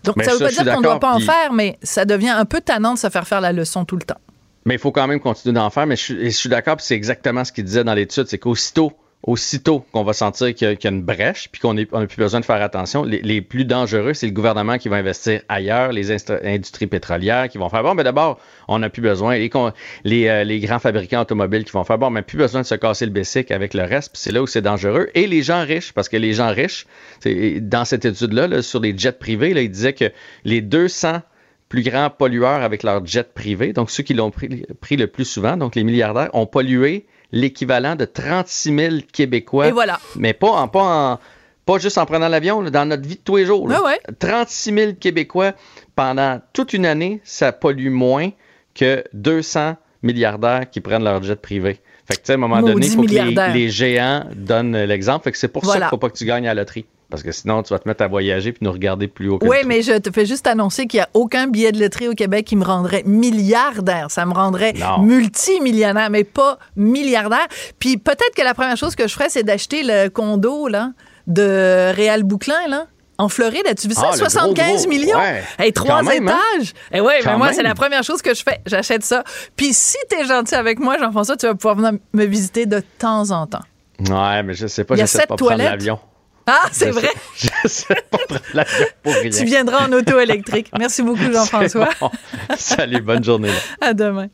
Donc, 0.04 0.16
Mais 0.16 0.24
ça 0.24 0.32
veut 0.32 0.38
ça, 0.38 0.44
pas 0.44 0.50
dire 0.64 0.72
qu'on 0.72 0.78
ne 0.80 0.84
doit 0.84 1.00
pas 1.00 1.12
en 1.12 1.20
faire, 1.20 1.52
mais 1.52 1.78
ça 1.82 2.04
devient 2.04 2.28
un 2.30 2.44
peu 2.44 2.60
tannant 2.60 2.94
de 2.94 2.98
se 2.98 3.10
faire 3.10 3.26
faire 3.26 3.40
la 3.40 3.52
leçon 3.52 3.84
tout 3.84 3.96
le 3.96 4.02
temps. 4.02 4.18
Mais 4.64 4.74
il 4.74 4.80
faut 4.80 4.92
quand 4.92 5.06
même 5.06 5.18
continuer 5.20 5.54
d'en 5.54 5.70
faire. 5.70 5.86
Mais 5.86 5.96
je 5.96 6.02
suis, 6.02 6.14
et 6.20 6.30
je 6.30 6.36
suis 6.36 6.48
d'accord, 6.48 6.76
puis 6.76 6.84
c'est 6.86 6.94
exactement 6.94 7.44
ce 7.44 7.52
qu'il 7.52 7.64
disait 7.64 7.84
dans 7.84 7.94
l'étude, 7.94 8.26
c'est 8.28 8.38
qu'aussitôt, 8.38 8.92
aussitôt 9.24 9.84
qu'on 9.92 10.04
va 10.04 10.12
sentir 10.12 10.54
qu'il 10.54 10.78
y, 10.80 10.86
a, 10.86 10.90
une 10.90 11.02
brèche, 11.02 11.48
puis 11.50 11.60
qu'on 11.60 11.74
n'a 11.74 11.84
plus 11.84 12.16
besoin 12.16 12.38
de 12.38 12.44
faire 12.44 12.62
attention, 12.62 13.02
les, 13.02 13.42
plus 13.42 13.64
dangereux, 13.64 14.14
c'est 14.14 14.26
le 14.26 14.32
gouvernement 14.32 14.78
qui 14.78 14.88
va 14.88 14.96
investir 14.96 15.40
ailleurs, 15.48 15.92
les 15.92 16.12
industries 16.12 16.86
pétrolières 16.86 17.48
qui 17.48 17.58
vont 17.58 17.68
faire 17.68 17.82
bon, 17.82 17.94
mais 17.94 18.04
d'abord, 18.04 18.38
on 18.68 18.78
n'a 18.78 18.90
plus 18.90 19.02
besoin, 19.02 19.36
euh, 19.36 19.70
les 20.04 20.60
grands 20.60 20.78
fabricants 20.78 21.22
automobiles 21.22 21.64
qui 21.64 21.72
vont 21.72 21.84
faire 21.84 21.98
bon, 21.98 22.06
on 22.06 22.12
n'a 22.12 22.22
plus 22.22 22.38
besoin 22.38 22.60
de 22.60 22.66
se 22.66 22.76
casser 22.76 23.06
le 23.06 23.12
bessic 23.12 23.50
avec 23.50 23.74
le 23.74 23.82
reste, 23.82 24.12
puis 24.12 24.22
c'est 24.22 24.32
là 24.32 24.40
où 24.40 24.46
c'est 24.46 24.62
dangereux. 24.62 25.08
Et 25.14 25.26
les 25.26 25.42
gens 25.42 25.64
riches, 25.64 25.92
parce 25.92 26.08
que 26.08 26.16
les 26.16 26.32
gens 26.32 26.52
riches, 26.52 26.86
dans 27.24 27.84
cette 27.84 28.04
étude-là, 28.04 28.46
là, 28.46 28.62
sur 28.62 28.80
les 28.80 28.96
jets 28.96 29.12
privés, 29.12 29.50
ils 29.50 29.70
disaient 29.70 29.94
que 29.94 30.12
les 30.44 30.60
200 30.60 31.22
plus 31.68 31.82
grands 31.82 32.08
pollueurs 32.08 32.62
avec 32.62 32.82
leur 32.82 33.04
jet 33.04 33.34
privé, 33.34 33.72
donc 33.72 33.90
ceux 33.90 34.04
qui 34.04 34.14
l'ont 34.14 34.30
pris 34.30 34.96
le 34.96 35.06
plus 35.06 35.24
souvent, 35.24 35.56
donc 35.56 35.74
les 35.74 35.84
milliardaires, 35.84 36.30
ont 36.34 36.46
pollué 36.46 37.04
l'équivalent 37.32 37.96
de 37.96 38.04
36 38.04 38.76
000 38.76 38.94
Québécois. 39.12 39.68
Et 39.68 39.72
voilà. 39.72 40.00
Mais 40.16 40.32
pas 40.32 40.48
en, 40.50 40.68
pas 40.68 41.12
en, 41.14 41.18
pas 41.66 41.78
juste 41.78 41.98
en 41.98 42.06
prenant 42.06 42.28
l'avion, 42.28 42.60
là, 42.60 42.70
dans 42.70 42.86
notre 42.86 43.06
vie 43.06 43.16
de 43.16 43.20
tous 43.20 43.36
les 43.36 43.46
jours. 43.46 43.68
là. 43.68 43.82
Ouais, 43.82 43.92
ouais. 43.92 44.00
36 44.18 44.74
000 44.74 44.92
Québécois 44.94 45.52
pendant 45.94 46.40
toute 46.52 46.72
une 46.72 46.86
année, 46.86 47.20
ça 47.24 47.52
pollue 47.52 47.90
moins 47.90 48.30
que 48.74 49.04
200 49.12 49.76
milliardaires 50.02 50.68
qui 50.70 50.80
prennent 50.80 51.04
leur 51.04 51.22
jet 51.22 51.40
privé. 51.40 51.80
Fait 52.06 52.14
que, 52.14 52.20
tu 52.20 52.26
sais, 52.26 52.32
à 52.32 52.34
un 52.36 52.38
moment 52.38 52.60
donné, 52.62 52.86
il 52.86 52.92
faut 52.92 53.02
que 53.02 53.08
les, 53.08 53.52
les 53.52 53.68
géants 53.70 54.24
donnent 54.34 54.76
l'exemple. 54.76 55.24
Fait 55.24 55.32
que 55.32 55.38
c'est 55.38 55.48
pour 55.48 55.64
ça 55.66 55.78
qu'il 55.78 55.88
faut 55.88 55.98
pas 55.98 56.08
que 56.08 56.16
tu 56.16 56.24
gagnes 56.24 56.48
à 56.48 56.54
la 56.54 56.62
loterie. 56.62 56.86
Parce 57.10 57.22
que 57.22 57.32
sinon, 57.32 57.62
tu 57.62 57.72
vas 57.72 57.78
te 57.78 57.88
mettre 57.88 58.02
à 58.02 58.06
voyager 58.06 58.52
puis 58.52 58.60
nous 58.62 58.70
regarder 58.72 59.08
plus 59.08 59.30
haut 59.30 59.38
que 59.38 59.46
Oui, 59.46 59.56
mais 59.66 59.80
je 59.80 59.96
te 59.98 60.10
fais 60.10 60.26
juste 60.26 60.46
annoncer 60.46 60.86
qu'il 60.86 60.98
n'y 60.98 61.04
a 61.04 61.08
aucun 61.14 61.46
billet 61.46 61.72
de 61.72 61.80
loterie 61.80 62.06
au 62.08 62.12
Québec 62.14 62.44
qui 62.46 62.54
me 62.54 62.64
rendrait 62.64 63.02
milliardaire. 63.06 64.10
Ça 64.10 64.26
me 64.26 64.34
rendrait 64.34 64.74
Non. 64.74 64.98
multimillionnaire, 65.02 66.10
mais 66.10 66.24
pas 66.24 66.58
milliardaire. 66.76 67.46
Puis 67.78 67.96
peut-être 67.96 68.34
que 68.36 68.42
la 68.42 68.52
première 68.52 68.76
chose 68.76 68.94
que 68.94 69.08
je 69.08 69.14
ferais, 69.14 69.30
c'est 69.30 69.42
d'acheter 69.42 69.82
le 69.84 70.08
condo 70.08 70.68
là, 70.68 70.92
de 71.26 71.92
Réal 71.94 72.24
Bouclin, 72.24 72.68
là. 72.68 72.86
En 73.20 73.28
Floride, 73.28 73.66
as-tu 73.68 73.88
vu 73.88 73.94
ça? 73.94 74.02
Ah, 74.04 74.10
le 74.12 74.18
gros, 74.18 74.28
75 74.28 74.82
gros. 74.82 74.88
millions! 74.90 75.18
Ouais. 75.18 75.42
Hey, 75.58 75.72
trois 75.72 75.96
hein? 75.96 76.10
étages! 76.10 76.72
Et 76.92 77.00
ouais, 77.00 77.18
mais 77.24 77.36
moi, 77.36 77.52
c'est 77.52 77.64
la 77.64 77.74
première 77.74 78.04
chose 78.04 78.22
que 78.22 78.32
je 78.32 78.42
fais. 78.44 78.60
J'achète 78.64 79.04
ça. 79.04 79.24
Puis 79.56 79.72
si 79.74 79.96
t'es 80.08 80.24
gentil 80.24 80.54
avec 80.54 80.78
moi, 80.78 80.98
Jean-François, 80.98 81.36
tu 81.36 81.46
vas 81.46 81.54
pouvoir 81.56 81.74
venir 81.74 81.92
me 82.12 82.24
visiter 82.26 82.64
de 82.66 82.80
temps 82.98 83.30
en 83.32 83.46
temps. 83.48 83.64
Ouais, 84.08 84.42
mais 84.44 84.54
je 84.54 84.68
sais 84.68 84.84
pas, 84.84 84.94
Il 84.94 84.98
y 84.98 85.02
a 85.02 85.06
j'essaie 85.06 85.18
de 85.18 85.20
sept 85.22 85.28
pas 85.30 85.34
prendre 85.36 85.50
toilettes. 85.50 85.70
l'avion. 85.72 85.98
Ah, 86.46 86.60
c'est 86.70 86.88
Je 86.88 86.92
sais- 86.92 87.00
vrai! 87.00 87.08
Je 87.64 87.68
sais 87.68 87.94
pas 88.08 88.18
prendre 88.18 88.40
l'avion 88.54 88.86
pour 89.02 89.12
rien. 89.14 89.30
Tu 89.30 89.44
viendras 89.44 89.86
en 89.88 89.92
auto 89.92 90.18
électrique. 90.20 90.70
Merci 90.78 91.02
beaucoup, 91.02 91.30
Jean-François. 91.32 91.88
Bon. 92.00 92.10
Salut, 92.56 93.00
bonne 93.02 93.24
journée. 93.24 93.50
À 93.80 93.94
demain. 93.94 94.28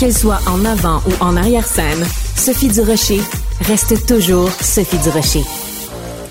Qu'elle 0.00 0.14
soit 0.14 0.40
en 0.48 0.64
avant 0.64 1.02
ou 1.06 1.12
en 1.22 1.36
arrière-scène, 1.36 2.02
Sophie 2.34 2.68
Durocher 2.68 3.20
reste 3.68 4.06
toujours 4.06 4.50
Sophie 4.50 4.98
Durocher. 4.98 5.42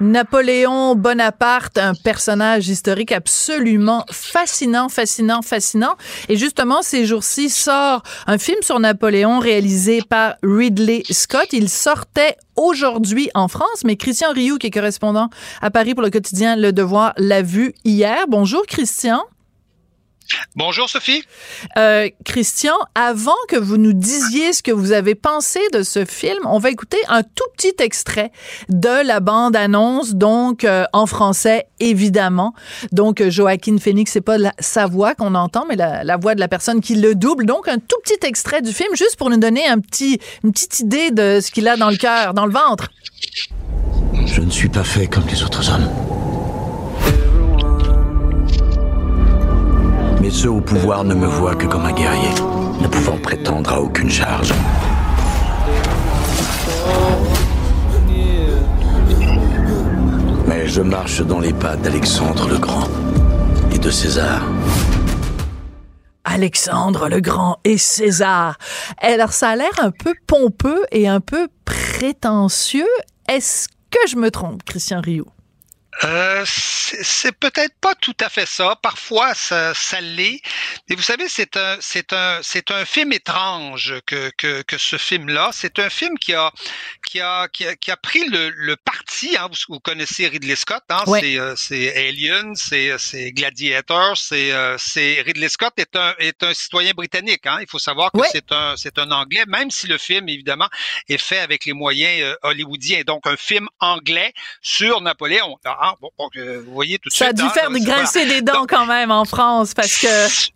Napoléon 0.00 0.94
Bonaparte, 0.94 1.78
un 1.78 1.94
personnage 1.94 2.68
historique 2.68 3.12
absolument 3.12 4.04
fascinant, 4.10 4.90
fascinant, 4.90 5.40
fascinant. 5.40 5.94
Et 6.28 6.36
justement, 6.36 6.82
ces 6.82 7.06
jours-ci 7.06 7.48
sort 7.48 8.02
un 8.26 8.36
film 8.36 8.58
sur 8.62 8.78
Napoléon 8.78 9.38
réalisé 9.38 10.02
par 10.06 10.34
Ridley 10.42 11.02
Scott. 11.10 11.48
Il 11.52 11.70
sortait 11.70 12.36
aujourd'hui 12.56 13.30
en 13.34 13.48
France, 13.48 13.84
mais 13.84 13.96
Christian 13.96 14.32
Rioux, 14.32 14.58
qui 14.58 14.66
est 14.66 14.70
correspondant 14.70 15.30
à 15.62 15.70
Paris 15.70 15.94
pour 15.94 16.02
le 16.02 16.10
quotidien 16.10 16.56
Le 16.56 16.72
Devoir, 16.72 17.14
l'a 17.16 17.40
vu 17.40 17.74
hier. 17.84 18.26
Bonjour 18.28 18.66
Christian. 18.66 19.22
Bonjour 20.56 20.88
Sophie. 20.88 21.22
Euh, 21.76 22.08
Christian, 22.24 22.74
avant 22.94 23.34
que 23.48 23.56
vous 23.56 23.76
nous 23.76 23.92
disiez 23.92 24.52
ce 24.52 24.62
que 24.62 24.72
vous 24.72 24.92
avez 24.92 25.14
pensé 25.14 25.60
de 25.72 25.82
ce 25.82 26.04
film, 26.04 26.38
on 26.46 26.58
va 26.58 26.70
écouter 26.70 26.98
un 27.08 27.22
tout 27.22 27.44
petit 27.56 27.74
extrait 27.80 28.32
de 28.68 29.06
la 29.06 29.20
bande-annonce, 29.20 30.14
donc 30.14 30.64
euh, 30.64 30.84
en 30.92 31.06
français 31.06 31.66
évidemment. 31.80 32.54
Donc 32.92 33.20
euh, 33.20 33.30
Joaquin 33.30 33.76
Phoenix, 33.78 34.12
c'est 34.12 34.20
pas 34.20 34.38
la- 34.38 34.54
sa 34.58 34.86
voix 34.86 35.14
qu'on 35.14 35.34
entend, 35.34 35.64
mais 35.68 35.76
la, 35.76 36.04
la 36.04 36.16
voix 36.16 36.34
de 36.34 36.40
la 36.40 36.48
personne 36.48 36.80
qui 36.80 36.96
le 36.96 37.14
double. 37.14 37.46
Donc 37.46 37.68
un 37.68 37.78
tout 37.78 37.96
petit 38.02 38.26
extrait 38.26 38.62
du 38.62 38.72
film, 38.72 38.94
juste 38.94 39.16
pour 39.16 39.30
nous 39.30 39.38
donner 39.38 39.66
un 39.66 39.78
petit, 39.78 40.18
une 40.44 40.52
petite 40.52 40.80
idée 40.80 41.10
de 41.10 41.40
ce 41.42 41.50
qu'il 41.50 41.68
a 41.68 41.76
dans 41.76 41.90
le 41.90 41.96
cœur, 41.96 42.34
dans 42.34 42.46
le 42.46 42.52
ventre. 42.52 42.88
Je 44.26 44.40
ne 44.40 44.50
suis 44.50 44.68
pas 44.68 44.84
fait 44.84 45.06
comme 45.06 45.26
les 45.28 45.42
autres 45.42 45.70
hommes. 45.72 45.88
Ceux 50.30 50.50
au 50.50 50.60
pouvoir 50.60 51.02
ne 51.02 51.14
me 51.14 51.26
voient 51.26 51.54
que 51.54 51.66
comme 51.66 51.86
un 51.86 51.92
guerrier, 51.92 52.28
ne 52.80 52.86
pouvant 52.88 53.16
prétendre 53.16 53.72
à 53.72 53.80
aucune 53.80 54.10
charge. 54.10 54.52
Mais 60.46 60.68
je 60.68 60.82
marche 60.82 61.22
dans 61.22 61.40
les 61.40 61.54
pas 61.54 61.76
d'Alexandre 61.76 62.48
le 62.48 62.58
Grand 62.58 62.86
et 63.72 63.78
de 63.78 63.90
César. 63.90 64.42
Alexandre 66.24 67.08
le 67.08 67.20
Grand 67.20 67.58
et 67.64 67.78
César. 67.78 68.58
Alors, 68.98 69.32
ça 69.32 69.48
a 69.50 69.56
l'air 69.56 69.72
un 69.80 69.90
peu 69.90 70.12
pompeux 70.26 70.82
et 70.92 71.08
un 71.08 71.20
peu 71.20 71.48
prétentieux. 71.64 72.84
Est-ce 73.28 73.68
que 73.90 74.00
je 74.08 74.16
me 74.16 74.30
trompe, 74.30 74.62
Christian 74.64 75.00
Rioux? 75.00 75.26
Euh, 76.04 76.44
c'est 76.46 77.32
peut-être 77.32 77.74
pas 77.80 77.94
tout 77.94 78.16
à 78.20 78.28
fait 78.28 78.44
ça. 78.46 78.76
Parfois, 78.82 79.34
ça, 79.34 79.72
ça 79.74 80.00
l'est. 80.00 80.40
Mais 80.88 80.94
vous 80.96 81.02
savez, 81.02 81.28
c'est 81.28 81.56
un, 81.56 81.78
c'est 81.80 82.12
un, 82.12 82.40
c'est 82.42 82.70
un 82.70 82.84
film 82.84 83.12
étrange 83.12 83.94
que, 84.06 84.30
que, 84.36 84.62
que 84.62 84.76
ce 84.78 84.96
film-là. 84.98 85.50
C'est 85.52 85.78
un 85.78 85.88
film 85.88 86.18
qui 86.18 86.34
a, 86.34 86.52
qui 87.06 87.20
a, 87.20 87.48
qui 87.48 87.66
a, 87.66 87.74
qui 87.76 87.90
a 87.90 87.96
pris 87.96 88.28
le, 88.28 88.50
le 88.50 88.76
parti. 88.76 89.36
Hein, 89.38 89.48
vous, 89.50 89.56
vous, 89.74 89.80
connaissez 89.80 90.28
Ridley 90.28 90.54
Scott. 90.56 90.82
Hein, 90.90 91.02
Ouais. 91.06 91.20
c'est, 91.20 91.38
euh, 91.38 91.54
c'est 91.56 92.08
Alien, 92.08 92.54
c'est, 92.54 92.98
c'est 92.98 93.32
Gladiator. 93.32 94.16
C'est, 94.18 94.52
euh, 94.52 94.76
c'est 94.78 95.22
Ridley 95.22 95.48
Scott 95.48 95.72
est 95.78 95.96
un, 95.96 96.14
est 96.18 96.42
un 96.42 96.52
citoyen 96.52 96.92
britannique. 96.92 97.46
Hein. 97.46 97.58
Il 97.62 97.68
faut 97.70 97.78
savoir 97.78 98.12
que 98.12 98.18
Ouais. 98.18 98.28
c'est 98.32 98.52
un, 98.52 98.76
c'est 98.76 98.98
un 98.98 99.10
Anglais, 99.12 99.44
même 99.48 99.70
si 99.70 99.86
le 99.86 99.96
film 99.98 100.28
évidemment 100.28 100.68
est 101.08 101.18
fait 101.18 101.38
avec 101.38 101.64
les 101.64 101.72
moyens 101.72 102.20
euh, 102.22 102.36
hollywoodiens. 102.42 103.02
Donc 103.06 103.26
un 103.26 103.36
film 103.36 103.66
anglais 103.80 104.34
sur 104.60 105.00
Napoléon. 105.00 105.56
Ah, 105.88 105.94
bon, 106.00 106.10
bon, 106.18 106.28
euh, 106.36 106.62
vous 106.66 106.72
voyez 106.72 106.98
tout 106.98 107.08
de 107.08 107.14
Ça 107.14 107.26
a 107.26 107.28
suite. 107.28 107.36
dû 107.38 107.42
hein, 107.44 107.50
faire 107.50 107.70
là, 107.70 107.78
voilà. 107.78 107.84
grincer 107.94 108.26
des 108.26 108.40
dents 108.42 108.66
quand 108.66 108.86
même 108.86 109.10
en 109.10 109.24
France 109.24 109.72
parce 109.74 109.98
que 109.98 110.06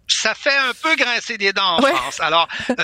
ça 0.08 0.34
fait 0.34 0.56
un 0.56 0.72
peu 0.82 0.96
grincer 0.96 1.38
des 1.38 1.52
dents 1.52 1.76
en 1.76 1.82
Ouais. 1.82 1.92
France. 1.92 2.20
Alors, 2.20 2.48
euh, 2.70 2.74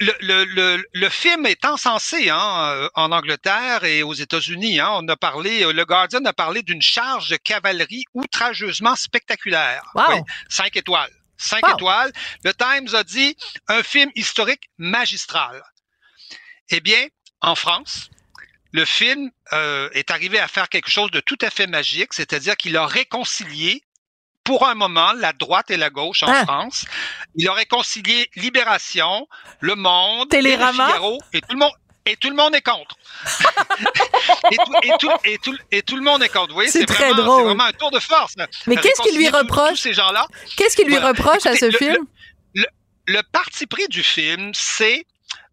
le, 0.00 0.14
le, 0.20 0.44
le, 0.44 0.84
le, 0.92 1.08
film 1.08 1.46
est 1.46 1.64
encensé 1.64 2.30
hein, 2.30 2.72
euh, 2.74 2.88
en 2.94 3.12
Angleterre 3.12 3.84
et 3.84 4.02
aux 4.02 4.14
États-Unis. 4.14 4.80
Hein, 4.80 4.90
on 4.94 5.06
a 5.08 5.16
parlé, 5.16 5.70
le 5.72 5.84
Guardian 5.84 6.24
a 6.24 6.32
parlé 6.32 6.62
d'une 6.62 6.82
charge 6.82 7.28
de 7.30 7.36
cavalerie 7.36 8.04
outrageusement 8.14 8.96
spectaculaire. 8.96 9.82
Wow. 9.94 10.02
Oui, 10.10 10.16
cinq 10.48 10.76
étoiles. 10.76 11.10
Cinq 11.36 11.66
Wow. 11.66 11.74
étoiles. 11.74 12.12
Le 12.44 12.52
Times 12.52 12.94
a 12.94 13.02
dit 13.02 13.34
un 13.68 13.82
film 13.82 14.10
historique 14.14 14.68
magistral. 14.76 15.62
Eh 16.68 16.80
bien, 16.80 17.06
en 17.40 17.54
France, 17.54 18.09
le 18.72 18.84
film 18.84 19.30
euh, 19.52 19.88
est 19.92 20.10
arrivé 20.10 20.38
à 20.38 20.48
faire 20.48 20.68
quelque 20.68 20.90
chose 20.90 21.10
de 21.10 21.20
tout 21.20 21.38
à 21.42 21.50
fait 21.50 21.66
magique, 21.66 22.12
c'est-à-dire 22.12 22.56
qu'il 22.56 22.76
a 22.76 22.86
réconcilié 22.86 23.82
pour 24.44 24.66
un 24.66 24.74
moment 24.74 25.12
la 25.12 25.32
droite 25.32 25.70
et 25.70 25.76
la 25.76 25.90
gauche 25.90 26.22
en 26.22 26.28
Ah. 26.32 26.44
France. 26.44 26.84
Il 27.34 27.48
a 27.48 27.52
réconcilié 27.52 28.30
Libération, 28.36 29.26
Le 29.60 29.74
Monde, 29.74 30.28
Télérama. 30.30 30.84
et 30.84 30.86
Le 30.88 30.92
Figaro, 30.94 31.18
et 31.32 31.40
tout 31.40 31.52
le 31.52 31.58
monde. 31.58 31.72
Et 32.06 32.16
tout 32.16 32.30
le 32.30 32.34
monde 32.36 32.54
est 32.54 32.62
contre. 32.62 32.96
et, 34.50 34.56
tout, 34.56 34.72
et, 34.82 34.90
tout, 34.98 35.10
et, 35.24 35.38
tout, 35.38 35.56
et 35.70 35.82
tout 35.82 35.96
le 35.96 36.02
monde 36.02 36.22
est 36.22 36.28
contre. 36.30 36.48
Vous 36.48 36.54
voyez, 36.54 36.70
C'est 36.70 36.88
vraiment, 36.90 37.14
drôle. 37.22 37.44
vraiment 37.44 37.64
un 37.64 37.72
tour 37.72 37.90
de 37.90 38.00
force. 38.00 38.34
Mais 38.66 38.76
qu'est-ce 38.76 39.02
qu'il 39.02 39.16
lui 39.18 39.28
reproche? 39.28 39.70
Tous 39.72 39.76
ces 39.76 39.92
gens-là. 39.94 40.26
qu'est-ce 40.56 40.82
lui 40.82 40.92
Voilà. 40.92 41.08
reproche 41.08 41.44
à 41.46 41.54
ce 41.54 41.66
le- 41.66 41.76
film? 41.76 42.06
Le 43.06 43.22
parti 43.32 43.66
pris 43.66 43.86
du 43.88 44.02
film, 44.02 44.52
c'est 44.54 45.04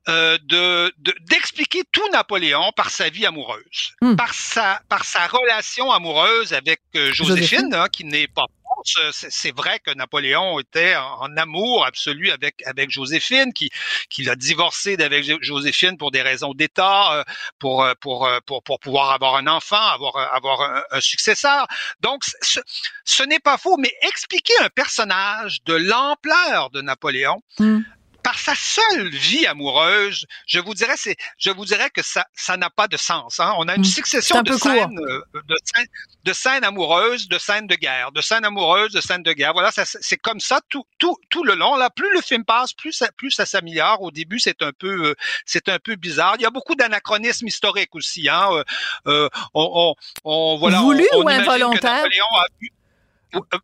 euh, 0.10 0.38
de 0.44 0.94
de- 1.00 1.16
d'expliquer 1.22 1.84
tout 1.92 2.08
Napoléon 2.12 2.72
par 2.76 2.90
sa 2.90 3.10
vie 3.10 3.26
amoureuse, 3.26 3.92
Hmm. 4.02 4.16
par 4.16 4.34
sa 4.34 4.82
par 4.90 5.04
sa 5.04 5.28
relation 5.28 5.92
amoureuse 5.92 6.54
avec 6.54 6.82
euh, 6.96 7.12
Joséphine. 7.14 7.74
Hein, 7.74 7.88
qui 7.92 8.04
n'est 8.06 8.28
pas 8.28 8.46
fausse. 8.64 8.98
C'est- 9.30 9.56
vrai 9.56 9.80
que 9.80 9.92
Napoléon 9.92 10.60
était 10.60 10.96
en, 10.96 11.36
amour 11.38 11.86
absolu 11.86 12.32
avec 12.32 12.62
avec 12.66 12.90
Joséphine, 12.92 13.52
qui 13.54 13.70
qu'il 14.10 14.30
a 14.30 14.36
divorcé 14.36 14.98
d'avec 14.98 15.24
Jo- 15.26 15.38
Joséphine 15.42 15.98
pour 15.98 16.12
des 16.12 16.22
raisons 16.22 16.54
d'État, 16.54 17.14
euh, 17.14 17.24
pour 17.60 17.84
euh, 17.84 17.94
pour 18.00 18.26
euh, 18.28 18.40
pour 18.46 18.64
pour 18.64 18.80
pouvoir 18.80 19.12
avoir 19.12 19.36
un 19.36 19.48
enfant, 19.48 19.76
avoir 19.82 20.16
euh, 20.18 20.26
avoir 20.32 20.62
un, 20.62 20.84
un 20.92 21.02
successeur. 21.02 21.68
Donc 22.02 22.24
ce, 22.42 22.60
ce 23.04 23.24
n'est 23.24 23.40
pas 23.40 23.58
faux, 23.58 23.78
mais 23.78 23.92
expliquer 24.04 24.54
un 24.62 24.70
personnage 24.70 25.64
de 25.66 25.74
l'ampleur 25.74 26.70
de 26.70 26.82
Napoléon 26.82 27.42
Hmm. 27.60 27.82
Par 28.28 28.38
sa 28.40 28.56
seule 28.56 29.08
vie 29.08 29.46
amoureuse, 29.48 30.26
je 30.48 30.60
vous 30.60 30.74
dirais, 30.74 30.96
c'est, 30.98 31.16
je 31.38 31.50
vous 31.50 31.64
dirais 31.64 31.90
que 31.90 32.04
ça, 32.04 32.26
ça 32.34 32.58
n'a 32.58 32.70
pas 32.70 32.90
de 32.90 32.98
sens. 32.98 33.40
Hein? 33.40 33.54
On 33.58 33.70
a 33.70 33.76
une 33.76 33.84
Mm. 33.84 33.86
succession 33.86 34.36
un 34.40 34.44
de 34.44 34.52
scènes, 34.52 35.00
euh, 35.00 35.22
de 35.48 35.56
scènes, 35.64 35.88
de 36.26 36.34
scènes 36.34 36.66
amoureuses, 36.66 37.30
de 37.30 37.38
scènes 37.38 37.68
de 37.68 37.76
guerre, 37.76 38.12
de 38.12 38.20
scènes 38.20 38.44
amoureuses, 38.44 38.92
de 38.92 39.00
scènes 39.00 39.24
de 39.24 39.32
guerre. 39.32 39.54
Voilà, 39.54 39.72
ça, 39.72 39.84
c'est 39.86 40.18
comme 40.18 40.42
ça 40.42 40.60
tout, 40.68 40.84
tout, 41.00 41.16
tout 41.30 41.46
le 41.46 41.56
long. 41.56 41.78
Là, 41.78 41.90
plus 41.90 42.12
le 42.14 42.20
film 42.20 42.44
passe, 42.44 42.74
plus 42.74 42.92
ça, 42.92 43.08
plus 43.16 43.32
ça 43.32 43.46
s'améliore. 43.46 44.02
Au 44.02 44.12
début, 44.12 44.40
c'est 44.42 44.62
un 44.62 44.74
peu, 44.78 45.12
euh, 45.12 45.16
c'est 45.46 45.70
un 45.70 45.80
peu 45.80 45.96
bizarre. 45.96 46.36
Il 46.38 46.42
y 46.42 46.46
a 46.46 46.50
beaucoup 46.50 46.76
d'anachronismes 46.76 47.48
historiques 47.48 47.96
aussi. 47.96 48.28
Hein? 48.28 48.50
Euh, 48.52 48.64
euh, 49.08 49.30
on, 49.54 49.96
on, 50.26 50.30
on, 50.30 50.58
voilà, 50.58 50.82
Voulu 50.82 51.08
on, 51.14 51.24
ou 51.24 51.30
involontaire? 51.30 52.04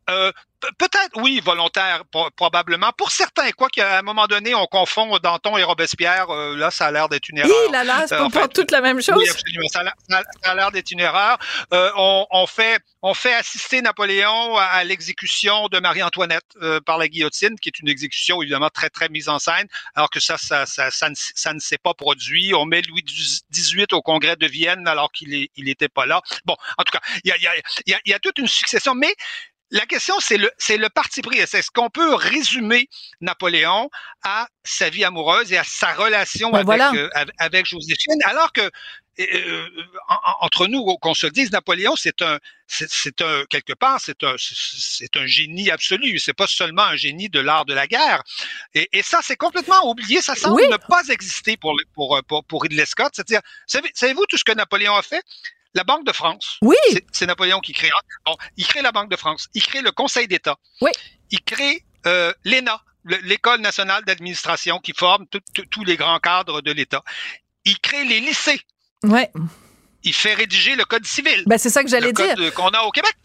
Euh, 0.10 0.32
Peut-être, 0.78 1.12
oui, 1.18 1.42
volontaire, 1.44 2.04
pro- 2.12 2.30
probablement. 2.36 2.92
Pour 2.98 3.12
certains, 3.12 3.52
quoi 3.52 3.70
qu'à 3.70 4.00
un 4.00 4.02
moment 4.02 4.28
donné, 4.28 4.56
on 4.56 4.66
confond 4.66 5.18
Danton 5.20 5.58
et 5.58 5.64
Robespierre, 5.64 6.30
euh, 6.30 6.56
là, 6.56 6.72
ça 6.72 6.88
a 6.88 6.92
l'air 6.92 7.10
d'être 7.10 7.30
une 7.30 7.38
erreur. 7.40 7.52
Hi 7.68 7.72
là 7.72 7.84
là, 7.84 8.06
c'est 8.08 8.16
Euh, 8.16 8.30
pas 8.30 8.42
pas 8.42 8.48
toute 8.48 8.72
la 8.72 8.82
même 8.82 9.02
chose. 9.02 9.16
Oui, 9.18 9.30
absolument. 9.30 9.68
Ça 9.70 9.82
a 10.44 10.56
l'air- 10.56 10.72
d'être 10.72 10.92
une 10.92 11.00
erreur. 11.02 11.38
Euh, 11.74 11.92
on, 11.98 12.26
on 12.32 12.48
fait, 12.48 12.80
on 13.02 13.14
fait 13.14 13.34
assister 13.34 13.82
Napoléon 13.82 14.56
à, 14.58 14.64
à 14.64 14.84
l'exécution 14.84 15.68
de 15.68 15.80
Marie-Antoinette 15.80 16.46
euh, 16.62 16.80
par 16.82 16.98
la 16.98 17.08
guillotine, 17.08 17.60
qui 17.60 17.70
est 17.70 17.80
une 17.80 17.90
exécution 17.90 18.42
évidemment 18.42 18.70
très 18.70 18.90
très 18.90 19.10
mise 19.10 19.30
en 19.30 19.40
scène, 19.40 19.68
alors 19.96 20.10
que 20.10 20.20
ça, 20.20 20.38
ça, 20.38 20.66
ça, 20.66 20.90
ça, 20.92 21.10
ne, 21.10 21.16
ça 21.16 21.54
ne 21.54 21.60
s'est 21.60 21.78
pas 21.78 21.94
produit. 21.94 22.54
On 22.54 22.66
met 22.66 22.82
Louis 22.84 23.04
XVIII 23.52 23.86
au 23.92 24.02
Congrès 24.02 24.36
de 24.36 24.48
Vienne 24.48 24.88
alors 24.88 25.12
qu'il 25.12 25.34
est, 25.34 25.50
il 25.56 25.70
était 25.70 25.90
pas 25.90 26.06
là. 26.06 26.22
Bon, 26.46 26.56
en 26.78 26.84
tout 26.84 26.92
cas, 26.92 27.02
il 27.24 27.30
y 27.30 27.32
a, 27.32 27.38
il 27.38 27.44
y 27.44 27.48
a, 27.48 27.54
il 27.86 27.92
y 27.92 27.94
a, 27.94 28.00
il 28.06 28.12
y 28.12 28.14
a 28.14 28.20
toute 28.20 28.38
une 28.40 28.48
succession, 28.48 28.96
mais 28.96 29.14
la 29.74 29.86
question, 29.86 30.16
c'est 30.20 30.38
le, 30.38 30.50
c'est 30.58 30.78
le 30.78 30.90
parti 30.90 31.22
pris. 31.22 31.40
C'est 31.48 31.62
ce 31.62 31.72
qu'on 31.72 31.90
peut 31.90 32.14
résumer 32.16 32.88
Napoléon 33.22 33.90
à 34.24 34.48
sa 34.64 34.90
vie 34.90 35.04
amoureuse 35.04 35.52
et 35.52 35.58
à 35.58 35.64
sa 35.64 35.94
relation 35.94 36.50
Ben 36.50 36.58
avec, 36.60 36.66
voilà. 36.66 36.92
euh, 36.94 37.10
avec, 37.40 37.66
Joséphine, 37.66 38.22
alors 38.26 38.54
que 38.54 38.70
euh, 39.20 39.70
en- 40.10 40.46
entre 40.46 40.66
nous, 40.68 40.84
qu'on 40.98 41.14
se 41.14 41.28
le 41.28 41.32
dise, 41.32 41.52
Napoléon, 41.52 41.96
c'est 41.96 42.22
un, 42.24 42.40
c'est 42.68 43.22
un 43.22 43.46
quelque 43.50 43.74
part, 43.74 44.00
c'est 44.02 44.24
un, 44.24 44.36
c'est- 44.40 45.16
un 45.18 45.26
génie 45.28 45.70
absolu. 45.70 46.18
C'est 46.20 46.34
pas 46.34 46.48
seulement 46.48 46.84
un 46.84 46.96
génie 46.96 47.30
de 47.30 47.40
l'art 47.40 47.66
de 47.66 47.74
la 47.76 47.86
guerre. 47.88 48.24
Et, 48.74 48.90
et 48.92 49.04
ça, 49.04 49.20
c'est 49.22 49.36
complètement 49.38 49.88
oublié. 49.90 50.22
Ça 50.22 50.36
semble 50.36 50.56
Oui. 50.62 50.68
ne 50.72 50.78
pas 50.78 51.04
exister 51.10 51.58
pour 51.58 51.76
pour 51.94 52.20
pour, 52.28 52.44
pour 52.46 52.64
Ridley 52.64 52.86
Scott. 52.86 53.12
C'est-à-dire, 53.14 53.42
savez- 53.68 53.92
savez-vous 53.94 54.26
tout 54.28 54.38
ce 54.38 54.44
que 54.44 54.52
Napoléon 54.54 54.96
a 54.96 55.04
fait? 55.04 55.24
La 55.76 55.84
Banque 55.84 56.06
de 56.06 56.12
France. 56.12 56.58
Oui. 56.62 56.76
C'est- 57.12 57.26
Napoléon 57.26 57.60
qui 57.60 57.74
crée. 57.74 57.90
Bon, 58.26 58.36
il 58.58 58.68
crée 58.68 58.82
la 58.82 58.92
Banque 58.92 59.10
de 59.10 59.16
France. 59.16 59.48
Il 59.54 59.64
crée 59.66 59.82
le 59.82 59.92
Conseil 59.92 60.28
d'État. 60.28 60.58
Oui. 60.82 60.92
Il 61.32 61.42
crée 61.42 61.84
euh, 62.06 62.34
l'ENA, 62.44 62.82
le- 63.04 63.18
l'École 63.24 63.62
nationale 63.62 64.04
d'administration 64.06 64.80
qui 64.80 64.94
forme 64.94 65.26
tous 65.72 65.84
les 65.84 65.96
grands 65.98 66.20
cadres 66.20 66.62
de 66.62 66.72
l'État. 66.72 67.04
Il 67.66 67.80
crée 67.80 68.04
les 68.04 68.20
lycées. 68.20 68.62
Ouais. 69.04 69.32
Il 70.04 70.14
fait 70.14 70.34
rédiger 70.34 70.76
le 70.76 70.84
Code 70.86 71.06
civil. 71.06 71.44
Ben 71.48 71.58
c'est 71.58 71.70
ça 71.70 71.82
que 71.84 71.90
j'allais 71.90 72.08
le 72.08 72.14
dire. 72.14 72.36
code 72.36 72.52
qu'on 72.54 72.70
a 72.70 72.82
au 72.82 72.92
Québec. 72.92 73.16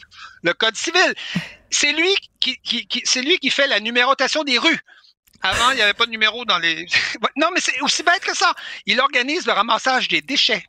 Le 0.42 0.54
Code 0.54 0.76
civil. 0.76 1.14
C'est 1.70 1.92
lui 1.92 2.14
qui, 2.40 2.56
qui, 2.62 2.86
qui- 2.86 3.02
c'est 3.04 3.20
lui 3.22 3.38
qui 3.40 3.50
fait 3.50 3.66
la 3.66 3.80
numérotation 3.80 4.44
des 4.44 4.58
rues. 4.58 4.78
Avant, 5.42 5.70
il 5.70 5.76
n'y 5.76 5.82
avait 5.82 5.94
pas 5.94 6.06
de 6.06 6.10
numéro 6.10 6.44
dans 6.44 6.58
les. 6.58 6.86
non, 7.36 7.50
mais 7.52 7.60
c'est 7.60 7.80
aussi 7.82 8.02
bête 8.04 8.20
que 8.24 8.36
ça. 8.36 8.52
Il 8.86 9.00
organise 9.00 9.44
le 9.46 9.52
ramassage 9.52 10.08
des 10.08 10.20
déchets. 10.22 10.64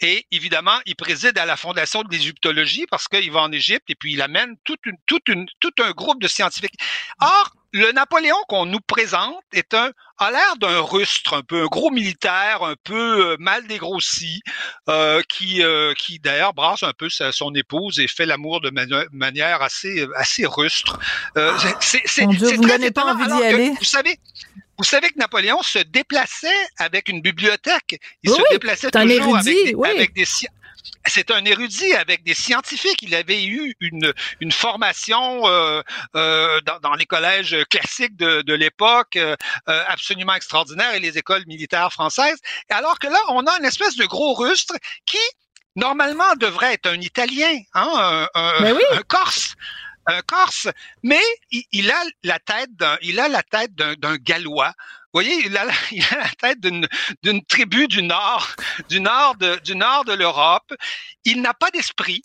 Et 0.00 0.26
évidemment, 0.32 0.78
il 0.86 0.96
préside 0.96 1.38
à 1.38 1.46
la 1.46 1.56
fondation 1.56 2.02
de 2.02 2.10
l'égyptologie 2.10 2.84
parce 2.90 3.06
qu'il 3.08 3.30
va 3.30 3.40
en 3.40 3.52
Égypte 3.52 3.84
et 3.88 3.94
puis 3.94 4.12
il 4.12 4.22
amène 4.22 4.56
toute 4.64 4.84
une, 4.86 4.96
toute 5.06 5.28
une, 5.28 5.46
tout 5.60 5.72
un 5.80 5.92
groupe 5.92 6.20
de 6.20 6.28
scientifiques. 6.28 6.74
Or, 7.20 7.52
le 7.72 7.90
Napoléon 7.92 8.36
qu'on 8.48 8.66
nous 8.66 8.80
présente 8.80 9.42
est 9.52 9.74
un, 9.74 9.90
a 10.18 10.30
l'air 10.30 10.56
d'un 10.60 10.80
rustre, 10.80 11.34
un 11.34 11.42
peu 11.42 11.62
un 11.62 11.66
gros 11.66 11.90
militaire, 11.90 12.62
un 12.62 12.76
peu 12.84 13.32
euh, 13.32 13.36
mal 13.40 13.66
dégrossi, 13.66 14.42
euh, 14.88 15.22
qui, 15.28 15.62
euh, 15.62 15.92
qui 15.94 16.18
d'ailleurs 16.20 16.54
brasse 16.54 16.82
un 16.84 16.92
peu 16.92 17.08
sa- 17.08 17.32
son 17.32 17.52
épouse 17.54 17.98
et 17.98 18.06
fait 18.06 18.26
l'amour 18.26 18.60
de 18.60 18.70
mani- 18.70 19.06
manière 19.12 19.62
assez, 19.62 20.06
assez 20.16 20.46
rustre. 20.46 21.00
Euh, 21.36 21.56
c'est, 21.80 22.02
c'est, 22.04 22.26
Mon 22.26 22.32
Dieu, 22.32 22.46
c'est 22.48 22.56
vous 22.56 22.62
donnez 22.68 22.90
pas 22.92 23.12
envie 23.12 23.26
d'y 23.26 23.42
aller. 23.42 23.70
Vous 23.70 23.84
savez, 23.84 24.18
vous 24.78 24.84
savez 24.84 25.08
que 25.10 25.18
Napoléon 25.18 25.62
se 25.62 25.78
déplaçait 25.78 26.66
avec 26.78 27.08
une 27.08 27.20
bibliothèque. 27.20 28.00
Il 28.22 28.30
Oui, 28.30 28.36
se 28.36 28.52
déplaçait 28.54 28.88
c'est 28.88 28.96
un 28.96 29.06
toujours 29.06 29.36
avec 29.36 29.46
érudit, 29.46 29.64
des, 29.64 29.74
oui. 29.74 29.88
avec 29.88 30.12
des 30.14 30.24
sci- 30.24 30.48
c'est 31.06 31.30
un 31.30 31.44
érudit 31.44 31.94
avec 31.94 32.24
des 32.24 32.34
scientifiques. 32.34 33.00
Il 33.02 33.14
avait 33.14 33.44
eu 33.44 33.74
une, 33.80 34.12
une 34.40 34.52
formation 34.52 35.46
euh, 35.46 35.82
euh, 36.16 36.60
dans, 36.62 36.78
dans 36.80 36.94
les 36.94 37.06
collèges 37.06 37.56
classiques 37.70 38.16
de, 38.16 38.42
de 38.42 38.54
l'époque 38.54 39.16
euh, 39.16 39.36
euh, 39.68 39.84
absolument 39.88 40.34
extraordinaire 40.34 40.94
et 40.94 41.00
les 41.00 41.16
écoles 41.16 41.44
militaires 41.46 41.92
françaises. 41.92 42.38
Alors 42.70 42.98
que 42.98 43.06
là, 43.06 43.18
on 43.28 43.46
a 43.46 43.56
une 43.58 43.64
espèce 43.64 43.96
de 43.96 44.04
gros 44.06 44.34
rustre 44.34 44.74
qui, 45.06 45.18
normalement, 45.76 46.34
devrait 46.36 46.74
être 46.74 46.86
un 46.86 47.00
Italien, 47.00 47.58
hein, 47.74 48.28
un, 48.34 48.40
un- 48.42 48.72
oui. 48.72 48.82
un 48.92 49.02
Corse. 49.02 49.54
Un 50.06 50.20
Corse, 50.22 50.68
mais 51.02 51.22
il, 51.72 51.90
a 51.90 52.02
la 52.24 52.38
tête 52.38 52.74
d'un, 52.76 52.98
il 53.02 53.18
a 53.20 53.28
la 53.28 53.42
tête 53.42 53.74
d'un, 53.74 53.94
d'un 53.94 54.16
Gallois. 54.16 54.72
Vous 55.12 55.20
voyez, 55.20 55.46
il 55.46 55.56
a, 55.56 55.64
la- 55.64 55.72
il 55.92 56.04
a 56.04 56.18
la 56.18 56.30
tête 56.30 56.60
d'une, 56.60 56.86
d'une 57.22 57.44
tribu 57.44 57.88
du 57.88 58.02
nord, 58.02 58.48
du 58.88 59.00
nord 59.00 59.36
de, 59.36 59.58
du 59.64 59.74
nord 59.76 60.04
de 60.04 60.12
l'Europe. 60.12 60.74
Il 61.24 61.40
n'a 61.40 61.54
pas 61.54 61.70
d'esprit. 61.70 62.22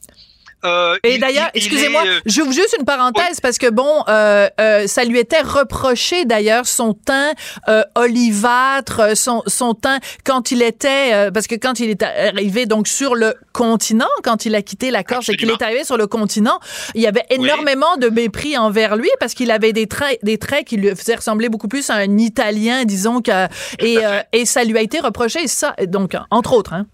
Euh, 0.66 0.96
Et 1.04 1.16
il- 1.16 1.22
d'ailleurs, 1.22 1.50
il- 1.56 1.62
il 1.62 1.68
excusez-moi, 1.68 2.04
euh, 2.06 2.20
j'ouvre 2.26 2.52
juste 2.52 2.76
une 2.78 2.86
parenthèse 2.86 3.40
parce 3.42 3.58
que 3.58 3.70
bon, 3.70 4.04
euh, 4.10 4.50
euh, 4.60 4.88
ça 4.88 5.06
lui 5.06 5.18
était 5.20 5.42
reproché 5.42 6.26
d'ailleurs 6.26 6.68
son 6.68 6.94
teint 6.94 7.32
euh, 7.70 7.84
olivâtre, 7.96 9.16
son, 9.18 9.42
son 9.48 9.74
teint 9.74 10.00
quand 10.26 10.52
il 10.52 10.62
était, 10.62 11.14
euh, 11.14 11.32
parce 11.32 11.48
que 11.48 11.56
quand 11.56 11.80
il 11.80 11.90
est 11.90 12.04
arrivé 12.04 12.66
donc 12.66 12.88
sur 12.88 13.16
le 13.16 13.34
continent, 13.54 14.08
quand 14.24 14.46
il 14.46 14.56
a 14.56 14.62
quitté 14.62 14.92
la 14.92 15.04
Corse 15.04 15.30
et 15.30 15.38
qu'il 15.38 15.48
est 15.50 15.62
arrivé 15.62 15.84
sur 15.84 15.98
le 15.98 16.08
continent, 16.08 16.60
il 16.96 17.02
y 17.02 17.08
avait 17.08 17.26
énormément 17.30 17.98
de 17.98 18.10
mépris 18.10 18.58
envers 18.58 18.96
lui 18.96 19.10
parce 19.20 19.34
qu'il 19.34 19.52
avait 19.52 19.74
des 19.74 19.88
traits, 19.88 20.20
des 20.24 20.38
traits 20.38 20.66
qui 20.66 20.78
lui 20.78 20.90
faisaient 20.96 21.16
ressembler 21.16 21.50
beaucoup 21.50 21.68
plus 21.68 21.90
à 21.90 21.96
un 21.96 22.18
Italien, 22.18 22.84
disons 22.86 23.22
que, 23.22 23.46
et, 23.80 23.98
euh, 24.06 24.20
et 24.34 24.46
ça 24.46 24.64
lui 24.64 24.78
a 24.78 24.82
été 24.82 25.00
reproché. 25.00 25.48
Ça, 25.48 25.74
donc 25.88 26.14
entre 26.32 26.54
autres, 26.54 26.74
hein. 26.74 26.86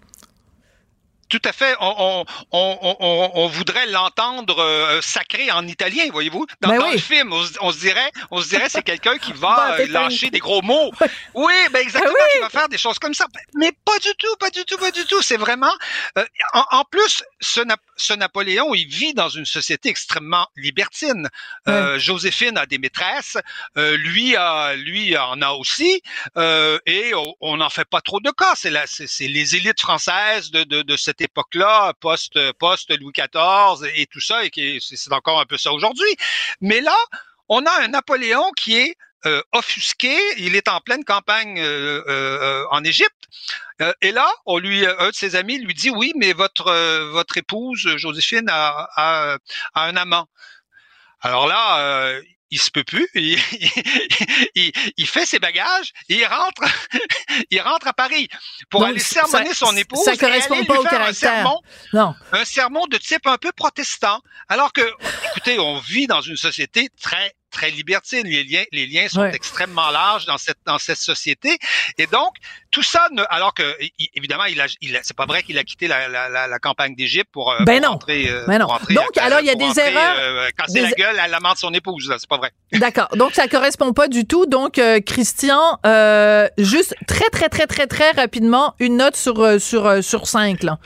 Tout 1.28 1.42
à 1.44 1.52
fait. 1.52 1.74
On, 1.80 1.94
on, 1.98 2.24
on, 2.52 2.96
on, 3.00 3.30
on 3.34 3.46
voudrait 3.48 3.86
l'entendre 3.86 4.58
euh, 4.60 5.00
sacré 5.02 5.50
en 5.50 5.66
italien, 5.66 6.04
voyez-vous? 6.12 6.46
Dans, 6.60 6.68
Ben 6.68 6.78
dans 6.78 6.86
oui. 6.86 6.92
le 6.92 6.98
film, 6.98 7.32
on, 7.32 7.72
se- 7.72 7.78
dirait, 7.80 8.10
on 8.30 8.40
se 8.40 8.48
dirait, 8.48 8.68
c'est 8.68 8.82
quelqu'un 8.82 9.18
qui 9.18 9.32
va 9.32 9.76
euh, 9.80 9.86
lâcher 9.88 10.30
des 10.30 10.38
gros 10.38 10.62
mots. 10.62 10.92
Oui, 11.34 11.52
ben 11.72 11.80
exactement, 11.80 12.12
oui. 12.14 12.30
qui 12.34 12.38
va 12.40 12.48
faire 12.50 12.68
des 12.68 12.78
choses 12.78 12.98
comme 12.98 13.14
ça. 13.14 13.26
Mais 13.54 13.72
pas 13.84 13.98
du 13.98 14.10
tout, 14.18 14.36
pas 14.38 14.50
du 14.50 14.64
tout, 14.64 14.76
pas 14.78 14.90
du 14.90 15.04
tout. 15.04 15.20
C'est 15.22 15.36
vraiment. 15.36 15.72
euh, 16.18 16.24
en, 16.52 16.64
en 16.70 16.84
plus, 16.84 17.22
ce, 17.40 17.60
Nap- 17.60 17.80
ce 17.96 18.12
Napoléon, 18.14 18.74
il 18.74 18.86
vit 18.86 19.14
dans 19.14 19.28
une 19.28 19.46
société 19.46 19.88
extrêmement 19.88 20.46
libertine. 20.56 21.28
Euh, 21.68 21.98
Joséphine 21.98 22.56
a 22.56 22.66
des 22.66 22.78
maîtresses, 22.78 23.36
euh, 23.76 23.96
lui 23.96 24.36
a, 24.36 24.74
lui 24.76 25.16
en 25.18 25.42
a 25.42 25.50
aussi, 25.50 26.02
euh, 26.36 26.78
et 26.86 27.12
on 27.40 27.56
n'en 27.56 27.70
fait 27.70 27.84
pas 27.84 28.00
trop 28.00 28.20
de 28.20 28.30
cas. 28.30 28.52
C'est 28.54 28.70
la, 28.70 28.86
c'est 28.86 29.06
c'est 29.08 29.26
les 29.28 29.56
élites 29.56 29.80
françaises 29.80 30.50
de, 30.50 30.62
de, 30.64 30.82
de 30.82 30.96
cette 30.96 31.15
époque-là, 31.20 31.92
post, 32.00 32.38
post 32.58 32.90
Louis 32.98 33.12
XIV 33.12 33.90
et 33.94 34.06
tout 34.06 34.20
ça, 34.20 34.44
et 34.44 34.78
c'est 34.80 35.12
encore 35.12 35.40
un 35.40 35.46
peu 35.46 35.58
ça 35.58 35.72
aujourd'hui. 35.72 36.16
Mais 36.60 36.80
là, 36.80 36.96
on 37.48 37.64
a 37.64 37.82
un 37.82 37.88
Napoléon 37.88 38.50
qui 38.56 38.76
est 38.76 38.96
euh, 39.26 39.42
offusqué. 39.52 40.14
Il 40.38 40.54
est 40.54 40.68
en 40.68 40.80
pleine 40.80 41.04
campagne 41.04 41.58
euh, 41.58 42.02
euh, 42.06 42.64
en 42.70 42.84
Égypte. 42.84 43.12
Et 44.00 44.12
là, 44.12 44.26
on 44.46 44.58
lui, 44.58 44.86
un 44.86 45.10
de 45.10 45.14
ses 45.14 45.36
amis 45.36 45.58
lui 45.58 45.74
dit 45.74 45.90
oui, 45.90 46.12
mais 46.16 46.32
votre 46.32 47.36
épouse 47.36 47.96
Joséphine 47.96 48.48
a, 48.48 48.88
a, 48.96 49.38
un 49.74 49.96
amant. 49.96 50.28
Alors 51.20 51.46
là, 51.46 52.18
il 52.50 52.60
se 52.60 52.70
peut 52.70 52.84
plus. 52.84 53.08
Il, 53.14 53.38
il, 54.54 54.72
il 54.96 55.06
fait 55.06 55.26
ses 55.26 55.38
bagages 55.38 55.92
et 56.08 56.16
il 56.16 56.24
rentre, 56.26 56.62
il 57.50 57.60
rentre 57.60 57.86
à 57.88 57.92
Paris 57.92 58.28
pour 58.70 58.80
Donc, 58.80 58.90
aller 58.90 58.98
sermonner 59.00 59.48
ça- 59.54 59.66
son 59.66 59.76
épouse. 59.76 60.04
ça 60.04 60.14
et 60.14 60.16
correspond 60.16 60.54
aller 60.56 60.66
pas 60.66 60.78
au 60.78 60.82
faire 60.84 61.02
un 61.02 61.12
sermon 61.12 61.60
Non. 61.92 62.14
un 62.32 62.44
sermon 62.44 62.86
de 62.86 62.96
type 62.98 63.26
un 63.26 63.38
peu 63.38 63.52
protestant, 63.52 64.20
alors 64.48 64.72
que, 64.72 64.82
écoutez, 65.30 65.58
on 65.58 65.78
vit 65.80 66.06
dans 66.06 66.20
une 66.20 66.36
société 66.36 66.88
très 67.00 67.34
très 67.58 67.70
libertine. 67.70 68.24
Les 68.36 68.44
liens, 68.44 68.64
les 68.78 68.86
liens 68.86 69.08
sont 69.08 69.20
Ouais. 69.22 69.34
extrêmement 69.40 69.90
larges 69.90 70.26
dans 70.26 70.38
cette 70.44 70.58
dans 70.66 70.78
cette 70.86 70.98
société, 71.12 71.50
et 72.02 72.06
donc 72.06 72.32
tout 72.70 72.82
ça, 72.82 73.02
ne, 73.12 73.22
alors 73.30 73.54
que 73.54 73.62
évidemment, 74.14 74.44
il 74.44 74.60
a, 74.60 74.66
il 74.80 74.94
a- 74.96 75.00
c'est 75.02 75.16
pas 75.16 75.24
vrai 75.26 75.42
qu'il 75.42 75.56
a 75.58 75.64
quitté 75.64 75.88
la, 75.88 76.08
la, 76.08 76.28
la, 76.28 76.46
la 76.46 76.58
campagne 76.58 76.94
d'Égypte 76.94 77.30
pour, 77.32 77.46
euh, 77.52 77.64
Ben 77.64 77.80
pour 77.82 77.92
non. 77.92 77.98
euh, 78.10 78.44
Ben 78.46 78.58
non. 78.58 78.66
pour 78.66 78.74
rentrer, 78.74 78.94
Donc, 78.94 79.16
euh, 79.16 79.20
alors, 79.26 79.40
il 79.40 79.46
y 79.46 79.50
a 79.50 79.54
des 79.54 79.80
erreurs- 79.80 80.16
euh, 80.18 80.48
casser 80.58 80.74
des- 80.74 80.80
la 80.82 80.90
gueule 80.92 81.18
à 81.18 81.28
l'amant 81.28 81.52
de 81.54 81.58
son 81.58 81.72
épouse. 81.72 82.12
C'est 82.18 82.28
pas 82.28 82.36
vrai. 82.36 82.50
D'accord. 82.72 83.08
Donc, 83.16 83.32
ça 83.34 83.48
correspond 83.48 83.92
pas 83.94 84.08
du 84.08 84.26
tout. 84.26 84.44
Donc, 84.46 84.78
euh, 84.78 85.00
Christian, 85.00 85.62
euh, 85.86 86.48
juste 86.58 86.94
très, 87.06 87.28
très, 87.30 87.48
très, 87.48 87.66
très, 87.66 87.86
très 87.86 88.10
rapidement, 88.10 88.74
une 88.78 88.96
note 88.98 89.16
sur, 89.16 89.36
sur, 89.60 90.04
sur 90.04 90.26
cinq, 90.26 90.62
là. 90.62 90.78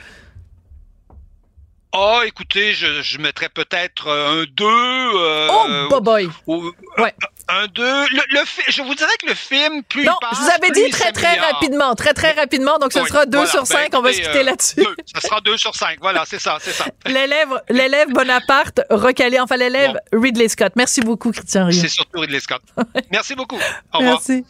Oh, 1.93 2.21
écoutez, 2.25 2.73
je, 2.73 3.01
je 3.01 3.17
mettrais 3.17 3.49
peut-être 3.49 4.07
euh, 4.07 4.43
un 4.43 4.45
2. 4.45 4.65
Euh, 4.65 5.47
oh, 5.51 5.99
boy, 5.99 6.01
boy. 6.01 6.29
ou- 6.47 6.71
Ouais. 6.97 7.13
Un 7.49 7.67
2. 7.67 7.83
Le, 7.83 8.21
le 8.29 8.39
je 8.69 8.81
vous 8.81 8.95
dirais 8.95 9.11
que 9.21 9.27
le 9.27 9.33
film, 9.35 9.83
plus 9.83 10.05
Non, 10.05 10.13
il 10.21 10.25
passe, 10.29 10.37
je 10.39 10.43
vous 10.45 10.49
avais 10.51 10.71
dit 10.71 10.89
très, 10.89 11.11
très 11.11 11.37
rapidement. 11.37 11.93
Très, 11.95 12.13
très 12.13 12.31
rapidement. 12.31 12.77
Donc, 12.79 12.93
ce 12.93 12.99
Oui, 12.99 13.07
sera 13.09 13.25
deux 13.25 13.39
voilà. 13.39 13.51
sur 13.51 13.59
Ben, 13.63 13.65
cinq. 13.65 13.89
On 13.93 14.01
va 14.01 14.13
se 14.13 14.19
quitter 14.21 14.39
euh, 14.39 14.43
là-dessus. 14.43 14.85
Ça 15.13 15.19
sera 15.27 15.41
2 15.41 15.57
sur 15.57 15.75
5. 15.75 15.97
Voilà, 15.99 16.23
c'est 16.25 16.39
ça, 16.39 16.57
c'est 16.61 16.71
ça. 16.71 16.85
L'élève, 17.05 18.07
Bonaparte 18.09 18.79
recalé. 18.89 19.39
Enfin, 19.41 19.57
l'élève 19.57 19.99
Ridley 20.13 20.47
Scott. 20.47 20.71
Merci 20.77 21.01
beaucoup, 21.01 21.31
Christian 21.31 21.65
Rio. 21.65 21.81
C'est 21.81 21.89
surtout 21.89 22.19
Ridley 22.21 22.39
Scott. 22.39 22.61
Merci 23.11 23.35
beaucoup. 23.35 23.59
Au 23.93 23.97
revoir. 23.97 24.21
Merci. 24.27 24.45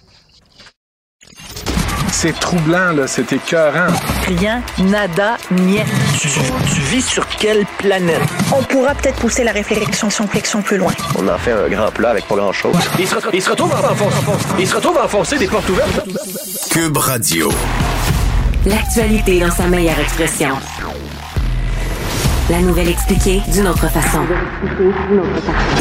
C'est 2.12 2.38
troublant, 2.40 2.92
là, 2.92 3.08
c'est 3.08 3.32
écœurant. 3.34 3.88
Rien, 4.28 4.62
nada, 4.78 5.38
niet. 5.50 5.84
Tu, 6.20 6.28
tu 6.28 6.82
vis 6.82 7.02
sur 7.02 7.26
quelle 7.28 7.66
planète? 7.80 8.22
On 8.56 8.62
pourra 8.64 8.94
peut-être 8.94 9.16
pousser 9.18 9.44
la 9.44 9.52
réflexion 9.54 10.10
réflexion 10.10 10.62
plus 10.62 10.78
loin. 10.78 10.92
On 11.18 11.28
en 11.28 11.38
fait 11.38 11.52
un 11.54 11.68
grand 11.70 11.90
plat 11.92 12.12
avec 12.12 12.26
pas 12.28 12.36
grand-chose. 12.36 12.76
Il 13.00 13.08
se, 13.08 13.16
retrouve- 13.16 13.32
il 13.34 13.42
se 13.42 13.50
retrouve 13.50 13.72
à 13.74 13.92
enfoncer, 13.92 14.16
il 14.60 14.68
se 14.68 14.76
retrouve 14.76 14.98
à 14.98 15.06
enfoncer 15.06 15.38
des 15.40 15.48
portes 15.48 15.68
ouvertes. 15.70 16.02
Cube 16.70 16.98
Radio. 16.98 17.50
L'actualité 18.66 19.40
dans 19.40 19.52
sa 19.52 19.64
meilleure 19.68 20.00
expression. 20.00 20.56
La 22.50 22.60
nouvelle 22.60 22.90
expliquée 22.90 23.42
d'une 23.48 23.68
autre 23.68 23.88
façon. 23.90 24.20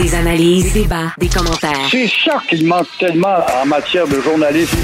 Des 0.00 0.14
analyses, 0.14 0.72
des 0.72 0.82
débats, 0.82 1.12
des 1.18 1.28
commentaires. 1.28 1.88
C'est 1.90 2.10
ça 2.24 2.40
qu'il 2.48 2.66
manque 2.66 2.86
tellement 2.98 3.38
en 3.62 3.66
matière 3.66 4.06
de 4.06 4.20
journalisme. 4.20 4.78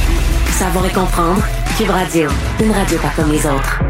Savoir 0.58 0.86
et 0.86 0.90
comprendre. 0.90 1.42
Cube 1.76 1.90
Radio. 1.90 2.30
Une 2.60 2.72
radio 2.72 2.98
pas 2.98 3.10
comme 3.14 3.30
les 3.30 3.44
autres. 3.44 3.80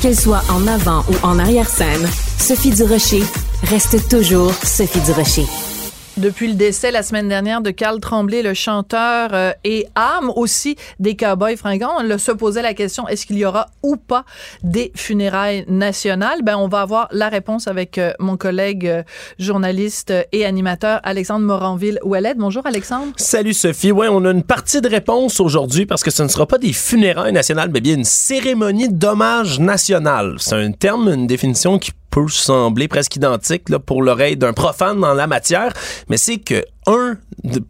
Qu'elle 0.00 0.14
soit 0.14 0.44
en 0.48 0.64
avant 0.68 1.04
ou 1.08 1.26
en 1.26 1.40
arrière-scène, 1.40 2.08
Sophie 2.38 2.70
Durocher 2.70 3.24
reste 3.64 4.08
toujours 4.08 4.54
Sophie 4.62 5.00
Durocher. 5.00 5.46
Depuis 6.18 6.48
le 6.48 6.54
décès 6.54 6.90
la 6.90 7.04
semaine 7.04 7.28
dernière 7.28 7.60
de 7.60 7.70
Carl 7.70 8.00
Tremblay, 8.00 8.42
le 8.42 8.52
chanteur 8.52 9.30
euh, 9.32 9.52
et 9.62 9.86
âme 9.94 10.32
aussi 10.34 10.74
des 10.98 11.14
Cowboys 11.14 11.56
fringants, 11.56 11.92
on 12.00 12.18
se 12.18 12.32
posait 12.32 12.60
la 12.60 12.74
question 12.74 13.06
est-ce 13.06 13.24
qu'il 13.24 13.38
y 13.38 13.44
aura 13.44 13.68
ou 13.84 13.94
pas 13.94 14.24
des 14.64 14.90
funérailles 14.96 15.64
nationales? 15.68 16.42
Ben 16.42 16.56
on 16.56 16.66
va 16.66 16.80
avoir 16.80 17.06
la 17.12 17.28
réponse 17.28 17.68
avec 17.68 17.98
euh, 17.98 18.12
mon 18.18 18.36
collègue 18.36 18.88
euh, 18.88 19.04
journaliste 19.38 20.12
et 20.32 20.44
animateur 20.44 20.98
Alexandre 21.04 21.46
Moranville 21.46 22.00
Ouellet. 22.02 22.34
Bonjour 22.36 22.66
Alexandre. 22.66 23.12
Salut 23.16 23.54
Sophie. 23.54 23.92
Ouais, 23.92 24.08
on 24.10 24.24
a 24.24 24.32
une 24.32 24.42
partie 24.42 24.80
de 24.80 24.88
réponse 24.88 25.38
aujourd'hui 25.38 25.86
parce 25.86 26.02
que 26.02 26.10
ce 26.10 26.24
ne 26.24 26.28
sera 26.28 26.46
pas 26.46 26.58
des 26.58 26.72
funérailles 26.72 27.32
nationales, 27.32 27.70
mais 27.72 27.80
bien 27.80 27.94
une 27.94 28.04
cérémonie 28.04 28.88
d'hommage 28.88 29.60
national. 29.60 30.34
C'est 30.40 30.56
un 30.56 30.72
terme, 30.72 31.10
une 31.10 31.28
définition 31.28 31.78
qui 31.78 31.92
peut 32.10 32.28
sembler 32.28 32.88
presque 32.88 33.16
identique 33.16 33.68
là, 33.68 33.78
pour 33.78 34.02
l'oreille 34.02 34.36
d'un 34.36 34.52
profane 34.52 35.00
dans 35.00 35.14
la 35.14 35.26
matière, 35.26 35.72
mais 36.08 36.16
c'est 36.16 36.38
que 36.38 36.64
un 36.86 37.16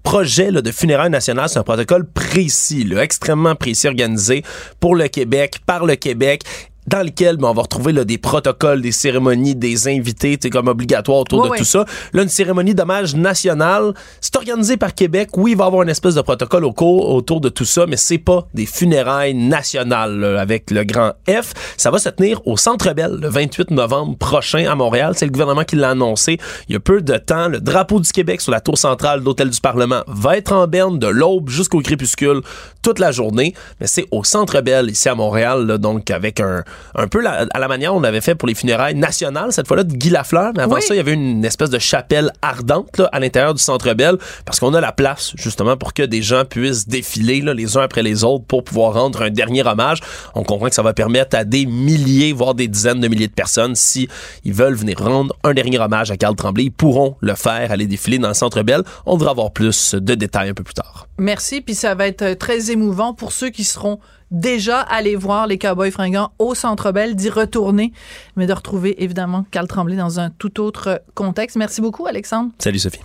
projet 0.02 0.50
là, 0.50 0.62
de 0.62 0.70
funérailles 0.70 1.10
nationales, 1.10 1.48
c'est 1.48 1.58
un 1.58 1.64
protocole 1.64 2.08
précis, 2.08 2.84
là, 2.84 3.02
extrêmement 3.02 3.56
précis, 3.56 3.88
organisé 3.88 4.44
pour 4.80 4.94
le 4.94 5.08
Québec, 5.08 5.58
par 5.66 5.84
le 5.84 5.96
Québec 5.96 6.42
dans 6.88 7.04
lequel 7.04 7.36
ben, 7.36 7.48
on 7.48 7.54
va 7.54 7.62
retrouver 7.62 7.92
là, 7.92 8.04
des 8.04 8.18
protocoles, 8.18 8.80
des 8.80 8.92
cérémonies, 8.92 9.54
des 9.54 9.88
invités, 9.88 10.38
c'est 10.40 10.50
comme 10.50 10.68
obligatoire 10.68 11.18
autour 11.18 11.48
de 11.48 11.56
tout 11.56 11.64
ça. 11.64 11.84
Là, 12.12 12.22
une 12.22 12.28
cérémonie 12.28 12.74
d'hommage 12.74 13.14
national, 13.14 13.92
c'est 14.20 14.34
organisé 14.36 14.76
par 14.76 14.94
Québec. 14.94 15.30
Oui, 15.36 15.52
il 15.52 15.56
va 15.56 15.64
y 15.64 15.66
avoir 15.66 15.82
une 15.82 15.88
espèce 15.88 16.14
de 16.14 16.22
protocole 16.22 16.64
au 16.64 16.72
cours, 16.72 17.10
autour 17.10 17.40
de 17.40 17.48
tout 17.48 17.64
ça, 17.64 17.86
mais 17.86 17.96
c'est 17.96 18.18
pas 18.18 18.46
des 18.54 18.66
funérailles 18.66 19.34
nationales 19.34 20.18
là, 20.18 20.40
avec 20.40 20.70
le 20.70 20.84
grand 20.84 21.12
F. 21.28 21.52
Ça 21.76 21.90
va 21.90 21.98
se 21.98 22.08
tenir 22.08 22.40
au 22.46 22.56
Centre 22.56 22.92
Bell 22.94 23.18
le 23.20 23.28
28 23.28 23.70
novembre 23.70 24.16
prochain 24.16 24.66
à 24.70 24.74
Montréal. 24.74 25.12
C'est 25.16 25.26
le 25.26 25.32
gouvernement 25.32 25.64
qui 25.64 25.76
l'a 25.76 25.90
annoncé 25.90 26.38
il 26.68 26.72
y 26.72 26.76
a 26.76 26.80
peu 26.80 27.02
de 27.02 27.16
temps. 27.16 27.48
Le 27.48 27.60
drapeau 27.60 28.00
du 28.00 28.10
Québec 28.10 28.40
sur 28.40 28.52
la 28.52 28.60
tour 28.60 28.78
centrale 28.78 29.20
de 29.20 29.24
l'Hôtel 29.24 29.50
du 29.50 29.60
Parlement 29.60 30.02
va 30.06 30.36
être 30.38 30.52
en 30.52 30.66
berne 30.66 30.98
de 30.98 31.06
l'aube 31.06 31.48
jusqu'au 31.48 31.80
crépuscule 31.80 32.40
toute 32.82 32.98
la 32.98 33.12
journée, 33.12 33.54
mais 33.80 33.86
c'est 33.86 34.06
au 34.10 34.24
Centre 34.24 34.60
Bell 34.60 34.88
ici 34.88 35.08
à 35.08 35.14
Montréal, 35.14 35.66
là, 35.66 35.78
donc 35.78 36.10
avec 36.10 36.40
un, 36.40 36.64
un 36.94 37.06
peu 37.08 37.20
la- 37.20 37.46
à 37.52 37.58
la 37.58 37.68
manière 37.68 37.94
on 37.94 38.00
l'avait 38.00 38.20
fait 38.20 38.34
pour 38.34 38.48
les 38.48 38.54
funérailles 38.54 38.94
nationales, 38.94 39.52
cette 39.52 39.66
fois-là 39.66 39.84
de 39.84 39.92
Guy 39.92 40.10
Lafleur, 40.10 40.52
mais 40.56 40.62
avant 40.62 40.76
Oui. 40.76 40.82
ça, 40.82 40.94
il 40.94 40.98
y 40.98 41.00
avait 41.00 41.12
une 41.14 41.44
espèce 41.44 41.70
de 41.70 41.78
chapelle 41.78 42.30
ardente 42.42 42.98
là, 42.98 43.08
à 43.12 43.20
l'intérieur 43.20 43.54
du 43.54 43.62
Centre 43.62 43.92
Bell, 43.94 44.16
parce 44.44 44.60
qu'on 44.60 44.74
a 44.74 44.80
la 44.80 44.92
place 44.92 45.32
justement 45.36 45.76
pour 45.76 45.92
que 45.94 46.02
des 46.02 46.22
gens 46.22 46.44
puissent 46.44 46.88
défiler 46.88 47.40
là, 47.40 47.54
les 47.54 47.76
uns 47.76 47.82
après 47.82 48.02
les 48.02 48.24
autres 48.24 48.44
pour 48.46 48.64
pouvoir 48.64 48.94
rendre 48.94 49.22
un 49.22 49.30
dernier 49.30 49.66
hommage. 49.66 50.00
On 50.34 50.42
comprend 50.42 50.68
que 50.68 50.74
ça 50.74 50.82
va 50.82 50.92
permettre 50.92 51.36
à 51.36 51.44
des 51.44 51.66
milliers, 51.66 52.32
voire 52.32 52.54
des 52.54 52.68
dizaines 52.68 53.00
de 53.00 53.08
milliers 53.08 53.28
de 53.28 53.32
personnes, 53.32 53.74
si 53.74 54.08
ils 54.44 54.52
veulent 54.52 54.74
venir 54.74 54.98
rendre 54.98 55.34
un 55.44 55.54
dernier 55.54 55.78
hommage 55.78 56.10
à 56.10 56.16
Carl 56.16 56.34
Tremblay, 56.36 56.64
ils 56.64 56.70
pourront 56.72 57.16
le 57.20 57.34
faire, 57.34 57.70
aller 57.72 57.86
défiler 57.86 58.18
dans 58.18 58.28
le 58.28 58.34
Centre 58.34 58.62
Bell. 58.62 58.82
On 59.06 59.16
devra 59.16 59.30
avoir 59.32 59.50
plus 59.52 59.94
de 59.94 60.14
détails 60.14 60.48
un 60.50 60.54
peu 60.54 60.62
plus 60.64 60.74
tard. 60.74 61.06
Merci, 61.18 61.60
puis 61.60 61.74
ça 61.74 61.94
va 61.94 62.06
être 62.06 62.22
euh, 62.22 62.34
très 62.34 62.70
émouvant 62.70 63.12
pour 63.14 63.32
ceux 63.32 63.50
qui 63.50 63.64
seront 63.64 63.98
déjà 64.30 64.80
allés 64.80 65.16
voir 65.16 65.46
les 65.46 65.58
Cowboys 65.58 65.90
fringants 65.90 66.32
au 66.38 66.54
Centre 66.54 66.92
Bell, 66.92 67.14
d'y 67.14 67.30
retourner, 67.30 67.92
mais 68.36 68.46
de 68.46 68.52
retrouver 68.52 69.02
évidemment 69.02 69.44
Carl 69.50 69.66
Tremblay 69.66 69.96
dans 69.96 70.20
un 70.20 70.30
tout 70.30 70.60
autre 70.60 71.02
contexte. 71.14 71.56
Merci 71.56 71.80
beaucoup 71.80 72.06
Alexandre. 72.06 72.50
Salut 72.58 72.78
Sophie. 72.78 73.00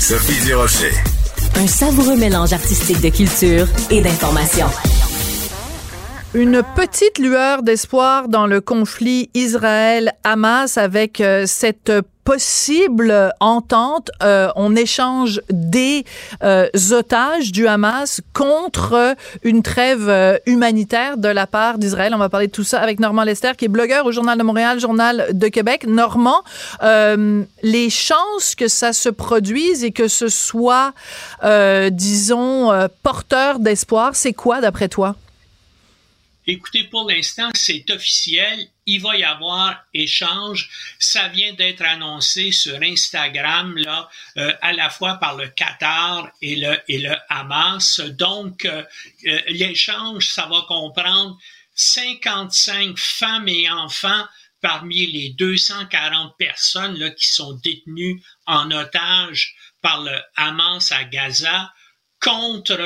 Sophie 0.00 0.46
Durocher. 0.46 0.92
Un 1.56 1.66
savoureux 1.66 2.16
mélange 2.16 2.52
artistique 2.52 3.00
de 3.00 3.10
culture 3.10 3.66
et 3.90 4.00
d'information. 4.00 4.66
Une 6.34 6.62
petite 6.76 7.18
lueur 7.18 7.62
d'espoir 7.62 8.28
dans 8.28 8.46
le 8.46 8.60
conflit 8.60 9.30
Israël-Hamas 9.32 10.76
avec 10.76 11.22
euh, 11.22 11.44
cette 11.46 11.90
possible 12.28 13.32
entente. 13.40 14.10
Euh, 14.22 14.50
on 14.54 14.76
échange 14.76 15.40
des 15.48 16.04
euh, 16.42 16.68
otages 16.90 17.52
du 17.52 17.66
Hamas 17.66 18.20
contre 18.34 19.16
une 19.42 19.62
trêve 19.62 20.10
euh, 20.10 20.36
humanitaire 20.44 21.16
de 21.16 21.28
la 21.28 21.46
part 21.46 21.78
d'Israël. 21.78 22.12
On 22.14 22.18
va 22.18 22.28
parler 22.28 22.48
de 22.48 22.52
tout 22.52 22.64
ça 22.64 22.80
avec 22.80 23.00
Normand 23.00 23.22
Lester, 23.22 23.52
qui 23.56 23.64
est 23.64 23.68
blogueur 23.68 24.04
au 24.04 24.12
Journal 24.12 24.36
de 24.36 24.42
Montréal, 24.42 24.78
Journal 24.78 25.28
de 25.32 25.48
Québec. 25.48 25.86
Normand, 25.86 26.42
les 26.82 27.88
chances 27.88 28.54
que 28.54 28.68
ça 28.68 28.92
se 28.92 29.08
produise 29.08 29.82
et 29.82 29.92
que 29.92 30.06
ce 30.06 30.28
soit, 30.28 30.92
disons, 31.90 32.88
porteur 33.02 33.58
d'espoir, 33.58 34.10
c'est 34.14 34.34
quoi 34.34 34.60
d'après 34.60 34.88
toi? 34.88 35.16
Écoutez, 36.50 36.84
pour 36.84 37.06
l'instant, 37.06 37.50
c'est 37.54 37.90
officiel. 37.90 38.68
Il 38.86 39.02
va 39.02 39.18
y 39.18 39.22
avoir 39.22 39.84
échange. 39.92 40.70
Ça 40.98 41.28
vient 41.28 41.52
d'être 41.52 41.82
annoncé 41.82 42.52
sur 42.52 42.80
Instagram, 42.80 43.76
là, 43.76 44.08
euh, 44.38 44.54
à 44.62 44.72
la 44.72 44.88
fois 44.88 45.16
par 45.16 45.36
le 45.36 45.48
Qatar 45.48 46.32
et 46.40 46.56
le, 46.56 46.78
et 46.88 47.00
le 47.00 47.14
Hamas. 47.28 48.00
Donc, 48.00 48.64
euh, 48.64 48.82
euh, 49.26 49.40
l'échange, 49.48 50.28
ça 50.28 50.46
va 50.46 50.62
comprendre 50.66 51.38
55 51.74 52.96
femmes 52.96 53.48
et 53.48 53.68
enfants 53.68 54.24
parmi 54.62 55.06
les 55.06 55.28
240 55.28 56.34
personnes 56.38 56.98
là, 56.98 57.10
qui 57.10 57.26
sont 57.26 57.52
détenues 57.62 58.22
en 58.46 58.70
otage 58.70 59.54
par 59.82 60.02
le 60.02 60.18
Hamas 60.34 60.92
à 60.92 61.04
Gaza 61.04 61.74
contre 62.20 62.80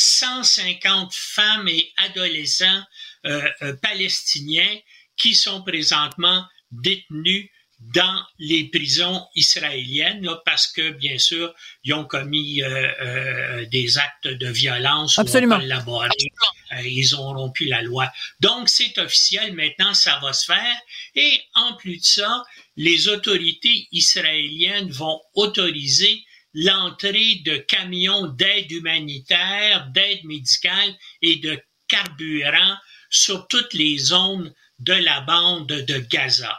150 0.00 1.12
femmes 1.12 1.68
et 1.68 1.92
adolescents 1.98 2.82
euh, 3.26 3.48
euh, 3.62 3.74
palestiniens 3.82 4.78
qui 5.16 5.34
sont 5.34 5.62
présentement 5.62 6.44
détenus 6.70 7.50
dans 7.94 8.22
les 8.38 8.64
prisons 8.64 9.26
israéliennes 9.34 10.28
parce 10.44 10.66
que, 10.66 10.90
bien 10.90 11.18
sûr, 11.18 11.54
ils 11.82 11.94
ont 11.94 12.04
commis 12.04 12.62
euh, 12.62 13.64
des 13.66 13.96
actes 13.96 14.28
de 14.28 14.48
violence 14.48 15.18
Absolument. 15.18 15.56
ou 15.56 15.62
ils 16.84 17.16
ont 17.16 17.32
rompu 17.32 17.64
la 17.66 17.82
loi. 17.82 18.12
Donc, 18.40 18.68
c'est 18.68 18.98
officiel. 18.98 19.54
Maintenant, 19.54 19.94
ça 19.94 20.18
va 20.22 20.34
se 20.34 20.44
faire. 20.44 20.76
Et 21.14 21.40
en 21.54 21.74
plus 21.76 21.98
de 21.98 22.04
ça, 22.04 22.44
les 22.76 23.08
autorités 23.08 23.88
israéliennes 23.92 24.90
vont 24.90 25.20
autoriser 25.34 26.22
l'entrée 26.54 27.42
de 27.44 27.56
camions 27.56 28.26
d'aide 28.26 28.70
humanitaire, 28.70 29.86
d'aide 29.90 30.24
médicale 30.24 30.94
et 31.22 31.36
de 31.36 31.58
carburant 31.88 32.76
sur 33.10 33.46
toutes 33.48 33.74
les 33.74 33.98
zones 33.98 34.52
de 34.78 34.92
la 34.92 35.20
bande 35.20 35.66
de 35.66 35.98
Gaza. 35.98 36.58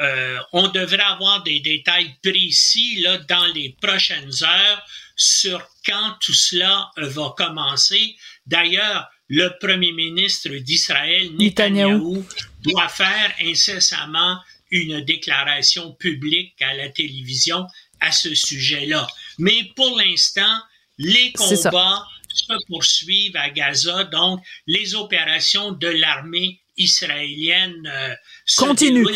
Euh, 0.00 0.38
on 0.52 0.68
devrait 0.68 1.00
avoir 1.00 1.42
des 1.42 1.60
détails 1.60 2.14
précis 2.22 3.00
là, 3.00 3.18
dans 3.18 3.46
les 3.54 3.76
prochaines 3.82 4.32
heures 4.42 4.86
sur 5.14 5.60
quand 5.84 6.16
tout 6.20 6.32
cela 6.32 6.90
va 6.96 7.34
commencer. 7.36 8.16
D'ailleurs, 8.46 9.10
le 9.28 9.50
premier 9.60 9.92
ministre 9.92 10.48
d'Israël, 10.48 11.30
Netanyahu, 11.36 12.24
doit 12.62 12.88
faire 12.88 13.34
incessamment 13.42 14.38
une 14.70 15.02
déclaration 15.02 15.92
publique 15.92 16.60
à 16.62 16.74
la 16.74 16.88
télévision 16.88 17.66
à 18.00 18.12
ce 18.12 18.34
sujet-là. 18.34 19.06
Mais 19.38 19.70
pour 19.76 19.98
l'instant, 19.98 20.56
les 20.98 21.32
combats 21.32 22.04
se 22.32 22.52
poursuivent 22.68 23.36
à 23.36 23.50
Gaza, 23.50 24.04
donc 24.04 24.40
les 24.66 24.94
opérations 24.94 25.72
de 25.72 25.88
l'armée 25.88 26.60
israélienne 26.76 27.90
euh, 27.92 28.14
continuent. 28.56 29.06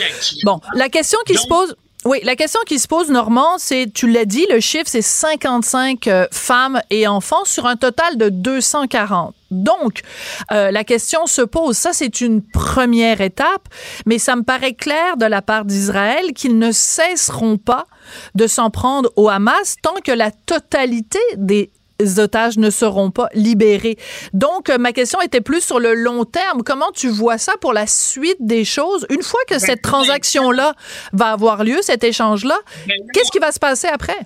Bon, 0.45 0.61
la 0.75 0.89
question 0.89 1.19
qui 1.27 1.35
se 1.35 1.47
pose. 1.47 1.75
Oui, 2.07 2.21
la 2.23 2.37
question 2.37 2.61
qui 2.67 2.79
se 2.79 2.87
pose, 2.87 3.09
Normand, 3.09 3.57
c'est, 3.57 3.91
tu 3.93 4.11
l'as 4.11 4.27
dit, 4.27 4.45
le 4.51 4.61
chiffre, 4.61 4.85
c'est 4.87 5.01
55 5.01 6.07
euh, 6.07 6.27
femmes 6.31 6.83
et 6.91 7.07
enfants 7.09 7.47
sur 7.47 7.65
un 7.65 7.77
total 7.77 8.19
de 8.19 8.29
240. 8.29 9.35
Donc, 9.51 10.03
euh, 10.53 10.71
la 10.71 10.85
question 10.85 11.25
se 11.25 11.41
pose, 11.41 11.79
ça 11.79 11.95
c'est 11.95 12.21
une 12.21 12.43
première 12.43 13.23
étape, 13.23 13.69
mais 14.05 14.19
ça 14.19 14.37
me 14.37 14.43
paraît 14.43 14.75
clair 14.75 15.17
de 15.17 15.25
la 15.25 15.41
part 15.41 15.65
d'Israël 15.65 16.35
qu'ils 16.35 16.59
ne 16.59 16.73
cesseront 16.73 17.57
pas 17.57 17.87
de 18.35 18.47
s'en 18.47 18.69
prendre 18.69 19.11
au 19.17 19.31
Hamas 19.31 19.77
tant 19.81 19.95
que 20.05 20.13
la 20.13 20.31
totalité 20.31 21.21
des 21.37 21.71
otages 22.19 22.59
ne 22.59 22.71
seront 22.71 23.11
pas 23.11 23.29
libérés. 23.35 23.97
Donc, 24.33 24.69
euh, 24.69 24.79
ma 24.79 24.93
question 24.93 25.21
était 25.21 25.41
plus 25.41 25.65
sur 25.65 25.79
le 25.79 25.95
long 25.95 26.25
terme. 26.25 26.63
Comment 26.65 26.91
tu 26.93 27.09
vois 27.09 27.39
ça 27.39 27.55
pour 27.61 27.73
la 27.73 27.87
suite 27.87 28.39
des 28.41 28.65
choses? 28.65 29.07
Une 29.11 29.23
fois 29.23 29.41
que 29.47 29.55
ben, 29.55 29.61
cette 29.61 29.83
transaction-là 29.83 30.75
va 31.13 31.33
avoir 31.33 31.65
lieu, 31.65 31.81
cet 31.83 32.05
échange-là, 32.05 32.59
ben, 32.87 32.97
qu'est-ce 33.13 33.31
qui 33.31 33.39
va 33.39 33.53
se 33.53 33.59
passer 33.59 33.89
après? 33.89 34.19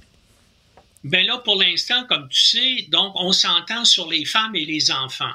Ben 1.05 1.25
là, 1.27 1.39
pour 1.39 1.57
l'instant, 1.57 2.05
comme 2.09 2.29
tu 2.29 2.41
sais, 2.41 2.87
donc 2.89 3.13
on 3.15 3.33
s'entend 3.33 3.85
sur 3.85 4.09
les 4.11 4.25
femmes 4.25 4.57
et 4.57 4.65
les 4.65 4.91
enfants. 4.91 5.33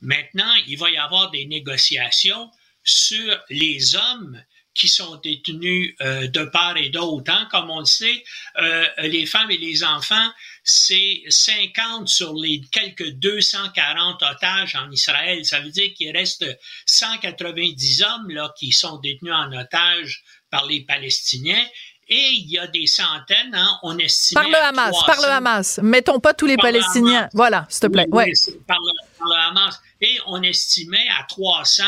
Maintenant, 0.00 0.52
il 0.66 0.78
va 0.78 0.90
y 0.90 0.96
avoir 0.96 1.30
des 1.30 1.46
négociations 1.46 2.50
sur 2.84 3.38
les 3.50 3.96
hommes 3.96 4.40
qui 4.74 4.88
sont 4.88 5.16
détenus 5.16 5.94
euh, 6.00 6.28
de 6.28 6.44
part 6.44 6.76
et 6.76 6.88
d'autre. 6.88 7.32
Hein. 7.32 7.48
Comme 7.50 7.68
on 7.68 7.80
le 7.80 7.84
sait, 7.84 8.24
euh, 8.58 8.86
les 8.98 9.26
femmes 9.26 9.50
et 9.50 9.58
les 9.58 9.82
enfants, 9.82 10.30
c'est 10.68 11.22
50 11.28 12.08
sur 12.08 12.34
les 12.34 12.60
quelques 12.70 13.12
240 13.12 14.22
otages 14.22 14.76
en 14.76 14.90
Israël. 14.90 15.42
Ça 15.46 15.60
veut 15.60 15.70
dire 15.70 15.94
qu'il 15.94 16.14
reste 16.14 16.44
190 16.84 18.02
hommes 18.02 18.30
là, 18.30 18.52
qui 18.58 18.72
sont 18.72 18.98
détenus 18.98 19.32
en 19.32 19.50
otage 19.52 20.22
par 20.50 20.66
les 20.66 20.82
Palestiniens. 20.82 21.64
Et 22.10 22.32
il 22.32 22.50
y 22.50 22.58
a 22.58 22.66
des 22.66 22.86
centaines, 22.86 23.54
hein, 23.54 23.78
on 23.82 23.98
estime. 23.98 24.34
Par 24.34 24.48
le 24.48 24.56
Hamas, 24.56 24.94
par 25.06 25.20
le 25.20 25.28
Hamas. 25.28 25.80
Mettons 25.82 26.20
pas 26.20 26.34
tous 26.34 26.46
les 26.46 26.56
Palestiniens. 26.56 27.30
Voilà, 27.32 27.66
s'il 27.70 27.80
te 27.80 27.86
plaît. 27.86 28.06
ouais. 28.10 28.32
par, 28.66 28.78
le, 28.78 29.48
Hamas. 29.48 29.80
Et 30.02 30.18
on 30.26 30.42
estimait 30.42 31.08
à 31.18 31.24
300 31.24 31.84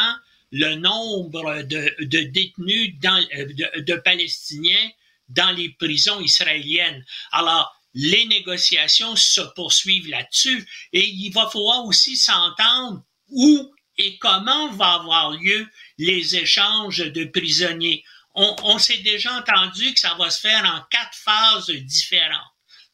le 0.53 0.75
nombre 0.77 1.63
de, 1.63 2.25
détenus 2.25 2.95
dans, 3.01 3.23
euh, 3.37 3.45
de, 3.83 3.95
Palestiniens 3.97 4.91
dans 5.29 5.55
les 5.55 5.69
prisons 5.79 6.21
israéliennes. 6.21 7.05
Alors, 7.33 7.80
les 7.95 8.25
négociations 8.27 9.17
se 9.17 9.41
poursuivent 9.55 10.09
là-dessus 10.09 10.67
et 10.93 11.07
il 11.07 11.31
va 11.33 11.49
falloir 11.49 11.85
aussi 11.85 12.17
s'entendre 12.17 13.03
où 13.29 13.75
et 13.99 14.17
comment 14.19 14.71
va 14.73 14.95
avoir 14.95 15.33
lieu 15.33 15.69
les 15.99 16.37
échanges 16.37 16.99
de 17.13 17.25
prisonniers. 17.25 18.05
On, 18.35 18.79
s'est 18.79 18.99
déjà 18.99 19.33
entendu 19.35 19.93
que 19.93 20.01
ça 20.01 20.15
va 20.15 20.31
se 20.31 20.41
faire 20.41 20.65
en 20.65 20.83
quatre 20.91 21.17
phases 21.17 21.71
différentes. 21.71 22.39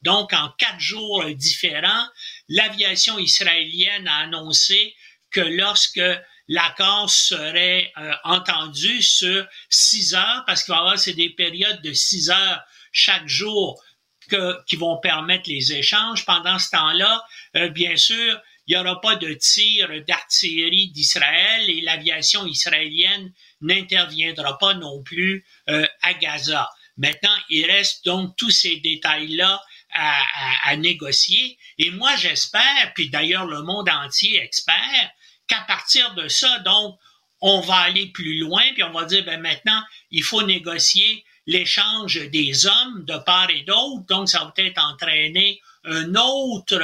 Donc, 0.02 0.32
en 0.32 0.48
quatre 0.58 0.80
jours 0.80 1.24
différents, 1.34 2.06
l'aviation 2.48 3.18
israélienne 3.18 4.08
a 4.08 4.16
annoncé 4.18 4.94
que 5.30 5.40
lorsque 5.40 6.00
l'accord 6.48 7.10
serait 7.10 7.92
euh, 7.98 8.12
entendu 8.24 9.02
sur 9.02 9.46
six 9.68 10.14
heures, 10.14 10.44
parce 10.46 10.64
qu'il 10.64 10.72
va 10.72 10.78
y 10.78 10.80
avoir 10.80 11.04
des 11.04 11.30
périodes 11.30 11.82
de 11.82 11.92
six 11.92 12.30
heures 12.30 12.62
chaque 12.92 13.28
jour 13.28 13.80
que, 14.28 14.64
qui 14.66 14.76
vont 14.76 14.98
permettre 14.98 15.48
les 15.48 15.72
échanges. 15.72 16.24
Pendant 16.24 16.58
ce 16.58 16.70
temps-là, 16.70 17.24
euh, 17.56 17.68
bien 17.68 17.96
sûr, 17.96 18.40
il 18.66 18.74
n'y 18.74 18.80
aura 18.80 19.00
pas 19.00 19.16
de 19.16 19.32
tir 19.34 19.88
d'artillerie 20.06 20.88
d'Israël 20.88 21.70
et 21.70 21.80
l'aviation 21.82 22.46
israélienne 22.46 23.32
n'interviendra 23.60 24.58
pas 24.58 24.74
non 24.74 25.02
plus 25.02 25.44
euh, 25.70 25.86
à 26.02 26.14
Gaza. 26.14 26.68
Maintenant, 26.96 27.36
il 27.50 27.66
reste 27.66 28.04
donc 28.04 28.36
tous 28.36 28.50
ces 28.50 28.76
détails-là 28.76 29.62
à, 29.92 30.20
à, 30.20 30.70
à, 30.70 30.76
négocier. 30.76 31.58
Et 31.78 31.90
moi, 31.90 32.16
j'espère, 32.16 32.92
puis 32.94 33.10
d'ailleurs 33.10 33.46
le 33.46 33.62
monde 33.62 33.88
entier 33.88 34.42
espère, 34.42 35.10
qu'à 35.46 35.60
partir 35.62 36.14
de 36.14 36.28
ça, 36.28 36.58
donc, 36.60 36.98
on 37.40 37.60
va 37.60 37.76
aller 37.76 38.06
plus 38.06 38.38
loin, 38.38 38.62
puis 38.74 38.82
on 38.82 38.92
va 38.92 39.04
dire, 39.04 39.24
ben 39.24 39.40
maintenant, 39.40 39.82
il 40.10 40.22
faut 40.22 40.42
négocier 40.42 41.24
l'échange 41.46 42.20
des 42.30 42.66
hommes 42.66 43.04
de 43.04 43.16
part 43.18 43.50
et 43.50 43.62
d'autre, 43.62 44.04
donc 44.08 44.28
ça 44.28 44.40
va 44.40 44.52
peut-être 44.54 44.82
entraîner 44.82 45.60
un 45.84 46.14
autre 46.16 46.82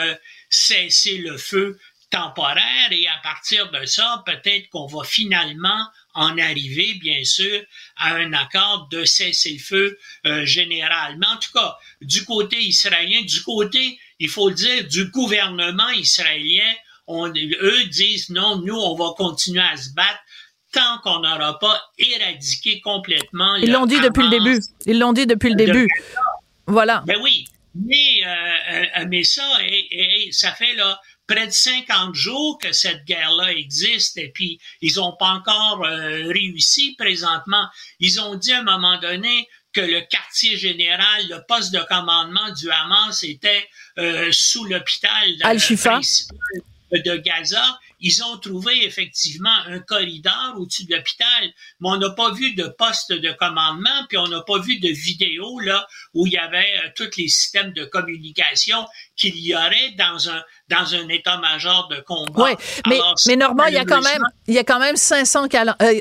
cessez-le-feu 0.50 1.78
temporaire, 2.10 2.92
et 2.92 3.08
à 3.08 3.18
partir 3.22 3.70
de 3.70 3.86
ça, 3.86 4.22
peut-être 4.26 4.68
qu'on 4.68 4.86
va 4.86 5.02
finalement 5.02 5.88
en 6.14 6.36
arriver, 6.36 6.94
bien 6.94 7.24
sûr, 7.24 7.62
à 7.96 8.14
un 8.16 8.34
accord 8.34 8.88
de 8.90 9.04
cessez-le-feu 9.04 9.98
euh, 10.26 10.44
général. 10.44 11.16
Mais 11.18 11.26
en 11.26 11.38
tout 11.38 11.50
cas, 11.52 11.76
du 12.02 12.24
côté 12.26 12.60
israélien, 12.60 13.22
du 13.22 13.42
côté, 13.42 13.98
il 14.18 14.28
faut 14.28 14.50
le 14.50 14.54
dire, 14.54 14.86
du 14.86 15.06
gouvernement 15.06 15.88
israélien, 15.88 16.70
eux 17.08 17.84
disent 17.86 18.30
non, 18.30 18.58
nous, 18.58 18.76
on 18.76 18.94
va 18.94 19.14
continuer 19.16 19.62
à 19.62 19.76
se 19.76 19.90
battre 19.94 20.20
tant 20.72 20.98
qu'on 21.02 21.20
n'aura 21.20 21.58
pas 21.58 21.80
éradiqué 21.98 22.80
complètement. 22.80 23.56
Ils 23.56 23.70
l'ont 23.70 23.86
dit 23.86 24.00
depuis 24.00 24.24
le 24.24 24.30
début. 24.30 24.60
Ils 24.86 24.98
l'ont 24.98 25.12
dit 25.12 25.26
depuis 25.26 25.50
le 25.50 25.56
début. 25.56 25.88
Voilà. 26.66 27.02
Ben 27.06 27.18
oui. 27.22 27.46
Mais, 27.74 28.20
euh, 28.26 28.84
euh, 28.98 29.06
mais 29.08 29.24
ça, 29.24 29.42
et, 29.62 30.28
ça 30.32 30.52
fait 30.52 30.74
là 30.74 31.00
près 31.26 31.46
de 31.46 31.52
50 31.52 32.14
jours 32.14 32.58
que 32.58 32.72
cette 32.72 33.04
guerre-là 33.04 33.52
existe 33.52 34.18
et 34.18 34.28
puis 34.28 34.58
ils 34.82 34.96
n'ont 34.96 35.16
pas 35.16 35.30
encore 35.30 35.84
euh, 35.84 36.26
réussi 36.28 36.94
présentement. 36.98 37.66
Ils 38.00 38.20
ont 38.20 38.34
dit 38.34 38.52
à 38.52 38.60
un 38.60 38.64
moment 38.64 38.98
donné 38.98 39.48
que 39.72 39.80
le 39.80 40.02
quartier 40.02 40.56
général, 40.56 41.28
le 41.30 41.42
poste 41.48 41.72
de 41.72 41.80
commandement 41.88 42.50
du 42.52 42.70
Hamas 42.70 43.22
était 43.22 43.66
euh, 43.98 44.28
sous 44.32 44.64
l'hôpital 44.64 45.30
de 46.92 47.16
Gaza 47.16 47.78
ils 48.02 48.22
ont 48.24 48.36
trouvé 48.36 48.84
effectivement 48.84 49.56
un 49.66 49.78
corridor 49.78 50.56
au-dessus 50.58 50.84
de 50.86 50.94
l'hôpital, 50.94 51.44
mais 51.80 51.88
on 51.88 51.96
n'a 51.96 52.10
pas 52.10 52.32
vu 52.32 52.54
de 52.54 52.64
poste 52.64 53.12
de 53.12 53.32
commandement, 53.32 54.06
puis 54.08 54.18
on 54.18 54.26
n'a 54.26 54.42
pas 54.42 54.58
vu 54.58 54.80
de 54.80 54.88
vidéo 54.88 55.60
là 55.60 55.86
où 56.12 56.26
il 56.26 56.32
y 56.32 56.36
avait 56.36 56.80
euh, 56.84 56.88
tous 56.96 57.16
les 57.16 57.28
systèmes 57.28 57.72
de 57.72 57.84
communication 57.84 58.86
qu'il 59.22 59.38
y 59.38 59.54
aurait 59.54 59.94
dans 59.96 60.28
un 60.30 60.42
dans 60.72 60.94
un 60.94 61.08
état-major 61.08 61.88
de 61.90 62.02
combat. 62.06 62.44
Oui, 62.44 62.50
mais, 62.88 62.98
mais 63.26 63.36
Normand, 63.36 63.64
il 63.66 63.74
y 63.74 63.78
a 63.78 63.84
quand 63.84 64.00
même, 64.00 64.22
il 64.46 64.54
y 64.54 64.58
a 64.58 64.64
quand 64.64 64.78
même 64.78 64.96
500, 64.96 65.46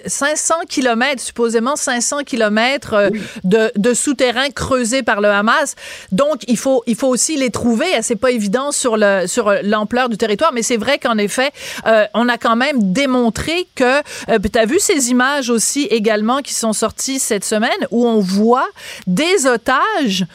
500 0.06 0.56
km, 0.70 1.22
supposément 1.22 1.76
500 1.76 2.24
km 2.24 2.94
euh, 2.94 3.10
de, 3.44 3.72
de 3.76 3.94
souterrains 3.94 4.50
creusés 4.52 5.04
par 5.04 5.20
le 5.20 5.30
Hamas. 5.30 5.76
Donc, 6.12 6.44
il 6.48 6.58
faut, 6.58 6.84
il 6.88 6.96
faut 6.96 7.08
aussi 7.08 7.36
les 7.36 7.50
trouver. 7.50 7.86
C'est 8.02 8.16
pas 8.16 8.32
évident 8.32 8.72
sur 8.72 8.98
le, 8.98 9.26
sur 9.28 9.52
l'ampleur 9.64 10.10
du 10.10 10.18
territoire, 10.18 10.54
mais 10.54 10.64
c'est 10.64 10.78
vrai 10.78 11.00
qu'en 11.00 11.18
effet, 11.18 11.52
euh, 11.86 12.06
on 12.14 12.30
a 12.30 12.38
quand 12.38 12.56
même 12.56 12.94
démontré 12.94 13.68
que, 13.76 14.00
euh, 14.30 14.40
tu 14.52 14.58
as 14.58 14.66
vu 14.66 14.80
ces 14.80 15.10
images 15.10 15.50
aussi 15.50 15.84
également 15.86 16.42
qui 16.42 16.54
sont 16.54 16.74
sorties 16.74 17.20
cette 17.20 17.46
semaine 17.46 17.70
où 17.90 18.08
on 18.08 18.20
voit 18.20 18.70
des 19.08 19.46
otages 19.46 20.26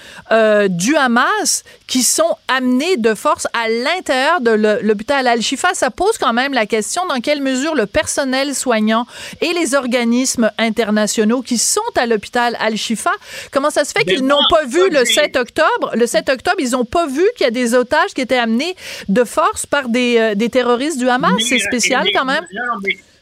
du 0.69 0.97
Hamas 0.97 1.65
qui 1.87 2.03
sont 2.03 2.37
amenés 2.49 2.76
de 2.77 3.15
force 3.15 3.47
à 3.53 3.69
l'intérieur 3.69 4.41
de 4.41 4.51
l'hôpital 4.83 5.27
Al-Shifa, 5.27 5.75
ça 5.75 5.91
pose 5.91 6.19
quand 6.19 6.33
même 6.33 6.53
la 6.53 6.67
question 6.67 7.07
dans 7.07 7.21
quelle 7.21 7.43
mesure 7.43 7.75
le 7.75 7.87
personnel 7.87 8.55
soignant 8.55 9.07
et 9.41 9.53
les 9.53 9.75
organismes 9.75 10.51
internationaux 10.59 11.43
qui 11.43 11.59
sont 11.59 11.81
à 11.97 12.07
l'hôpital 12.07 12.57
Al-Shifa, 12.61 13.13
comment 13.51 13.71
ça 13.71 13.85
se 13.85 13.93
fait 13.93 14.05
qu'ils 14.05 14.27
n'ont 14.27 14.47
pas 14.51 14.65
vu 14.67 14.91
le 14.91 15.05
7 15.05 15.37
octobre? 15.37 15.93
Le 15.95 16.07
7 16.07 16.29
octobre, 16.29 16.57
ils 16.59 16.71
n'ont 16.71 16.85
pas 16.85 17.07
vu 17.07 17.25
qu'il 17.37 17.45
y 17.45 17.49
a 17.49 17.51
des 17.51 17.75
otages 17.75 18.13
qui 18.15 18.21
étaient 18.21 18.37
amenés 18.37 18.77
de 19.09 19.25
force 19.25 19.67
par 19.67 19.89
des, 19.89 20.17
euh, 20.19 20.35
des 20.35 20.51
terroristes 20.51 20.99
du 20.99 21.09
Hamas? 21.09 21.33
C'est 21.41 21.59
spécial 21.59 22.07
quand 22.13 22.25
même. 22.25 22.45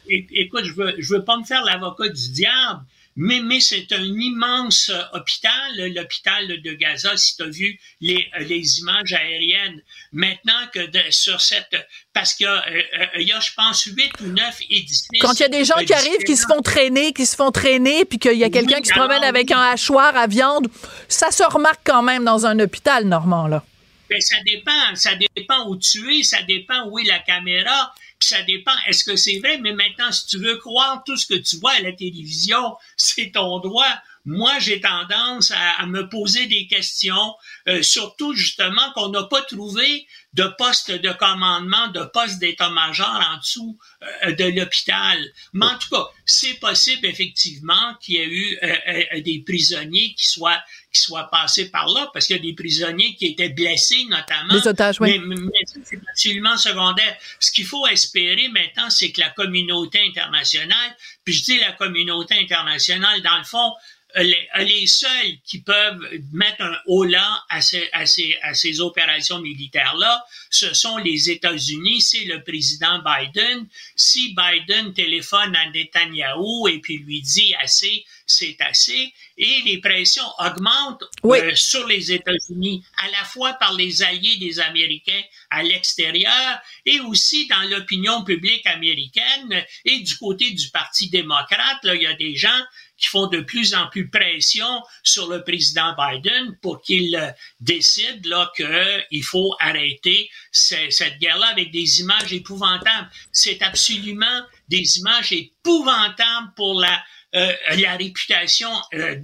écoute, 0.09 0.63
je 0.63 0.73
veux, 0.73 0.93
je 0.97 1.15
veux 1.15 1.23
pas 1.23 1.37
me 1.37 1.43
faire 1.43 1.63
l'avocat 1.63 2.09
du 2.09 2.29
diable, 2.31 2.81
mais, 3.15 3.39
mais 3.39 3.59
c'est 3.61 3.91
un 3.93 4.03
immense 4.03 4.89
euh, 4.89 5.01
hôpital, 5.13 5.93
l'hôpital 5.93 6.61
de 6.61 6.73
Gaza, 6.73 7.15
si 7.15 7.37
tu 7.37 7.43
as 7.43 7.47
vu 7.47 7.79
les, 8.01 8.27
euh, 8.37 8.43
les 8.43 8.79
images 8.79 9.13
aériennes. 9.13 9.81
Maintenant 10.11 10.67
que 10.73 10.79
sur 11.11 11.39
cette... 11.39 11.75
Parce 12.13 12.33
qu'il 12.33 12.45
y, 12.45 12.49
euh, 12.49 13.21
y, 13.21 13.31
a, 13.31 13.39
je 13.39 13.51
pense, 13.55 13.83
huit 13.85 14.11
ou 14.21 14.27
neuf 14.27 14.59
édifices. 14.69 15.07
Quand 15.21 15.33
il 15.33 15.39
y 15.39 15.45
a 15.45 15.49
des 15.49 15.63
gens 15.63 15.77
qui 15.85 15.93
arrivent, 15.93 16.23
qui 16.25 16.35
se 16.35 16.45
font 16.45 16.61
traîner, 16.61 17.13
qui 17.13 17.25
se 17.25 17.35
font 17.35 17.51
traîner, 17.51 18.03
puis 18.03 18.19
qu'il 18.19 18.37
y 18.37 18.43
a 18.43 18.49
quelqu'un 18.49 18.81
qui 18.81 18.89
se 18.89 18.93
promène 18.93 19.23
avec 19.23 19.51
un 19.51 19.61
hachoir 19.61 20.15
à 20.17 20.27
viande, 20.27 20.67
ça 21.07 21.31
se 21.31 21.43
remarque 21.43 21.81
quand 21.85 22.03
même 22.03 22.25
dans 22.25 22.45
un 22.45 22.59
hôpital, 22.59 23.05
Normand, 23.05 23.47
là. 23.47 23.63
Ben, 24.09 24.21
ça 24.21 24.37
dépend. 24.45 24.95
Ça 24.95 25.11
dépend 25.15 25.67
où 25.67 25.77
tu 25.77 26.13
es, 26.13 26.23
ça 26.23 26.41
dépend 26.43 26.87
où 26.89 26.99
est 26.99 27.05
la 27.05 27.19
caméra 27.19 27.93
ça 28.19 28.41
dépend. 28.43 28.75
Est-ce 28.87 29.03
que 29.03 29.15
c'est 29.15 29.39
vrai? 29.39 29.59
Mais 29.59 29.73
maintenant, 29.73 30.11
si 30.11 30.25
tu 30.27 30.37
veux 30.37 30.57
croire 30.57 31.03
tout 31.05 31.17
ce 31.17 31.25
que 31.25 31.35
tu 31.35 31.57
vois 31.57 31.73
à 31.73 31.81
la 31.81 31.91
télévision, 31.91 32.75
c'est 32.97 33.31
ton 33.31 33.59
droit. 33.59 33.93
Moi, 34.25 34.57
j'ai 34.59 34.81
tendance 34.81 35.51
à, 35.51 35.85
me 35.85 36.09
poser 36.09 36.47
des 36.47 36.65
questions, 36.65 37.35
euh, 37.67 37.83
surtout 37.83 38.33
justement 38.33 38.91
qu'on 38.95 39.09
n'a 39.09 39.23
pas 39.23 39.43
trouvé 39.43 40.07
de 40.35 40.43
poste 40.57 40.91
de 40.91 41.11
commandement, 41.13 41.87
de 41.87 42.03
poste 42.03 42.39
d'état-major 42.39 43.07
en 43.33 43.37
dessous 43.37 43.77
euh, 44.25 44.31
de 44.33 44.43
l'hôpital. 44.43 45.17
Mais 45.53 45.65
en 45.65 45.77
tout 45.77 45.89
cas, 45.89 46.05
c'est 46.25 46.59
possible 46.59 47.05
effectivement 47.05 47.95
qu'il 48.01 48.15
y 48.15 48.17
ait 48.17 48.27
eu 48.27 48.57
euh, 48.61 49.21
des 49.21 49.43
prisonniers 49.45 50.13
qui 50.13 50.27
soient 50.27 50.61
qui 50.91 51.01
soient 51.01 51.29
passés 51.29 51.69
par 51.69 51.87
là, 51.89 52.09
parce 52.13 52.25
qu'il 52.25 52.37
y 52.37 52.39
a 52.39 52.41
des 52.41 52.53
prisonniers 52.53 53.15
qui 53.15 53.25
étaient 53.25 53.49
blessés 53.49 54.05
notamment. 54.09 54.53
Les 54.53 54.67
otages, 54.67 54.99
oui. 55.01 55.19
Mais, 55.19 55.35
mais 55.35 55.83
c'est 55.83 55.99
absolument 56.09 56.57
secondaire. 56.57 57.17
Ce 57.39 57.51
qu'il 57.51 57.65
faut 57.65 57.85
espérer 57.87 58.47
maintenant, 58.47 58.89
c'est 58.89 59.11
que 59.11 59.19
la 59.19 59.29
communauté 59.29 59.99
internationale, 60.07 60.95
puis 61.25 61.33
je 61.33 61.43
dis 61.43 61.59
la 61.59 61.73
communauté 61.73 62.35
internationale, 62.39 63.21
dans 63.21 63.37
le 63.37 63.43
fond, 63.43 63.73
les, 64.15 64.47
les, 64.59 64.87
seuls 64.87 65.37
qui 65.43 65.59
peuvent 65.59 65.99
mettre 66.31 66.61
un 66.61 66.77
haut-là 66.87 67.43
à 67.49 67.61
ces, 67.61 67.89
à 67.91 68.05
ces, 68.05 68.37
à 68.41 68.53
ces 68.53 68.79
opérations 68.79 69.39
militaires-là, 69.39 70.25
ce 70.49 70.73
sont 70.73 70.97
les 70.97 71.29
États-Unis, 71.29 72.01
c'est 72.01 72.25
le 72.25 72.43
président 72.43 73.01
Biden. 73.03 73.67
Si 73.95 74.33
Biden 74.35 74.93
téléphone 74.93 75.55
à 75.55 75.69
Netanyahu 75.69 76.69
et 76.69 76.79
puis 76.79 76.97
lui 76.97 77.21
dit 77.21 77.53
assez, 77.61 78.05
c'est 78.25 78.55
assez, 78.61 79.13
et 79.37 79.61
les 79.65 79.79
pressions 79.79 80.23
augmentent 80.39 81.03
euh, 81.25 81.55
sur 81.55 81.85
les 81.87 82.11
États-Unis, 82.11 82.83
à 82.97 83.09
la 83.09 83.23
fois 83.25 83.53
par 83.53 83.73
les 83.73 84.01
alliés 84.01 84.37
des 84.37 84.59
Américains 84.59 85.21
à 85.49 85.61
l'extérieur 85.61 86.59
et 86.85 86.99
aussi 87.01 87.47
dans 87.47 87.69
l'opinion 87.69 88.23
publique 88.23 88.65
américaine 88.65 89.65
et 89.83 89.99
du 89.99 90.15
côté 90.17 90.51
du 90.51 90.69
Parti 90.69 91.09
démocrate, 91.09 91.83
là, 91.83 91.95
il 91.95 92.01
y 92.01 92.07
a 92.07 92.13
des 92.13 92.35
gens 92.35 92.49
qui 92.97 93.07
font 93.07 93.27
de 93.27 93.41
plus 93.41 93.73
en 93.73 93.87
plus 93.87 94.09
pression 94.09 94.81
sur 95.03 95.29
le 95.29 95.43
président 95.43 95.95
Biden 95.97 96.57
pour 96.61 96.81
qu'il 96.81 97.15
euh, 97.15 97.31
décide 97.59 98.25
là 98.25 98.51
qu'il 98.55 99.23
faut 99.23 99.55
arrêter 99.59 100.29
cette 100.51 101.19
guerre-là 101.19 101.47
avec 101.47 101.71
des 101.71 101.99
images 101.99 102.31
épouvantables. 102.31 103.09
C'est 103.31 103.61
absolument 103.61 104.41
des 104.69 104.97
images 104.99 105.31
épouvantables 105.31 106.53
pour 106.55 106.79
la 106.79 107.03
euh, 107.35 107.53
réputation 107.97 108.69
euh, 108.93 109.15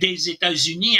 des 0.00 0.30
États-Unis 0.30 0.98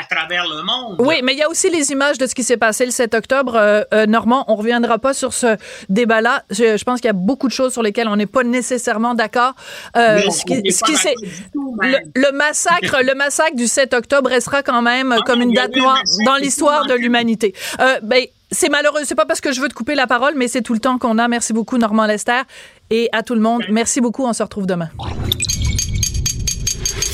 à, 0.00 0.04
travers 0.04 0.44
le 0.48 0.62
monde. 0.62 0.96
Oui, 0.98 1.16
mais 1.22 1.32
il 1.32 1.38
y 1.38 1.42
a 1.42 1.48
aussi 1.48 1.70
les 1.70 1.90
images 1.90 2.18
de 2.18 2.26
ce 2.26 2.34
qui 2.34 2.44
s'est 2.44 2.56
passé 2.56 2.84
le 2.84 2.90
7 2.90 3.14
octobre. 3.14 3.54
Euh, 3.56 4.06
Normand, 4.06 4.44
on 4.48 4.56
reviendra 4.56 4.98
pas 4.98 5.14
sur 5.14 5.32
ce 5.32 5.56
débat-là. 5.88 6.44
Je, 6.50 6.82
pense 6.84 7.00
qu'il 7.00 7.08
y 7.08 7.10
a 7.10 7.14
beaucoup 7.14 7.48
de 7.48 7.52
choses 7.52 7.72
sur 7.72 7.82
lesquelles 7.82 8.08
on 8.08 8.16
n'est 8.16 8.26
pas 8.26 8.44
nécessairement 8.44 9.14
d'accord. 9.14 9.54
ce 9.94 10.44
qui, 10.44 10.62
le, 10.62 12.32
massacre, 12.32 13.02
le 13.02 13.14
massacre 13.14 13.56
du 13.56 13.66
7 13.66 13.94
octobre 13.94 14.30
restera 14.30 14.62
quand 14.62 14.82
même 14.82 15.16
comme 15.26 15.40
une 15.40 15.52
date 15.52 15.74
noire 15.76 16.02
dans 16.24 16.36
l'histoire 16.36 16.86
de 16.86 16.94
l'humanité. 16.94 17.54
ben, 18.02 18.24
c'est 18.54 18.68
malheureux. 18.68 19.00
C'est 19.04 19.14
pas 19.14 19.26
parce 19.26 19.40
que 19.40 19.52
je 19.52 19.60
veux 19.60 19.68
te 19.68 19.74
couper 19.74 19.94
la 19.94 20.06
parole, 20.06 20.34
mais 20.36 20.48
c'est 20.48 20.62
tout 20.62 20.72
le 20.72 20.80
temps 20.80 20.98
qu'on 20.98 21.18
a. 21.18 21.28
Merci 21.28 21.52
beaucoup, 21.52 21.76
Normand 21.76 22.06
Lester. 22.06 22.42
Et 22.90 23.08
à 23.12 23.22
tout 23.22 23.34
le 23.34 23.40
monde, 23.40 23.62
merci 23.68 24.00
beaucoup. 24.00 24.24
On 24.24 24.32
se 24.32 24.42
retrouve 24.42 24.66
demain. 24.66 24.88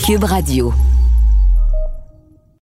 Cube 0.07 0.25
Radio. 0.25 0.73